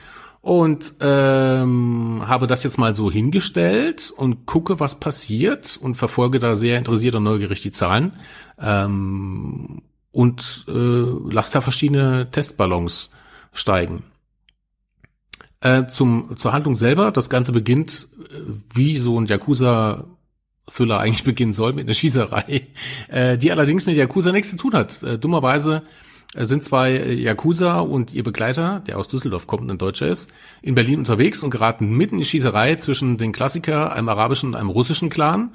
[0.44, 6.54] und ähm, habe das jetzt mal so hingestellt und gucke, was passiert und verfolge da
[6.54, 8.12] sehr interessiert und neugierig die Zahlen
[8.60, 9.80] ähm,
[10.12, 10.72] und äh,
[11.32, 13.08] lasse da verschiedene Testballons
[13.54, 14.02] steigen.
[15.62, 18.40] Äh, zum, zur Handlung selber, das Ganze beginnt, äh,
[18.74, 20.04] wie so ein Yakuza
[20.66, 22.66] Thriller eigentlich beginnen soll, mit einer Schießerei,
[23.08, 25.02] äh, die allerdings mit Yakuza nichts zu tun hat.
[25.02, 25.84] Äh, dummerweise
[26.34, 30.32] es sind zwei Yakuza und ihr Begleiter, der aus Düsseldorf kommt und ein Deutscher ist,
[30.62, 34.56] in Berlin unterwegs und geraten mitten in die Schießerei zwischen den Klassiker, einem arabischen und
[34.56, 35.54] einem russischen Clan.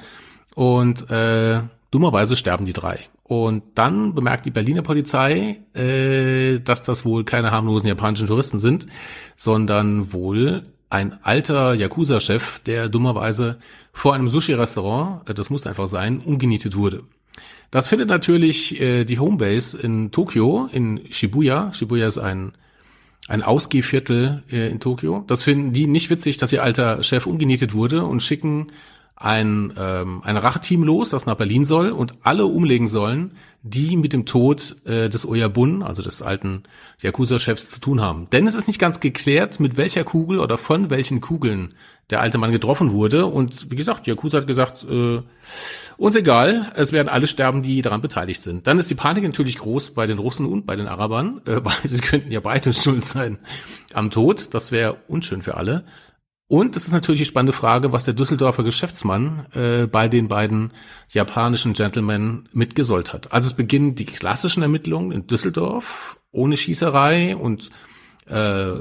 [0.55, 1.61] Und äh,
[1.91, 2.99] dummerweise sterben die drei.
[3.23, 8.87] Und dann bemerkt die Berliner Polizei, äh, dass das wohl keine harmlosen japanischen Touristen sind,
[9.35, 13.59] sondern wohl ein alter Yakuza-Chef, der dummerweise
[13.93, 17.03] vor einem Sushi-Restaurant, äh, das muss einfach sein, umgenietet wurde.
[17.71, 21.71] Das findet natürlich äh, die Homebase in Tokio, in Shibuya.
[21.73, 22.53] Shibuya ist ein,
[23.27, 25.23] ein Ausgehviertel äh, in Tokio.
[25.27, 28.67] Das finden die nicht witzig, dass ihr alter Chef umgenietet wurde und schicken
[29.19, 33.31] ein, ähm, ein Racheteam los, das nach Berlin soll und alle umlegen sollen,
[33.63, 36.63] die mit dem Tod äh, des Oyabun, also des alten
[37.01, 38.29] Yakuza-Chefs, zu tun haben.
[38.31, 41.73] Denn es ist nicht ganz geklärt, mit welcher Kugel oder von welchen Kugeln
[42.09, 43.25] der alte Mann getroffen wurde.
[43.25, 45.21] Und wie gesagt, Yakuza hat gesagt, äh,
[45.97, 48.67] uns egal, es werden alle sterben, die daran beteiligt sind.
[48.67, 51.75] Dann ist die Panik natürlich groß bei den Russen und bei den Arabern, äh, weil
[51.83, 53.37] sie könnten ja beide schuld sein
[53.93, 54.53] am Tod.
[54.53, 55.83] Das wäre unschön für alle.
[56.49, 60.71] Und es ist natürlich die spannende Frage, was der Düsseldorfer Geschäftsmann äh, bei den beiden
[61.07, 63.31] japanischen Gentlemen mitgesollt hat.
[63.31, 67.69] Also es beginnen die klassischen Ermittlungen in Düsseldorf ohne Schießerei und
[68.25, 68.71] äh,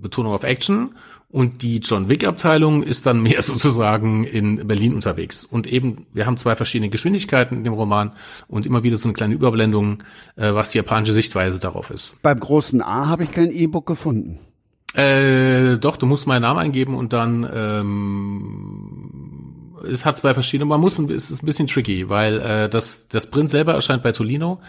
[0.00, 0.94] Betonung auf Action.
[1.28, 5.44] Und die John Wick Abteilung ist dann mehr sozusagen in Berlin unterwegs.
[5.44, 8.12] Und eben, wir haben zwei verschiedene Geschwindigkeiten in dem Roman
[8.48, 10.02] und immer wieder so eine kleine Überblendung,
[10.36, 12.22] äh, was die japanische Sichtweise darauf ist.
[12.22, 14.38] Beim großen A habe ich kein E-Book gefunden.
[14.94, 19.12] Äh, doch, du musst meinen Namen eingeben und dann ähm,
[19.90, 20.66] es hat zwei verschiedene.
[20.68, 24.12] Man muss, es ist ein bisschen tricky, weil äh, das das Print selber erscheint bei
[24.12, 24.60] Tolino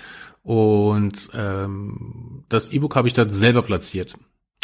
[0.43, 4.15] und ähm, das E-Book habe ich da selber platziert.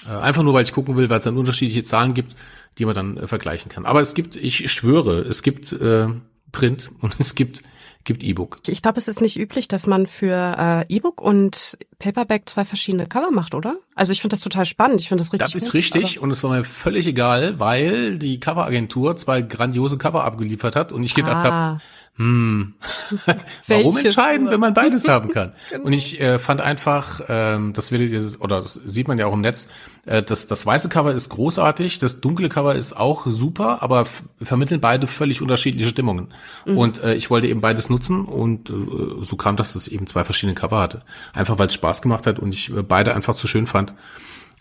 [0.05, 2.35] Äh, einfach nur, weil ich gucken will, weil es dann unterschiedliche Zahlen gibt,
[2.77, 3.85] die man dann äh, vergleichen kann.
[3.85, 6.07] Aber es gibt, ich schwöre, es gibt äh,
[6.51, 7.63] Print und es gibt
[8.03, 8.59] gibt E-Book.
[8.67, 13.05] Ich glaube, es ist nicht üblich, dass man für äh, E-Book und Paperback zwei verschiedene
[13.05, 13.77] Cover macht, oder?
[13.95, 15.01] Also ich finde das total spannend.
[15.01, 15.53] Ich finde das richtig.
[15.53, 19.97] Das ist gut, richtig und es war mir völlig egal, weil die Coveragentur zwei grandiose
[19.97, 21.51] Cover abgeliefert hat und ich gedacht ah.
[21.51, 21.81] habe,
[22.19, 22.73] hm,
[23.67, 24.51] warum entscheiden, oder?
[24.51, 25.53] wenn man beides haben kann?
[25.69, 25.85] genau.
[25.85, 29.31] Und ich äh, fand einfach, ähm, das werdet ihr, oder das sieht man ja auch
[29.31, 29.69] im Netz,
[30.05, 34.05] äh, das, das weiße Cover ist großartig, das dunkle Cover ist auch super, aber
[34.41, 36.33] vermitteln beide völlig unterschiedliche Stimmungen.
[36.65, 36.77] Mhm.
[36.77, 38.73] Und äh, ich wollte eben beides nutzen und äh,
[39.21, 41.03] so kam, dass es eben zwei verschiedene Cover hatte.
[41.31, 43.93] Einfach weil es Spaß gemacht hat und ich äh, beide einfach zu schön fand,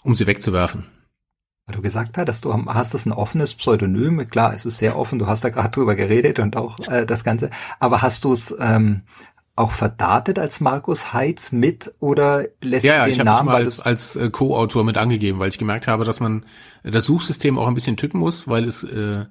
[0.05, 0.86] um sie wegzuwerfen.
[1.69, 4.27] Weil du gesagt hast, du hast das ein offenes Pseudonym.
[4.31, 5.19] Klar, es ist sehr offen.
[5.19, 7.51] Du hast da gerade drüber geredet und auch äh, das Ganze.
[7.78, 9.03] Aber hast du es ähm,
[9.55, 13.28] auch verdatet als Markus Heitz mit oder lässt ja, ja, den ich Namen?
[13.28, 16.47] Ja, ich habe als, als äh, Co-Autor mit angegeben, weil ich gemerkt habe, dass man
[16.85, 19.27] das Suchsystem auch ein bisschen tücken muss, weil es äh,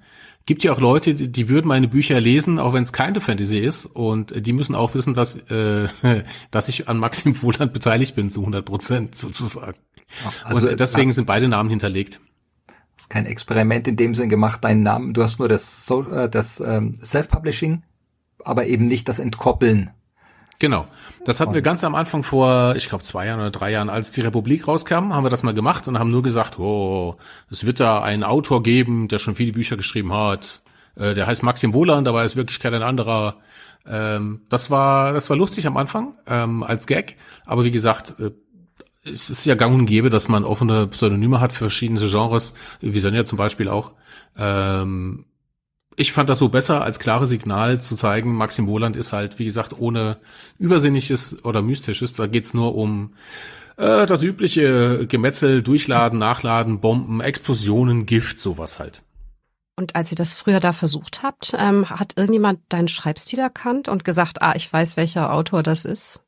[0.46, 3.58] gibt ja auch Leute, die, die würden meine Bücher lesen, auch wenn es keine Fantasy
[3.58, 3.88] ist.
[3.88, 5.88] Und die müssen auch wissen, dass, äh,
[6.52, 9.78] dass ich an Maxim Wohland beteiligt bin, zu 100 Prozent sozusagen.
[10.44, 12.20] Also, und deswegen sind beide Namen hinterlegt.
[12.96, 15.14] Das ist kein Experiment in dem Sinn gemacht, deinen Namen.
[15.14, 17.84] Du hast nur das, so äh, das ähm, Self-Publishing,
[18.44, 19.92] aber eben nicht das Entkoppeln.
[20.60, 20.88] Genau.
[21.24, 24.12] Das hatten wir ganz am Anfang vor, ich glaube, zwei Jahren oder drei Jahren, als
[24.12, 27.18] die Republik rauskam, haben wir das mal gemacht und haben nur gesagt, oh,
[27.52, 30.64] es wird da einen Autor geben, der schon viele Bücher geschrieben hat.
[30.96, 33.36] Äh, der heißt Maxim Wohland, aber ist wirklich kein anderer.
[33.86, 38.32] Ähm, das war, das war lustig am Anfang ähm, als Gag, aber wie gesagt, äh,
[39.12, 43.00] es ist ja gang und gäbe, dass man offene Pseudonyme hat für verschiedene Genres, wie
[43.00, 43.92] Sonja zum Beispiel auch.
[44.38, 45.26] Ähm,
[45.96, 49.46] ich fand das so besser als klare Signal zu zeigen, Maxim Wohland ist halt, wie
[49.46, 50.18] gesagt, ohne
[50.60, 52.14] Übersinnliches oder Mystisches.
[52.14, 53.14] Da geht's nur um
[53.78, 59.02] äh, das übliche Gemetzel, Durchladen, Nachladen, Bomben, Explosionen, Gift, sowas halt.
[59.76, 64.04] Und als ihr das früher da versucht habt, ähm, hat irgendjemand deinen Schreibstil erkannt und
[64.04, 66.22] gesagt, ah, ich weiß, welcher Autor das ist?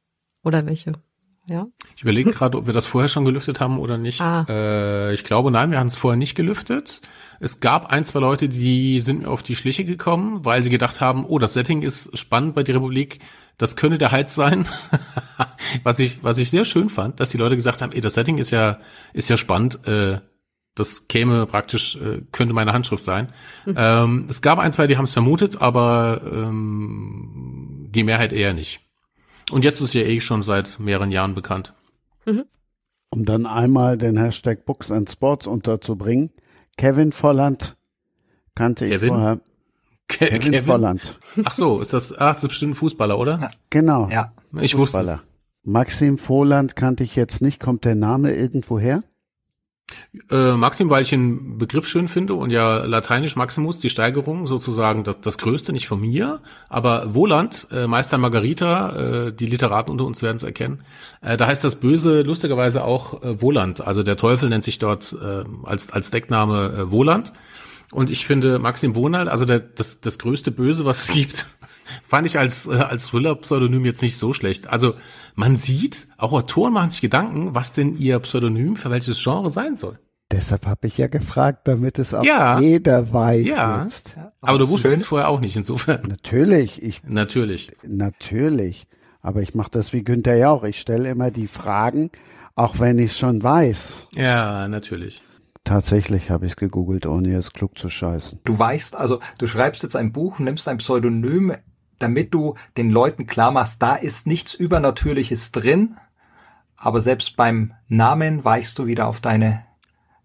[0.44, 0.94] Oder welche
[1.50, 1.68] Ja.
[1.96, 4.22] Ich überlege gerade, ob wir das vorher schon gelüftet haben oder nicht.
[4.22, 4.46] Ah.
[4.48, 7.02] Äh, ich glaube, nein, wir haben es vorher nicht gelüftet.
[7.40, 11.02] Es gab ein, zwei Leute, die sind mir auf die Schliche gekommen, weil sie gedacht
[11.02, 13.20] haben, oh, das Setting ist spannend bei der Republik.
[13.58, 14.68] Das könnte der Heiz sein.
[15.84, 18.38] was ich, was ich sehr schön fand, dass die Leute gesagt haben, ey, das Setting
[18.38, 18.80] ist ja,
[19.14, 19.86] ist ja spannend.
[19.88, 20.20] Äh,
[20.76, 23.34] das käme praktisch, äh, könnte meine Handschrift sein.
[23.66, 23.76] Mhm.
[23.76, 28.82] Ähm, es gab ein, zwei, die haben es vermutet, aber ähm, die Mehrheit eher nicht.
[29.52, 31.74] Und jetzt ist ja eh schon seit mehreren Jahren bekannt.
[32.26, 36.32] Um dann einmal den Hashtag Books and Sports unterzubringen.
[36.78, 37.76] Kevin Volland
[38.56, 39.10] kannte ich Kevin?
[39.10, 39.42] vorher.
[40.08, 41.20] Ke Kevin, Volland.
[41.44, 43.52] Ach so, ist das, ach, das ist bestimmt ein Fußballer, oder?
[43.70, 44.10] Genau.
[44.10, 44.34] Ja.
[44.62, 45.22] Ich wusste Fußballer.
[45.22, 45.22] es.
[45.64, 47.60] Maxim Volland kannte ich jetzt nicht.
[47.60, 49.04] Kommt der Name irgendwo her?
[50.30, 55.04] Äh, Maxim, weil ich den Begriff schön finde und ja lateinisch Maximus, die Steigerung, sozusagen
[55.04, 60.06] das, das Größte, nicht von mir, aber Woland, äh, Meister Margarita, äh, die Literaten unter
[60.06, 60.84] uns werden es erkennen,
[61.22, 65.16] äh, da heißt das Böse lustigerweise auch äh, Woland, also der Teufel nennt sich dort
[65.64, 67.34] als, als Deckname Woland
[67.92, 71.46] und ich finde Maxim Wohnald, also der, das, das größte Böse, was es gibt,
[72.06, 74.68] fand ich als, äh, als Thriller-Pseudonym jetzt nicht so schlecht.
[74.68, 74.94] Also
[75.36, 79.76] man sieht, auch Autoren machen sich Gedanken, was denn ihr Pseudonym für welches Genre sein
[79.76, 80.00] soll.
[80.32, 82.60] Deshalb habe ich ja gefragt, damit es auch Ja.
[82.60, 83.82] jeder weiß Ja.
[83.82, 84.16] jetzt.
[84.42, 86.04] Aber du wusstest es vorher auch nicht, insofern.
[86.08, 87.72] Natürlich, ich Natürlich.
[87.84, 88.86] natürlich.
[89.22, 90.64] Aber ich mache das wie Günther Jauch.
[90.64, 92.12] Ich stelle immer die Fragen,
[92.56, 94.08] auch wenn ich es schon weiß.
[94.16, 95.24] Ja, natürlich.
[95.66, 98.40] Tatsächlich habe ich es gegoogelt, ohne jetzt klug zu scheißen.
[98.46, 101.54] Du weißt, also du schreibst jetzt ein Buch, nimmst ein Pseudonym,
[102.00, 105.96] damit du den Leuten klar machst, da ist nichts Übernatürliches drin,
[106.78, 109.64] aber selbst beim Namen weichst du wieder auf deine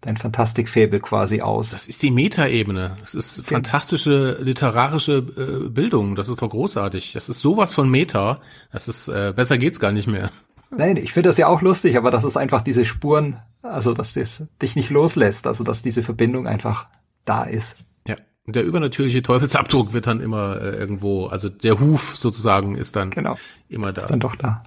[0.05, 1.71] dein Fantastikfabel quasi aus.
[1.71, 2.95] Das ist die Metaebene.
[3.01, 5.17] Das ist fantastische literarische
[5.65, 6.15] äh, Bildung.
[6.15, 7.13] Das ist doch großartig.
[7.13, 8.39] Das ist sowas von Meta.
[8.71, 10.29] Das ist äh, besser geht's gar nicht mehr.
[10.69, 14.13] Nein, ich finde das ja auch lustig, aber das ist einfach diese Spuren, also dass
[14.13, 16.87] das dich nicht loslässt, also dass diese Verbindung einfach
[17.23, 17.79] da ist.
[18.47, 23.37] Der übernatürliche Teufelsabdruck wird dann immer äh, irgendwo, also der Huf sozusagen ist dann Genau.
[23.69, 24.01] immer da.
[24.01, 24.61] Ist dann doch da.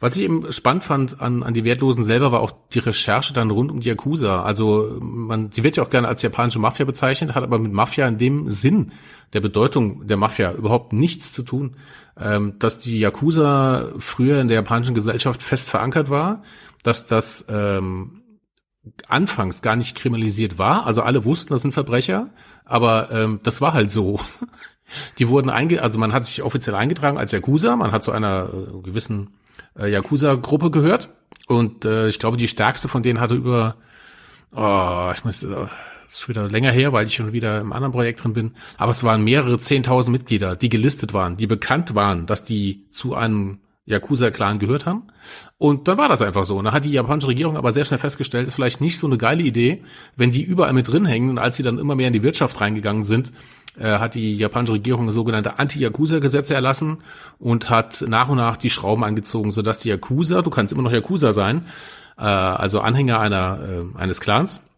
[0.00, 3.50] Was ich eben spannend fand an, an die Wertlosen selber, war auch die Recherche dann
[3.50, 4.42] rund um die Yakuza.
[4.42, 8.06] Also man, sie wird ja auch gerne als japanische Mafia bezeichnet, hat aber mit Mafia
[8.08, 8.92] in dem Sinn
[9.32, 11.76] der Bedeutung der Mafia überhaupt nichts zu tun.
[12.18, 16.42] Ähm, dass die Yakuza früher in der japanischen Gesellschaft fest verankert war,
[16.82, 18.22] dass das ähm,
[19.08, 20.86] anfangs gar nicht kriminalisiert war.
[20.86, 22.30] Also alle wussten, das sind Verbrecher,
[22.64, 24.20] aber ähm, das war halt so.
[25.18, 28.48] Die wurden einge, also man hat sich offiziell eingetragen als Yakuza, man hat zu einer
[28.52, 29.30] äh, gewissen
[29.78, 31.10] äh, Yakuza-Gruppe gehört.
[31.46, 33.76] Und äh, ich glaube, die stärkste von denen hatte über,
[34.54, 35.70] oh, ich muss, äh, das
[36.08, 38.90] ist schon wieder länger her, weil ich schon wieder im anderen Projekt drin bin, aber
[38.90, 43.58] es waren mehrere zehntausend Mitglieder, die gelistet waren, die bekannt waren, dass die zu einem
[43.86, 45.04] Yakuza-Clan gehört haben.
[45.58, 46.56] Und dann war das einfach so.
[46.56, 49.18] Und da hat die japanische Regierung aber sehr schnell festgestellt, ist vielleicht nicht so eine
[49.18, 49.82] geile Idee,
[50.16, 51.30] wenn die überall mit drin hängen.
[51.30, 53.32] Und als sie dann immer mehr in die Wirtschaft reingegangen sind,
[53.78, 56.98] äh, hat die japanische Regierung sogenannte Anti-Yakuza-Gesetze erlassen
[57.38, 60.92] und hat nach und nach die Schrauben angezogen, sodass die Yakuza, du kannst immer noch
[60.92, 61.66] Yakuza sein,
[62.16, 64.68] äh, also Anhänger einer, äh, eines Clans,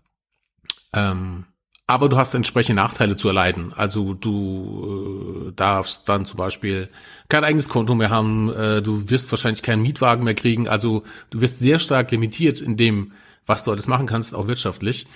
[0.93, 1.45] ähm,
[1.86, 3.72] aber du hast entsprechende Nachteile zu erleiden.
[3.74, 6.88] Also du äh, darfst dann zum Beispiel
[7.28, 10.68] kein eigenes Konto mehr haben, äh, du wirst wahrscheinlich keinen Mietwagen mehr kriegen.
[10.68, 13.12] Also du wirst sehr stark limitiert in dem,
[13.46, 15.06] was du alles machen kannst, auch wirtschaftlich.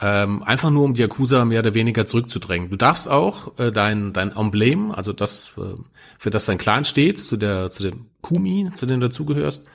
[0.00, 2.70] Ähm, einfach nur um die Yakuza mehr oder weniger zurückzudrängen.
[2.70, 5.74] Du darfst auch äh, dein, dein Emblem, also das, äh,
[6.18, 9.66] für das dein Clan steht, zu der, zu dem Kumi, zu dem du dazugehörst,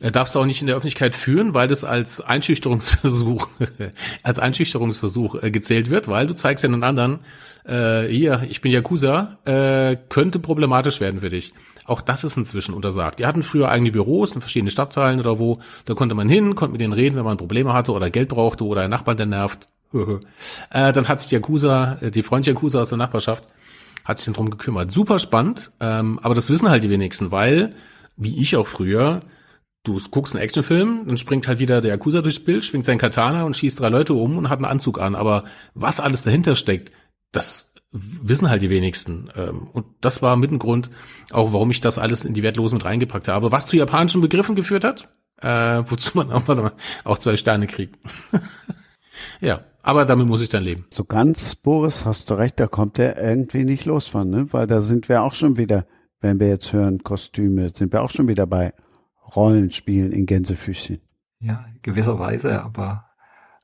[0.00, 3.48] äh, darfst du auch nicht in der Öffentlichkeit führen, weil das als Einschüchterungsversuch,
[4.22, 7.20] als Einschüchterungsversuch äh, gezählt wird, weil du zeigst ja den anderen,
[7.64, 11.52] äh, hier, ich bin Yakuza, äh, könnte problematisch werden für dich.
[11.84, 13.18] Auch das ist inzwischen untersagt.
[13.18, 16.72] Die hatten früher eigene Büros in verschiedenen Stadtteilen oder wo, da konnte man hin, konnte
[16.72, 19.66] mit denen reden, wenn man Probleme hatte oder Geld brauchte oder ein Nachbar, der nervt.
[20.70, 23.44] äh, dann hat sich Yakuza, äh, die Freund Yakuza aus der Nachbarschaft,
[24.04, 24.90] hat sich drum gekümmert.
[24.90, 27.74] Super spannend, ähm, aber das wissen halt die wenigsten, weil,
[28.16, 29.22] wie ich auch früher,
[29.84, 33.42] du guckst einen Actionfilm, dann springt halt wieder der Yakuza durchs Bild, schwingt sein Katana
[33.42, 35.14] und schießt drei Leute um und hat einen Anzug an.
[35.14, 35.44] Aber
[35.74, 36.92] was alles dahinter steckt,
[37.32, 39.28] das wissen halt die wenigsten.
[39.36, 40.90] Ähm, Und das war mit ein Grund,
[41.30, 43.52] auch warum ich das alles in die Wertlosen mit reingepackt habe.
[43.52, 45.08] Was zu japanischen Begriffen geführt hat,
[45.40, 46.72] äh, wozu man auch,
[47.04, 47.98] auch zwei Sterne kriegt.
[49.40, 50.86] ja, aber damit muss ich dann leben.
[50.90, 54.46] So ganz, Boris, hast du recht, da kommt er irgendwie nicht los von, ne?
[54.52, 55.86] Weil da sind wir auch schon wieder,
[56.20, 58.72] wenn wir jetzt hören, Kostüme, sind wir auch schon wieder bei
[59.34, 61.00] Rollenspielen in Gänsefüßchen.
[61.40, 63.06] Ja, gewisserweise, aber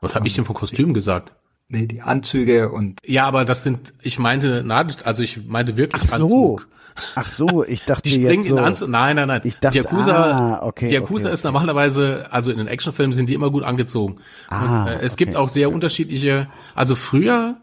[0.00, 1.34] Was habe ich denn von Kostümen gesagt?
[1.70, 3.00] Nee, die Anzüge und.
[3.04, 6.24] Ja, aber das sind, ich meinte, na, also ich meinte wirklich Ach so.
[6.24, 6.68] Anzug.
[7.14, 8.56] Ach so, ich dachte Die springen jetzt so.
[8.56, 8.88] in Anzug.
[8.88, 9.42] Nein, nein, nein.
[9.44, 13.12] Ich dachte, die Yakuza, ah, okay, die Yakuza okay, ist normalerweise, also in den Actionfilmen
[13.12, 14.16] sind die immer gut angezogen.
[14.48, 17.58] Ah, und, äh, es gibt auch sehr unterschiedliche, also früher,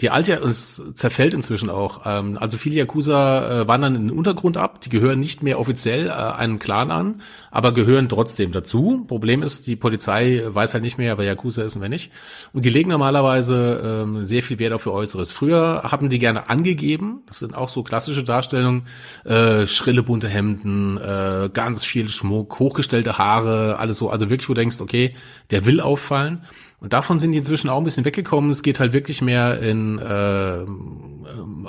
[0.00, 2.02] die alte, es zerfällt inzwischen auch.
[2.06, 4.80] Ähm, also viele Yakuza äh, wandern in den Untergrund ab.
[4.80, 9.04] Die gehören nicht mehr offiziell äh, einem Clan an, aber gehören trotzdem dazu.
[9.06, 12.12] Problem ist, die Polizei weiß halt nicht mehr, wer Yakuza ist und wer nicht.
[12.52, 15.32] Und die legen normalerweise ähm, sehr viel Wert auf ihr Äußeres.
[15.32, 17.22] Früher haben die gerne angegeben.
[17.26, 18.86] Das sind auch so klassische Darstellungen.
[19.24, 24.08] Äh, schrille bunte Hemden, äh, ganz viel Schmuck, hochgestellte Haare, alles so.
[24.08, 25.14] Also wirklich, wo du denkst, okay,
[25.50, 26.42] der will auffallen.
[26.80, 28.50] Und davon sind die inzwischen auch ein bisschen weggekommen.
[28.50, 30.64] Es geht halt wirklich mehr in äh,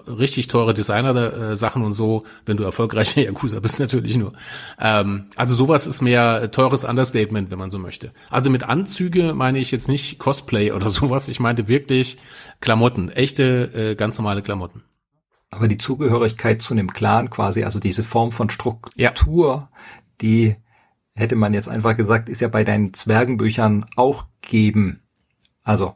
[0.09, 4.33] richtig teure Designer-Sachen und so, wenn du erfolgreicher Yakuza bist natürlich nur.
[4.79, 8.11] Ähm, also sowas ist mehr teures Understatement, wenn man so möchte.
[8.29, 11.27] Also mit Anzüge meine ich jetzt nicht Cosplay oder sowas.
[11.27, 12.17] Ich meinte wirklich
[12.61, 14.83] Klamotten, echte, äh, ganz normale Klamotten.
[15.49, 19.67] Aber die Zugehörigkeit zu einem Clan quasi, also diese Form von Struktur,
[20.21, 20.55] die
[21.13, 25.00] hätte man jetzt einfach gesagt, ist ja bei deinen Zwergenbüchern auch geben.
[25.63, 25.95] Also.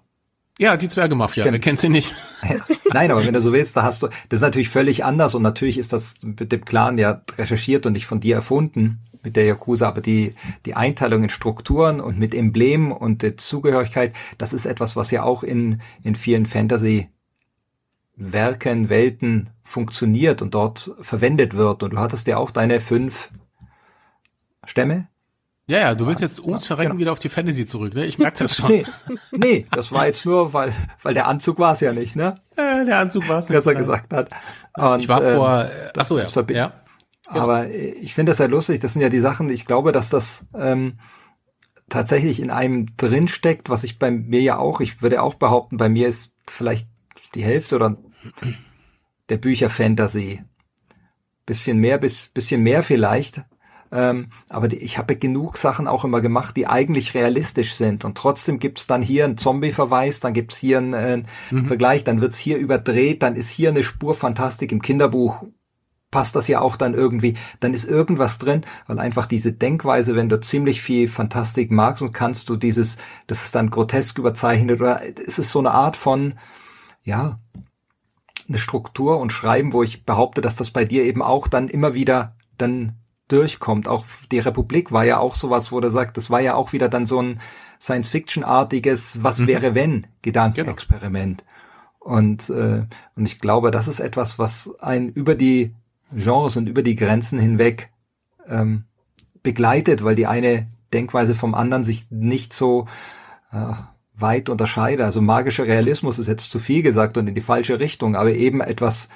[0.58, 2.16] Ja, die Zwergemafia, wer kennt sie nicht?
[2.94, 5.42] Nein, aber wenn du so willst, da hast du, das ist natürlich völlig anders und
[5.42, 9.46] natürlich ist das mit dem Clan ja recherchiert und nicht von dir erfunden mit der
[9.46, 10.36] Yakuza, aber die,
[10.66, 15.24] die Einteilung in Strukturen und mit Emblemen und der Zugehörigkeit, das ist etwas, was ja
[15.24, 17.10] auch in, in vielen Fantasy
[18.16, 21.84] Werken, Welten funktioniert und dort verwendet wird.
[21.84, 23.30] Und du hattest ja auch deine fünf
[24.66, 25.10] Stämme,
[25.68, 27.00] ja, ja, du willst jetzt ums Verrecken genau.
[27.02, 28.06] wieder auf die Fantasy zurück, ne?
[28.06, 28.70] Ich merke das schon.
[28.70, 28.86] Nee,
[29.32, 32.36] nee, das war jetzt nur, weil, weil der Anzug war es ja nicht, ne?
[32.56, 33.58] Äh, der Anzug war es nicht.
[33.58, 34.30] Was er gesagt hat.
[34.76, 36.26] Und, ich war vor, ähm, ach so, ja.
[36.50, 36.74] ja.
[37.28, 37.40] Genau.
[37.40, 40.46] Aber ich finde das ja lustig, das sind ja die Sachen, ich glaube, dass das
[40.56, 41.00] ähm,
[41.90, 45.90] tatsächlich in einem drinsteckt, was ich bei mir ja auch, ich würde auch behaupten, bei
[45.90, 46.88] mir ist vielleicht
[47.34, 47.98] die Hälfte oder
[49.30, 50.44] der Bücher Fantasy.
[51.46, 53.44] Bisschen mehr, bis, bisschen mehr vielleicht,
[53.96, 58.04] ähm, aber die, ich habe genug Sachen auch immer gemacht, die eigentlich realistisch sind.
[58.04, 61.66] Und trotzdem gibt's dann hier einen Zombie-Verweis, dann gibt's hier einen, äh, mhm.
[61.66, 65.46] Vergleich, dann wird's hier überdreht, dann ist hier eine Spur Fantastik im Kinderbuch.
[66.12, 70.30] Passt das ja auch dann irgendwie, dann ist irgendwas drin, weil einfach diese Denkweise, wenn
[70.30, 72.98] du ziemlich viel Fantastik magst und kannst du dieses,
[73.28, 76.36] das ist dann grotesk überzeichnet oder ist es so eine Art von,
[77.04, 77.40] ja,
[78.48, 81.94] eine Struktur und Schreiben, wo ich behaupte, dass das bei dir eben auch dann immer
[81.94, 82.94] wieder dann
[83.28, 83.88] durchkommt.
[83.88, 86.90] Auch die Republik war ja auch sowas, wo der sagt, das war ja auch wieder
[86.90, 87.40] dann so ein
[87.82, 89.48] Science-Fiction-artiges Was mhm.
[89.48, 91.44] wäre wenn Gedankenexperiment.
[91.44, 92.16] Genau.
[92.18, 92.84] Und, äh,
[93.16, 95.74] und ich glaube, das ist etwas, was einen über die
[96.12, 97.92] Genres und über die Grenzen hinweg
[98.48, 98.84] ähm,
[99.42, 102.88] begleitet, weil die eine Denkweise vom anderen sich nicht so
[103.52, 103.74] äh,
[104.14, 105.04] weit unterscheidet.
[105.04, 108.62] Also magischer Realismus ist jetzt zu viel gesagt und in die falsche Richtung, aber eben
[108.62, 109.10] etwas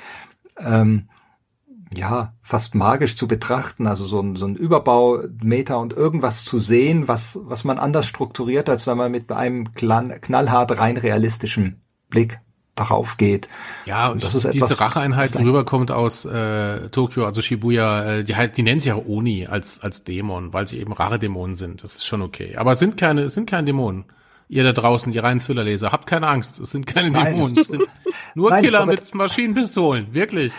[0.57, 1.09] ähm,
[1.93, 6.59] ja, fast magisch zu betrachten, also so ein, so ein Überbau, Meta und irgendwas zu
[6.59, 12.39] sehen, was, was man anders strukturiert, als wenn man mit einem knallhart rein realistischen Blick
[12.75, 13.49] darauf geht.
[13.85, 18.35] Ja, und das ist diese etwas, Racheeinheit, rüberkommt aus äh, Tokio, also Shibuya, äh, die
[18.35, 21.83] halt, die nennt sich auch Oni als als Dämon, weil sie eben Rache-Dämonen sind.
[21.83, 22.55] Das ist schon okay.
[22.55, 24.05] Aber es sind keine, es sind keine Dämonen.
[24.47, 26.59] Ihr da draußen, die reinen Thriller-Leser, habt keine Angst.
[26.59, 27.33] Es sind keine Nein.
[27.33, 27.57] Dämonen.
[27.57, 27.83] Es sind
[28.35, 30.13] nur Nein, Killer mit Maschinenpistolen.
[30.13, 30.53] Wirklich.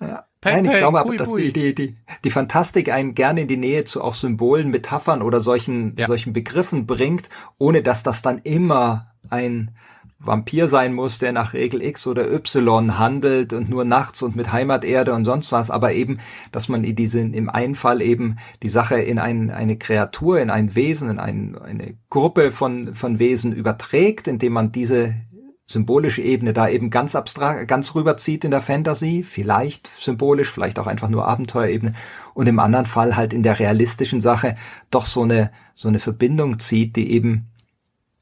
[0.00, 0.24] Ja.
[0.44, 3.56] Peng, Nein, ich glaube aber, dass die, die, die, die Fantastik einen gerne in die
[3.56, 6.06] Nähe zu auch Symbolen, Metaphern oder solchen, ja.
[6.06, 9.70] solchen Begriffen bringt, ohne dass das dann immer ein
[10.18, 14.52] Vampir sein muss, der nach Regel X oder Y handelt und nur nachts und mit
[14.52, 16.18] Heimaterde und sonst was, aber eben,
[16.52, 20.50] dass man in diesen, im einen Fall eben die Sache in ein, eine Kreatur, in
[20.50, 25.14] ein Wesen, in ein, eine Gruppe von, von Wesen überträgt, indem man diese
[25.66, 30.86] symbolische Ebene da eben ganz abstrakt, ganz rüberzieht in der Fantasy, vielleicht symbolisch, vielleicht auch
[30.86, 31.94] einfach nur Abenteuerebene
[32.34, 34.56] und im anderen Fall halt in der realistischen Sache
[34.90, 37.48] doch so eine, so eine Verbindung zieht, die eben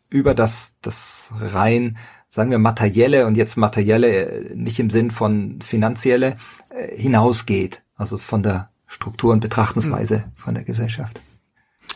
[0.08, 1.98] über das, das rein,
[2.28, 6.36] sagen wir materielle und jetzt materielle äh, nicht im Sinn von finanzielle
[6.70, 10.32] äh, hinausgeht, also von der Struktur und Betrachtensweise mhm.
[10.36, 11.20] von der Gesellschaft.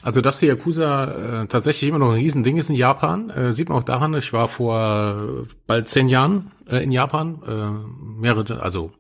[0.06, 3.68] Also dass die Yakuza äh, tatsächlich immer noch ein Riesending ist in Japan, äh, sieht
[3.68, 8.92] man auch daran, ich war vor bald zehn Jahren äh, in Japan, äh, mehrere, also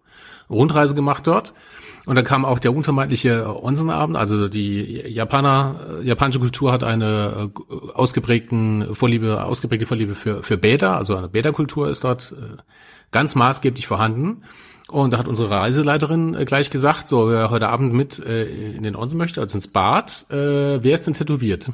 [0.50, 1.54] Rundreise gemacht dort.
[2.06, 7.52] Und da kam auch der unvermeidliche Onsenabend, also die Japaner, äh, japanische Kultur hat eine
[7.54, 12.56] äh, ausgeprägten Vorliebe, ausgeprägte Vorliebe für, für Beta, also eine Beta-Kultur ist dort äh,
[13.12, 14.42] ganz maßgeblich vorhanden.
[14.88, 18.84] Und da hat unsere Reiseleiterin äh, gleich gesagt, so wer heute Abend mit äh, in
[18.84, 21.70] den Onsen möchte, also ins Bad, äh, wer ist denn tätowiert?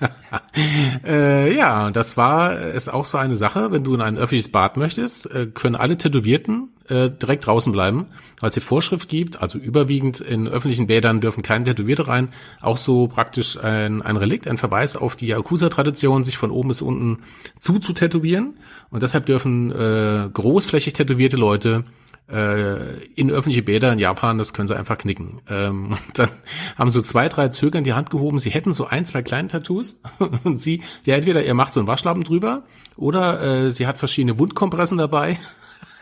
[1.06, 3.70] äh, ja, das war ist auch so eine Sache.
[3.70, 8.06] Wenn du in ein öffentliches Bad möchtest, äh, können alle Tätowierten äh, direkt draußen bleiben,
[8.40, 9.42] weil es die Vorschrift gibt.
[9.42, 12.30] Also überwiegend in öffentlichen Bädern dürfen keine Tätowierte rein.
[12.62, 16.80] Auch so praktisch ein, ein Relikt, ein Verweis auf die Yakuza-Tradition, sich von oben bis
[16.80, 17.18] unten
[17.60, 18.54] zuzutätowieren.
[18.88, 21.84] Und deshalb dürfen äh, großflächig tätowierte Leute
[22.30, 25.40] äh, in öffentliche Bäder in Japan, das können sie einfach knicken.
[25.48, 26.28] Ähm, dann
[26.76, 30.00] haben so zwei, drei Zögern die Hand gehoben, sie hätten so ein, zwei kleine Tattoos
[30.44, 32.64] und sie, ja entweder ihr macht so einen Waschlappen drüber
[32.96, 35.38] oder äh, sie hat verschiedene Wundkompressen dabei.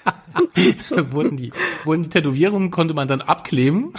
[1.11, 1.53] wurden die,
[1.85, 3.93] wurden die Tätowierungen konnte man dann abkleben.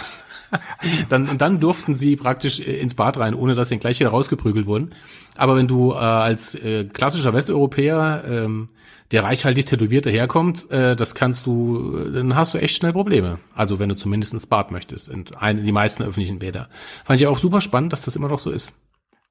[1.10, 4.10] dann, und dann durften sie praktisch äh, ins Bad rein, ohne dass sie gleich wieder
[4.10, 4.94] rausgeprügelt wurden.
[5.36, 8.68] Aber wenn du äh, als äh, klassischer Westeuropäer ähm,
[9.10, 13.38] der reichhaltig tätowierte herkommt, äh, das kannst du, dann hast du echt schnell Probleme.
[13.54, 16.68] Also wenn du zumindest ins Bad möchtest, in eine, die meisten öffentlichen Bäder.
[17.04, 18.74] Fand ich auch super spannend, dass das immer noch so ist.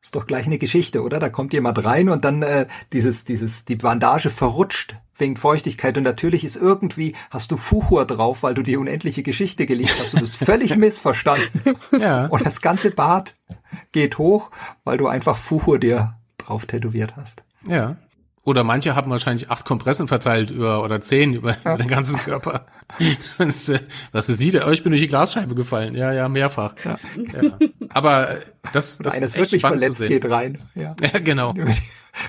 [0.02, 1.20] Ist doch gleich eine Geschichte, oder?
[1.20, 6.04] Da kommt jemand rein und dann äh, dieses, dieses, die Bandage verrutscht wegen Feuchtigkeit und
[6.04, 10.14] natürlich ist irgendwie, hast du Fuhur drauf, weil du die unendliche Geschichte geliebt hast.
[10.14, 11.76] Du bist völlig missverstanden.
[12.00, 12.28] Ja.
[12.28, 13.36] Und das ganze Bad
[13.92, 14.52] geht hoch,
[14.84, 17.44] weil du einfach Fuhur dir drauf tätowiert hast.
[17.68, 17.98] Ja.
[18.48, 21.58] Oder manche haben wahrscheinlich acht Kompressen verteilt über oder zehn über, ja.
[21.74, 22.66] über den ganzen Körper.
[23.38, 23.74] das,
[24.14, 24.52] was ist sie?
[24.52, 25.96] Der, oh, ich bin durch die Glasscheibe gefallen.
[25.96, 26.74] Ja, ja, mehrfach.
[26.82, 26.98] Ja.
[27.42, 27.60] ja.
[27.90, 28.38] Aber
[28.72, 30.58] das, das Eines ist wirklich verletzt geht rein.
[30.76, 30.96] Ja.
[31.02, 31.56] ja, genau.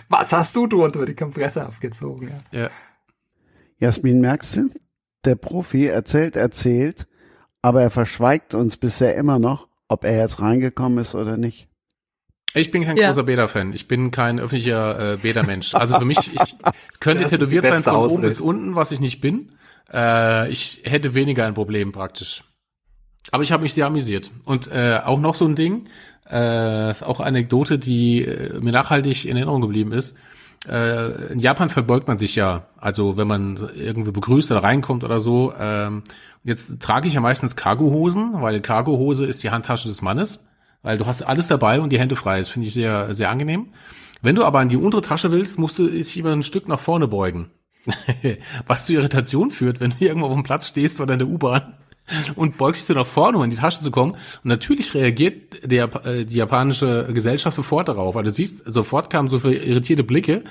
[0.09, 2.33] Was hast du du unter die Kompresse abgezogen?
[2.51, 2.63] Ja.
[2.63, 2.71] ja.
[3.79, 4.71] Jasmin, merkst du?
[5.25, 7.07] Der Profi erzählt, erzählt,
[7.63, 11.69] aber er verschweigt uns bisher immer noch, ob er jetzt reingekommen ist oder nicht.
[12.59, 13.07] Ich bin kein ja.
[13.07, 13.73] großer Bäder-Fan.
[13.73, 15.75] Ich bin kein öffentlicher äh, Bäder-Mensch.
[15.75, 16.57] Also für mich, ich
[17.01, 18.21] könnte das tätowiert sein von Ausrede.
[18.21, 19.53] oben bis unten, was ich nicht bin.
[19.93, 22.43] Äh, ich hätte weniger ein Problem praktisch.
[23.31, 24.31] Aber ich habe mich sehr amüsiert.
[24.45, 25.89] Und äh, auch noch so ein Ding,
[26.31, 30.17] äh, ist auch eine Anekdote, die äh, mir nachhaltig in Erinnerung geblieben ist.
[30.69, 35.21] Äh, in Japan verbeugt man sich ja, also wenn man irgendwie begrüßt oder reinkommt oder
[35.21, 35.53] so.
[35.59, 36.03] Ähm,
[36.43, 40.48] jetzt trage ich ja meistens Cargohosen, weil Cargohose ist die Handtasche des Mannes
[40.83, 42.39] weil du hast alles dabei und die Hände frei.
[42.39, 43.69] Das finde ich sehr, sehr angenehm.
[44.23, 46.81] Wenn du aber in die untere Tasche willst, musst du dich immer ein Stück nach
[46.81, 47.51] vorne beugen.
[48.67, 51.75] Was zu Irritation führt, wenn du irgendwo auf dem Platz stehst oder in der U-Bahn
[52.37, 54.13] und beugst dich nach vorne, um in die Tasche zu kommen.
[54.13, 58.15] Und natürlich reagiert der, äh, die japanische Gesellschaft sofort darauf.
[58.15, 60.43] Weil du siehst, sofort kamen so viele irritierte Blicke.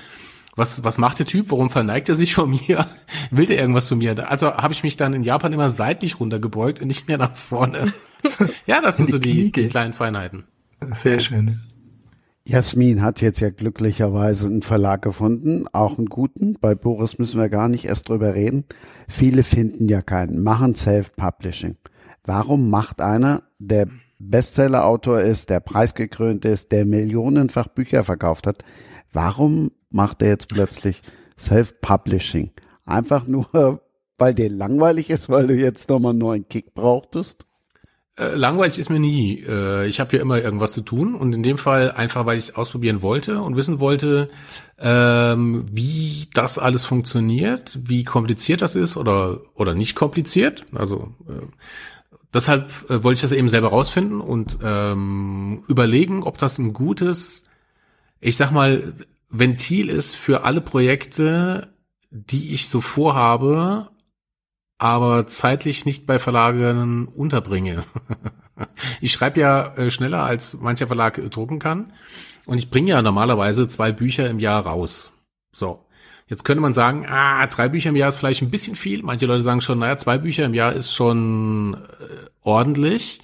[0.58, 1.50] Was, was macht der Typ?
[1.50, 2.86] Warum verneigt er sich von mir?
[3.30, 4.28] Will der irgendwas von mir?
[4.28, 7.92] Also habe ich mich dann in Japan immer seitlich runtergebeugt und nicht mehr nach vorne
[8.66, 10.44] ja, das sind so die, die kleinen Feinheiten.
[10.92, 11.60] Sehr schön.
[12.44, 16.56] Jasmin hat jetzt ja glücklicherweise einen Verlag gefunden, auch einen guten.
[16.60, 18.64] Bei Boris müssen wir gar nicht erst drüber reden.
[19.06, 21.76] Viele finden ja keinen, machen Self-Publishing.
[22.24, 28.64] Warum macht einer, der Bestseller-Autor ist, der preisgekrönt ist, der millionenfach Bücher verkauft hat,
[29.12, 31.02] warum macht er jetzt plötzlich
[31.38, 32.50] Self-Publishing?
[32.84, 33.80] Einfach nur,
[34.18, 37.48] weil dir langweilig ist, weil du jetzt nochmal einen neuen Kick brauchtest?
[38.18, 39.44] Äh, langweilig ist mir nie.
[39.46, 42.48] Äh, ich habe ja immer irgendwas zu tun und in dem Fall einfach, weil ich
[42.48, 44.28] es ausprobieren wollte und wissen wollte,
[44.78, 50.66] ähm, wie das alles funktioniert, wie kompliziert das ist oder oder nicht kompliziert.
[50.74, 51.46] Also äh,
[52.34, 57.44] deshalb wollte ich das eben selber rausfinden und ähm, überlegen, ob das ein gutes,
[58.20, 58.94] ich sag mal,
[59.30, 61.74] Ventil ist für alle Projekte,
[62.10, 63.90] die ich so vorhabe,
[64.78, 67.84] aber zeitlich nicht bei Verlagen unterbringe.
[69.00, 71.92] ich schreibe ja äh, schneller, als mancher Verlag drucken kann.
[72.46, 75.12] Und ich bringe ja normalerweise zwei Bücher im Jahr raus.
[75.52, 75.84] So.
[76.28, 79.02] Jetzt könnte man sagen, ah, drei Bücher im Jahr ist vielleicht ein bisschen viel.
[79.02, 83.20] Manche Leute sagen schon, naja, zwei Bücher im Jahr ist schon äh, ordentlich.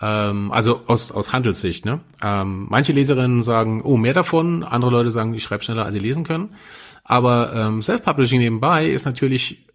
[0.00, 1.84] Ähm, also aus, aus Handelssicht.
[1.84, 2.00] Ne?
[2.22, 4.62] Ähm, manche Leserinnen sagen, oh, mehr davon.
[4.62, 6.50] Andere Leute sagen, ich schreibe schneller, als sie lesen können.
[7.04, 9.66] Aber ähm, Self-Publishing nebenbei ist natürlich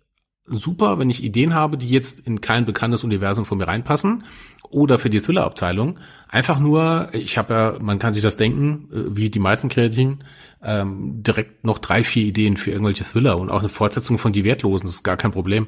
[0.45, 4.24] super, wenn ich Ideen habe, die jetzt in kein bekanntes Universum von mir reinpassen
[4.70, 6.00] oder für die Thriller-Abteilung.
[6.30, 10.20] Einfach nur, ich habe ja, man kann sich das denken, äh, wie die meisten Kreativen,
[10.62, 14.44] ähm, direkt noch drei, vier Ideen für irgendwelche Thriller und auch eine Fortsetzung von Die
[14.44, 15.68] Wertlosen, das ist gar kein Problem.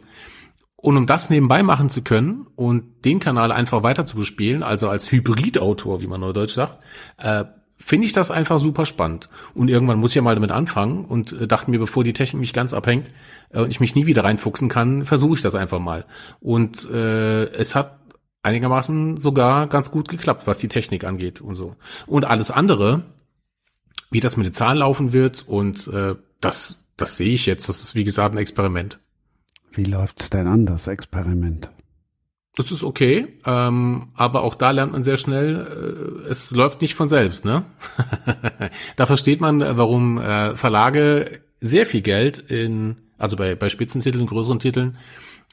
[0.86, 4.88] Und um das nebenbei machen zu können und den Kanal einfach weiter zu bespielen, also
[4.88, 6.78] als Hybridautor, wie man neudeutsch sagt,
[7.18, 7.46] äh,
[7.76, 9.28] finde ich das einfach super spannend.
[9.56, 12.40] Und irgendwann muss ich ja mal damit anfangen und äh, dachte mir, bevor die Technik
[12.40, 13.10] mich ganz abhängt
[13.50, 16.06] äh, und ich mich nie wieder reinfuchsen kann, versuche ich das einfach mal.
[16.40, 17.98] Und äh, es hat
[18.44, 21.78] einigermaßen sogar ganz gut geklappt, was die Technik angeht und so.
[22.06, 23.02] Und alles andere,
[24.12, 27.70] wie das mit den Zahlen laufen wird und äh, das, das sehe ich jetzt.
[27.70, 29.00] Das ist wie gesagt ein Experiment.
[29.76, 31.70] Wie läuft's denn an, das Experiment?
[32.56, 36.96] Das ist okay, ähm, aber auch da lernt man sehr schnell, äh, es läuft nicht
[36.96, 37.44] von selbst.
[37.44, 37.66] Ne?
[38.96, 44.60] da versteht man, warum äh, Verlage sehr viel Geld in, also bei, bei Spitzentiteln, größeren
[44.60, 44.98] Titeln,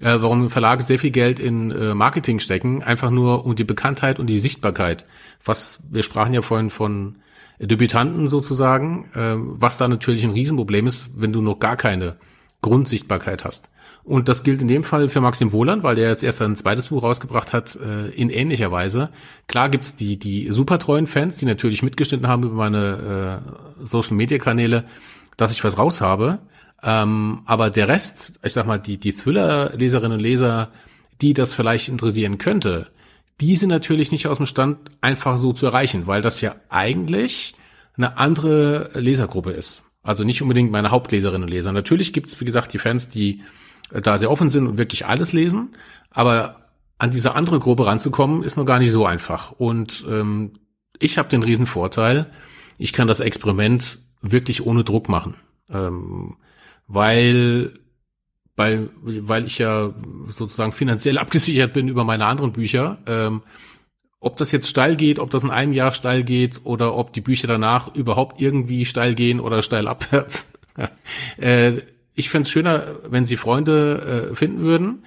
[0.00, 4.20] äh, warum Verlage sehr viel Geld in äh, Marketing stecken, einfach nur um die Bekanntheit
[4.20, 5.04] und die Sichtbarkeit.
[5.44, 7.16] Was, wir sprachen ja vorhin von
[7.58, 12.16] Debütanten sozusagen, äh, was da natürlich ein Riesenproblem ist, wenn du noch gar keine
[12.60, 13.70] Grundsichtbarkeit hast.
[14.04, 16.88] Und das gilt in dem Fall für Maxim Wohland, weil der jetzt erst ein zweites
[16.88, 19.10] Buch rausgebracht hat, äh, in ähnlicher Weise.
[19.46, 23.42] Klar gibt's die, die super treuen Fans, die natürlich mitgeschnitten haben über meine
[23.80, 24.84] äh, Social-Media-Kanäle,
[25.36, 26.40] dass ich was raus habe.
[26.82, 30.70] Ähm, aber der Rest, ich sag mal, die, die Thriller-Leserinnen und Leser,
[31.20, 32.88] die das vielleicht interessieren könnte,
[33.40, 37.54] die sind natürlich nicht aus dem Stand einfach so zu erreichen, weil das ja eigentlich
[37.96, 39.82] eine andere Lesergruppe ist.
[40.02, 41.72] Also nicht unbedingt meine Hauptleserinnen und Leser.
[41.72, 43.42] Natürlich gibt's, wie gesagt, die Fans, die
[43.90, 45.70] da sehr offen sind und wirklich alles lesen.
[46.10, 46.56] Aber
[46.98, 49.52] an diese andere Gruppe ranzukommen, ist noch gar nicht so einfach.
[49.52, 50.52] Und ähm,
[50.98, 52.30] ich habe den riesen Vorteil,
[52.78, 55.34] ich kann das Experiment wirklich ohne Druck machen.
[55.68, 56.36] Ähm,
[56.86, 57.72] weil
[58.56, 59.94] weil, weil ich ja
[60.28, 62.98] sozusagen finanziell abgesichert bin über meine anderen Bücher.
[63.06, 63.42] Ähm,
[64.20, 67.20] ob das jetzt steil geht, ob das in einem Jahr steil geht oder ob die
[67.20, 70.52] Bücher danach überhaupt irgendwie steil gehen oder steil abwärts,
[71.38, 71.72] äh,
[72.14, 75.04] ich fände es schöner, wenn sie Freunde äh, finden würden,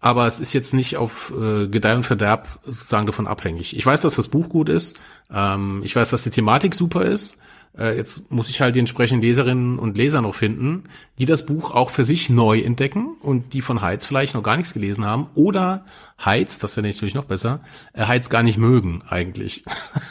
[0.00, 3.76] aber es ist jetzt nicht auf äh, Gedeih und Verderb sozusagen davon abhängig.
[3.76, 5.00] Ich weiß, dass das Buch gut ist,
[5.32, 7.36] ähm, ich weiß, dass die Thematik super ist.
[7.78, 10.84] Äh, jetzt muss ich halt die entsprechenden Leserinnen und Leser noch finden,
[11.18, 14.56] die das Buch auch für sich neu entdecken und die von Heiz vielleicht noch gar
[14.56, 15.86] nichts gelesen haben oder
[16.22, 17.60] Heiz, das wäre natürlich noch besser,
[17.94, 19.64] äh, Heiz gar nicht mögen eigentlich.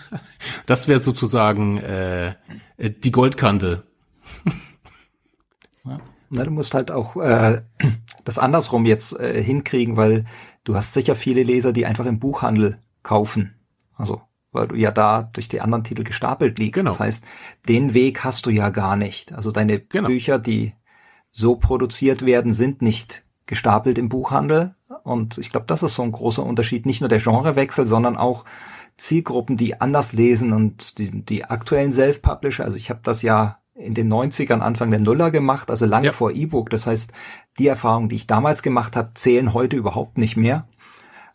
[0.65, 2.35] das wäre sozusagen äh,
[2.79, 3.83] die Goldkante.
[6.33, 7.61] Na, du musst halt auch äh,
[8.23, 10.25] das andersrum jetzt äh, hinkriegen, weil
[10.63, 13.55] du hast sicher viele Leser, die einfach im Buchhandel kaufen.
[13.95, 14.21] Also,
[14.53, 16.79] weil du ja da durch die anderen Titel gestapelt liegst.
[16.79, 16.91] Genau.
[16.91, 17.25] Das heißt,
[17.67, 19.33] den Weg hast du ja gar nicht.
[19.33, 20.07] Also deine genau.
[20.07, 20.73] Bücher, die
[21.31, 24.75] so produziert werden, sind nicht gestapelt im Buchhandel.
[25.03, 26.85] Und ich glaube, das ist so ein großer Unterschied.
[26.85, 28.45] Nicht nur der Genrewechsel, sondern auch
[28.97, 32.63] Zielgruppen, die anders lesen und die, die aktuellen Self-Publisher.
[32.63, 36.11] Also ich habe das ja in den 90ern, Anfang der Nuller gemacht, also lange ja.
[36.11, 36.69] vor E-Book.
[36.69, 37.13] Das heißt,
[37.57, 40.67] die Erfahrungen, die ich damals gemacht habe, zählen heute überhaupt nicht mehr,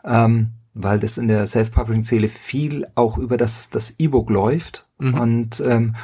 [0.04, 4.86] ähm, weil das in der Self-Publishing-Zähle viel auch über das, das E-Book läuft.
[4.98, 5.14] Mhm.
[5.14, 5.96] Und, ähm,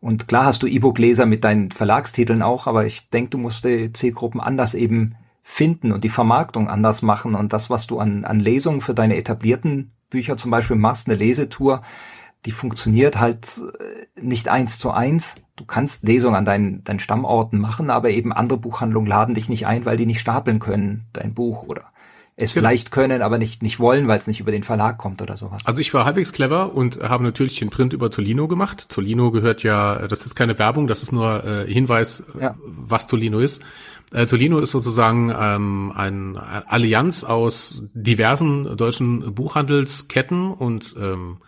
[0.00, 3.92] und klar hast du E-Book-Leser mit deinen Verlagstiteln auch, aber ich denke, du musst die
[3.92, 8.40] Zielgruppen anders eben finden und die Vermarktung anders machen und das, was du an, an
[8.40, 11.82] Lesungen für deine etablierten Bücher zum Beispiel machst, eine Lesetour,
[12.46, 15.36] die funktioniert halt äh, nicht eins zu eins.
[15.56, 19.66] Du kannst Lesungen an deinen, deinen Stammorten machen, aber eben andere Buchhandlungen laden dich nicht
[19.66, 21.84] ein, weil die nicht stapeln können, dein Buch oder
[22.38, 22.68] es genau.
[22.68, 25.62] vielleicht können, aber nicht, nicht wollen, weil es nicht über den Verlag kommt oder sowas.
[25.64, 28.90] Also ich war halbwegs clever und habe natürlich den Print über Tolino gemacht.
[28.90, 32.54] Tolino gehört ja, das ist keine Werbung, das ist nur äh, Hinweis, ja.
[32.62, 33.62] was Tolino ist.
[34.12, 41.38] Äh, Tolino ist sozusagen ähm, ein, eine Allianz aus diversen deutschen Buchhandelsketten und ähm,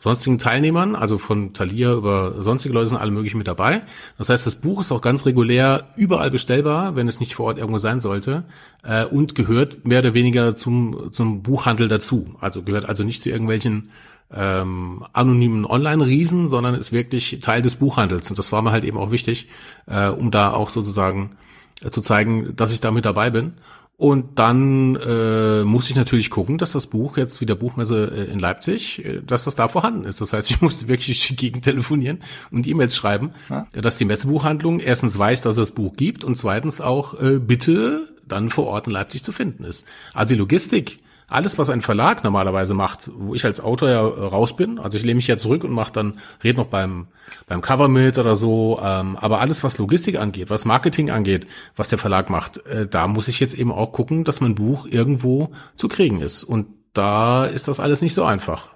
[0.00, 3.82] sonstigen Teilnehmern, also von Thalia über sonstige Leute sind alle möglichen mit dabei.
[4.16, 7.58] Das heißt, das Buch ist auch ganz regulär überall bestellbar, wenn es nicht vor Ort
[7.58, 8.44] irgendwo sein sollte,
[8.84, 12.36] äh, und gehört mehr oder weniger zum, zum Buchhandel dazu.
[12.40, 13.90] Also gehört also nicht zu irgendwelchen
[14.34, 18.28] ähm, anonymen Online-Riesen, sondern ist wirklich Teil des Buchhandels.
[18.30, 19.48] Und das war mir halt eben auch wichtig,
[19.86, 21.36] äh, um da auch sozusagen
[21.82, 23.54] äh, zu zeigen, dass ich da mit dabei bin.
[23.98, 28.32] Und dann äh, muss ich natürlich gucken, dass das Buch jetzt wie der Buchmesse äh,
[28.32, 30.20] in Leipzig, äh, dass das da vorhanden ist.
[30.20, 32.20] Das heißt, ich musste wirklich durch die Gegend telefonieren
[32.52, 33.66] und E-Mails schreiben, ja.
[33.72, 38.08] dass die Messebuchhandlung erstens weiß, dass es das Buch gibt und zweitens auch äh, bitte
[38.24, 39.84] dann vor Ort in Leipzig zu finden ist.
[40.14, 44.24] Also die Logistik alles, was ein Verlag normalerweise macht, wo ich als Autor ja äh,
[44.24, 47.08] raus bin, also ich lehne mich ja zurück und mache dann, red noch beim,
[47.46, 51.46] beim Cover mit oder so, ähm, aber alles, was Logistik angeht, was Marketing angeht,
[51.76, 54.86] was der Verlag macht, äh, da muss ich jetzt eben auch gucken, dass mein Buch
[54.86, 56.44] irgendwo zu kriegen ist.
[56.44, 58.70] Und da ist das alles nicht so einfach.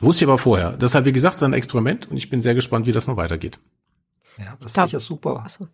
[0.00, 0.72] Wusste ich aber vorher.
[0.78, 3.18] Deshalb, wie gesagt, es ist ein Experiment und ich bin sehr gespannt, wie das noch
[3.18, 3.60] weitergeht.
[4.38, 5.42] Ja, das ist sicher super.
[5.44, 5.66] Achso.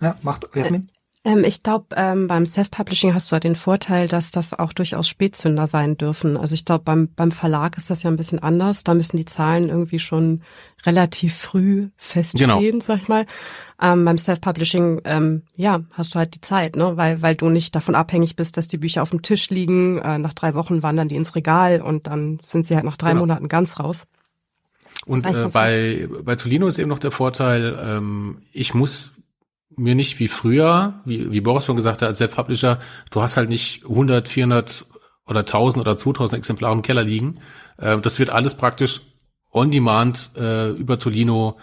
[0.00, 0.88] Ja, macht Jasmin.
[1.26, 5.08] Ähm, ich glaube, ähm, beim Self-Publishing hast du ja den Vorteil, dass das auch durchaus
[5.08, 6.36] Spätzünder sein dürfen.
[6.36, 8.84] Also ich glaube, beim, beim Verlag ist das ja ein bisschen anders.
[8.84, 10.42] Da müssen die Zahlen irgendwie schon
[10.84, 12.80] relativ früh feststehen, genau.
[12.80, 13.26] sag ich mal.
[13.82, 16.96] Ähm, beim Self-Publishing, ähm, ja, hast du halt die Zeit, ne?
[16.96, 19.98] Weil, weil du nicht davon abhängig bist, dass die Bücher auf dem Tisch liegen.
[19.98, 23.10] Äh, nach drei Wochen wandern die ins Regal und dann sind sie halt nach drei
[23.10, 23.22] genau.
[23.22, 24.06] Monaten ganz raus.
[25.06, 29.16] Und äh, bei, bei Tolino ist eben noch der Vorteil, ähm, ich muss
[29.76, 32.80] mir nicht wie früher, wie, wie Boris schon gesagt hat, als Self-Publisher,
[33.10, 34.86] du hast halt nicht 100, 400
[35.26, 37.40] oder 1000 oder 2000 Exemplare im Keller liegen.
[37.78, 39.00] Äh, das wird alles praktisch
[39.52, 41.56] on demand äh, über Tolino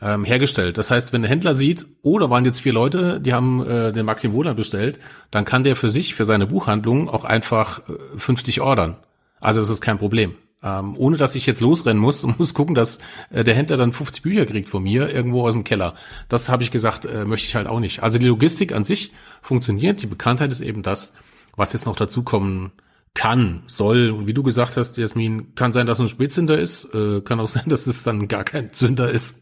[0.00, 0.78] ähm, hergestellt.
[0.78, 3.92] Das heißt, wenn der Händler sieht, oh, da waren jetzt vier Leute, die haben äh,
[3.92, 4.98] den Maxim Wohler bestellt,
[5.30, 8.96] dann kann der für sich, für seine Buchhandlung auch einfach äh, 50 ordern.
[9.40, 10.34] Also das ist kein Problem.
[10.64, 12.98] Ähm, ohne dass ich jetzt losrennen muss und muss gucken, dass
[13.30, 15.94] äh, der Händler dann 50 Bücher kriegt von mir irgendwo aus dem Keller.
[16.28, 18.02] Das habe ich gesagt, äh, möchte ich halt auch nicht.
[18.02, 19.12] Also die Logistik an sich
[19.42, 20.00] funktioniert.
[20.00, 21.14] Die Bekanntheit ist eben das,
[21.54, 22.72] was jetzt noch dazukommen
[23.12, 24.10] kann, soll.
[24.10, 26.88] Und wie du gesagt hast, Jasmin, kann sein, dass es ein Spätzünder ist.
[26.94, 29.36] Äh, kann auch sein, dass es dann gar kein Zünder ist.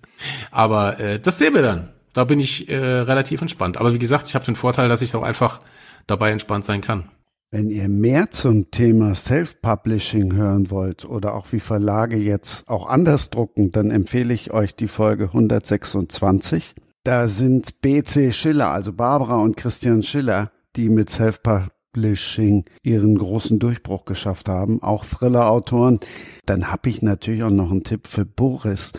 [0.50, 1.92] Aber äh, das sehen wir dann.
[2.12, 3.78] Da bin ich äh, relativ entspannt.
[3.78, 5.60] Aber wie gesagt, ich habe den Vorteil, dass ich auch einfach
[6.06, 7.08] dabei entspannt sein kann.
[7.54, 13.28] Wenn ihr mehr zum Thema Self-Publishing hören wollt oder auch wie Verlage jetzt auch anders
[13.28, 16.74] drucken, dann empfehle ich euch die Folge 126.
[17.04, 24.06] Da sind BC Schiller, also Barbara und Christian Schiller, die mit Self-Publishing ihren großen Durchbruch
[24.06, 26.00] geschafft haben, auch Thriller-Autoren.
[26.46, 28.94] Dann habe ich natürlich auch noch einen Tipp für Boris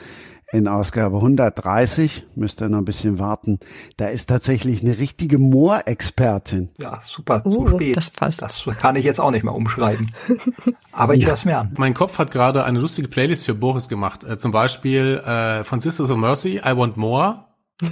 [0.54, 3.60] in Ausgabe 130, müsst ihr noch ein bisschen warten,
[3.98, 6.70] da ist tatsächlich eine richtige Moorexpertin.
[6.80, 7.98] Ja, super, uh, zu spät.
[7.98, 8.44] Das passt.
[8.44, 10.12] Das kann ich jetzt auch nicht mehr umschreiben.
[10.92, 11.36] Aber ich ja.
[11.44, 11.74] mir an.
[11.78, 14.24] Mein Kopf hat gerade eine lustige Playlist für Boris gemacht.
[14.24, 17.46] Äh, zum Beispiel äh, von Sisters of Mercy, I Want More.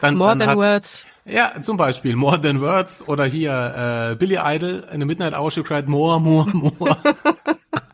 [0.00, 1.06] dann, more dann than hat, words.
[1.26, 5.50] Ja, zum Beispiel More than words oder hier äh, Billy Idol in the Midnight Hour
[5.50, 6.96] she cried more, more, more.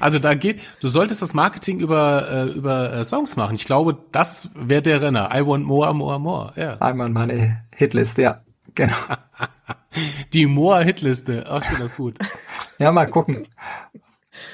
[0.00, 3.54] also da geht, du solltest das Marketing über, äh, über äh, Songs machen.
[3.54, 5.30] Ich glaube, das wäre der Renner.
[5.34, 6.52] I want more, more, more.
[6.56, 6.78] Ja.
[6.78, 8.40] Einmal meine Hitliste, ja.
[8.74, 8.94] Genau.
[10.32, 11.46] Die More-Hitliste.
[11.48, 12.18] Ach, ich das gut.
[12.78, 13.48] ja, mal gucken.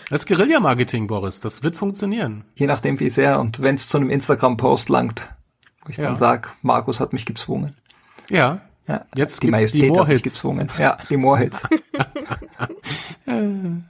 [0.08, 2.44] Das Guerilla-Marketing, Boris, das wird funktionieren.
[2.54, 5.34] Je nachdem, wie sehr und wenn es zu einem Instagram-Post langt,
[5.84, 6.04] wo ich ja.
[6.04, 7.76] dann sag, Markus hat mich gezwungen.
[8.30, 8.60] Ja.
[8.86, 9.04] ja.
[9.16, 10.68] Jetzt die Majestät die hat mich gezwungen.
[10.78, 11.62] Ja, die Moorhits.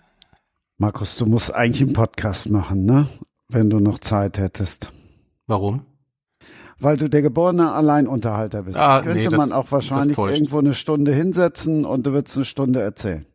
[0.83, 3.07] Markus, du musst eigentlich einen Podcast machen, ne?
[3.49, 4.91] Wenn du noch Zeit hättest.
[5.47, 5.87] Warum?
[6.81, 8.77] Weil du der geborene Alleinunterhalter bist.
[8.77, 12.47] Ah, könnte nee, das, man auch wahrscheinlich irgendwo eine Stunde hinsetzen und du würdest eine
[12.47, 13.27] Stunde erzählen.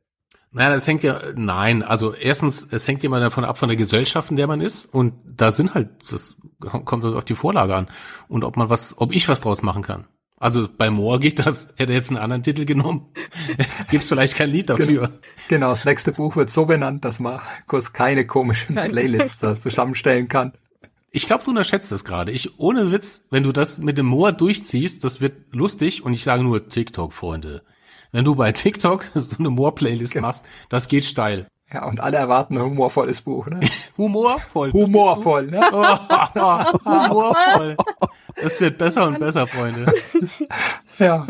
[0.52, 4.30] Naja, das hängt ja, nein, also erstens, es hängt immer davon ab von der Gesellschaft,
[4.30, 7.88] in der man ist und da sind halt, das kommt auf die Vorlage an
[8.28, 10.04] und ob man was, ob ich was draus machen kann.
[10.40, 13.08] Also bei Moore geht das, hätte jetzt einen anderen Titel genommen.
[13.90, 15.20] Gibt's vielleicht kein Lied dafür.
[15.48, 20.54] Genau, das nächste Buch wird so benannt, dass Markus keine komischen Playlists zusammenstellen kann.
[21.10, 22.32] Ich glaube, du unterschätzt das gerade.
[22.32, 26.24] Ich, ohne Witz, wenn du das mit dem Moor durchziehst, das wird lustig und ich
[26.24, 27.64] sage nur TikTok, Freunde.
[28.12, 30.28] Wenn du bei TikTok so eine Moor-Playlist genau.
[30.28, 31.48] machst, das geht steil.
[31.74, 33.60] Ja, und alle erwarten ein humorvolles Buch, ne?
[33.98, 34.72] Humorvoll.
[34.72, 35.60] Humorvoll, ne?
[36.86, 37.76] humorvoll.
[38.42, 39.92] Es wird besser und besser, Freunde.
[41.00, 41.26] ja.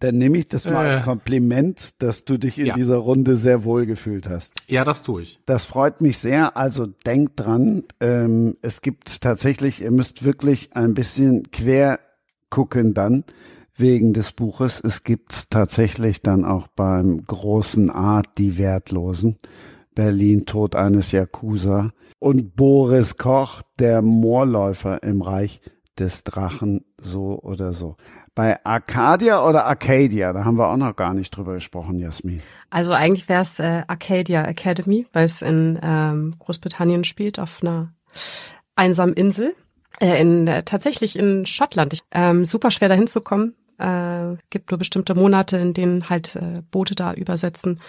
[0.00, 2.74] Dann nehme ich das mal äh, als Kompliment, dass du dich in ja.
[2.74, 4.54] dieser Runde sehr wohl gefühlt hast.
[4.66, 5.40] Ja, das tue ich.
[5.44, 6.56] Das freut mich sehr.
[6.56, 11.98] Also denkt dran, ähm, es gibt tatsächlich, ihr müsst wirklich ein bisschen quer
[12.48, 13.24] gucken dann
[13.76, 14.80] wegen des Buches.
[14.82, 19.38] Es gibt tatsächlich dann auch beim großen Art die Wertlosen.
[19.94, 21.90] Berlin, Tod eines Yakuza
[22.20, 25.60] und Boris Koch, der Moorläufer im Reich
[25.98, 27.96] des Drachen, so oder so.
[28.34, 32.40] Bei Arcadia oder Arcadia, da haben wir auch noch gar nicht drüber gesprochen, Jasmin.
[32.70, 37.92] Also eigentlich wäre es äh, Arcadia Academy, weil es in ähm, Großbritannien spielt, auf einer
[38.76, 39.54] einsamen Insel.
[39.98, 41.92] Äh, in, äh, tatsächlich in Schottland.
[41.92, 43.54] Ich, ähm, super schwer dahin zu kommen.
[43.78, 47.80] Äh, gibt nur bestimmte Monate, in denen halt äh, Boote da übersetzen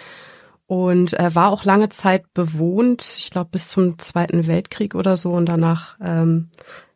[0.72, 5.32] und äh, war auch lange Zeit bewohnt, ich glaube bis zum Zweiten Weltkrieg oder so
[5.32, 6.48] und danach ähm,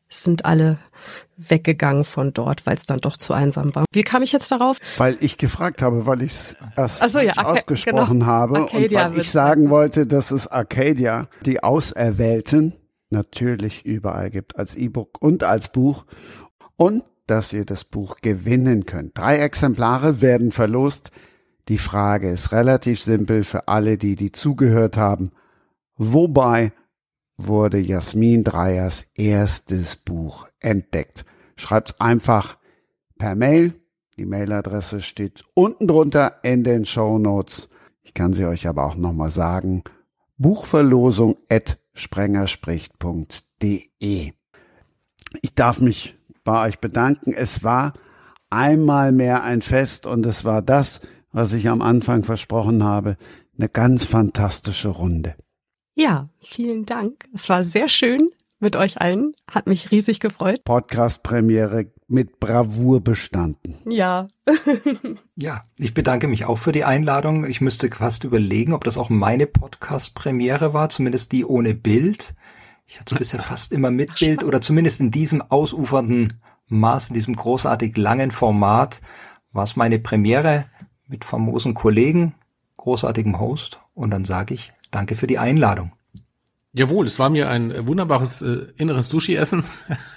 [0.09, 0.79] sind alle
[1.37, 3.85] weggegangen von dort, weil es dann doch zu einsam war.
[3.93, 4.79] Wie kam ich jetzt darauf?
[4.97, 8.25] Weil ich gefragt habe, weil ich es erst so, ja, ausgesprochen genau.
[8.25, 12.73] habe Arcadia und weil ich sagen wollte, dass es Arcadia, die Auserwählten,
[13.11, 16.07] natürlich überall gibt, als E-Book und als Buch
[16.77, 19.19] und dass ihr das Buch gewinnen könnt.
[19.19, 21.11] Drei Exemplare werden verlost.
[21.69, 25.33] Die Frage ist relativ simpel für alle, die die zugehört haben.
[25.97, 26.73] Wobei
[27.37, 31.25] wurde Jasmin Dreyers erstes Buch entdeckt?
[31.57, 32.57] Schreibt einfach
[33.19, 33.75] per Mail.
[34.17, 37.69] Die Mailadresse steht unten drunter in den Show Notes.
[38.03, 39.83] Ich kann sie euch aber auch nochmal sagen.
[40.39, 44.33] Buchverlosung at sprengerspricht.de.
[45.43, 47.33] Ich darf mich bei euch bedanken.
[47.33, 47.95] Es war
[48.49, 51.01] einmal mehr ein Fest und es war das,
[51.37, 53.19] was ich am Anfang versprochen habe,
[53.59, 55.35] eine ganz fantastische Runde.
[55.95, 57.27] Ja, vielen Dank.
[57.35, 59.35] Es war sehr schön mit euch allen.
[59.47, 60.65] Hat mich riesig gefreut.
[60.65, 63.77] Podcast-Premiere mit Bravour bestanden.
[63.87, 64.29] Ja.
[65.37, 67.45] ja, ich bedanke mich auch für die Einladung.
[67.45, 72.35] Ich müsste fast überlegen, ob das auch meine Podcast-Premiere war, zumindest die ohne Bild.
[72.87, 77.15] Ich hatte es bisher fast immer mit Bild oder zumindest in diesem ausufernden Maß, in
[77.15, 79.03] diesem großartig langen Format
[79.57, 80.67] war es meine Premiere
[81.07, 82.35] mit famosen Kollegen,
[82.77, 85.93] großartigem Host und dann sage ich danke für die Einladung.
[86.79, 89.65] Jawohl, es war mir ein wunderbares äh, inneres Sushi-Essen.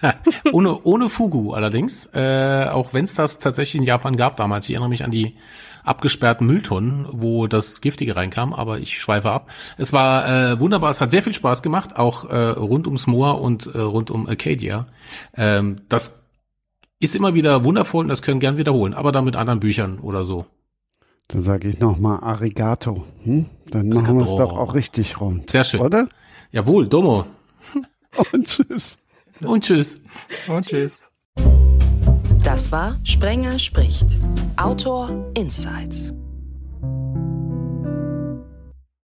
[0.52, 2.10] ohne, ohne Fugu allerdings.
[2.14, 4.68] Äh, auch wenn es das tatsächlich in Japan gab damals.
[4.68, 5.38] Ich erinnere mich an die
[5.86, 9.50] abgesperrten Mülltonnen, wo das Giftige reinkam, aber ich schweife ab.
[9.78, 13.40] Es war äh, wunderbar, es hat sehr viel Spaß gemacht, auch äh, rund ums Moor
[13.40, 14.88] und äh, rund um Acadia.
[15.38, 16.28] Ähm, das
[17.00, 20.26] ist immer wieder wundervoll und das können gern wiederholen, aber dann mit anderen Büchern oder
[20.26, 20.46] so.
[21.30, 23.04] Dann sage ich nochmal Arigato.
[23.24, 23.46] Hm?
[23.70, 25.52] Dann machen wir es doch auch richtig rund.
[25.52, 25.80] Sehr schön.
[25.80, 26.10] Oder?
[26.52, 27.26] Jawohl, Domo.
[28.34, 28.98] Und tschüss.
[29.40, 30.02] Und tschüss.
[30.48, 31.02] Und tschüss.
[32.44, 34.18] Das war Sprenger spricht.
[34.58, 36.14] Autor Insights.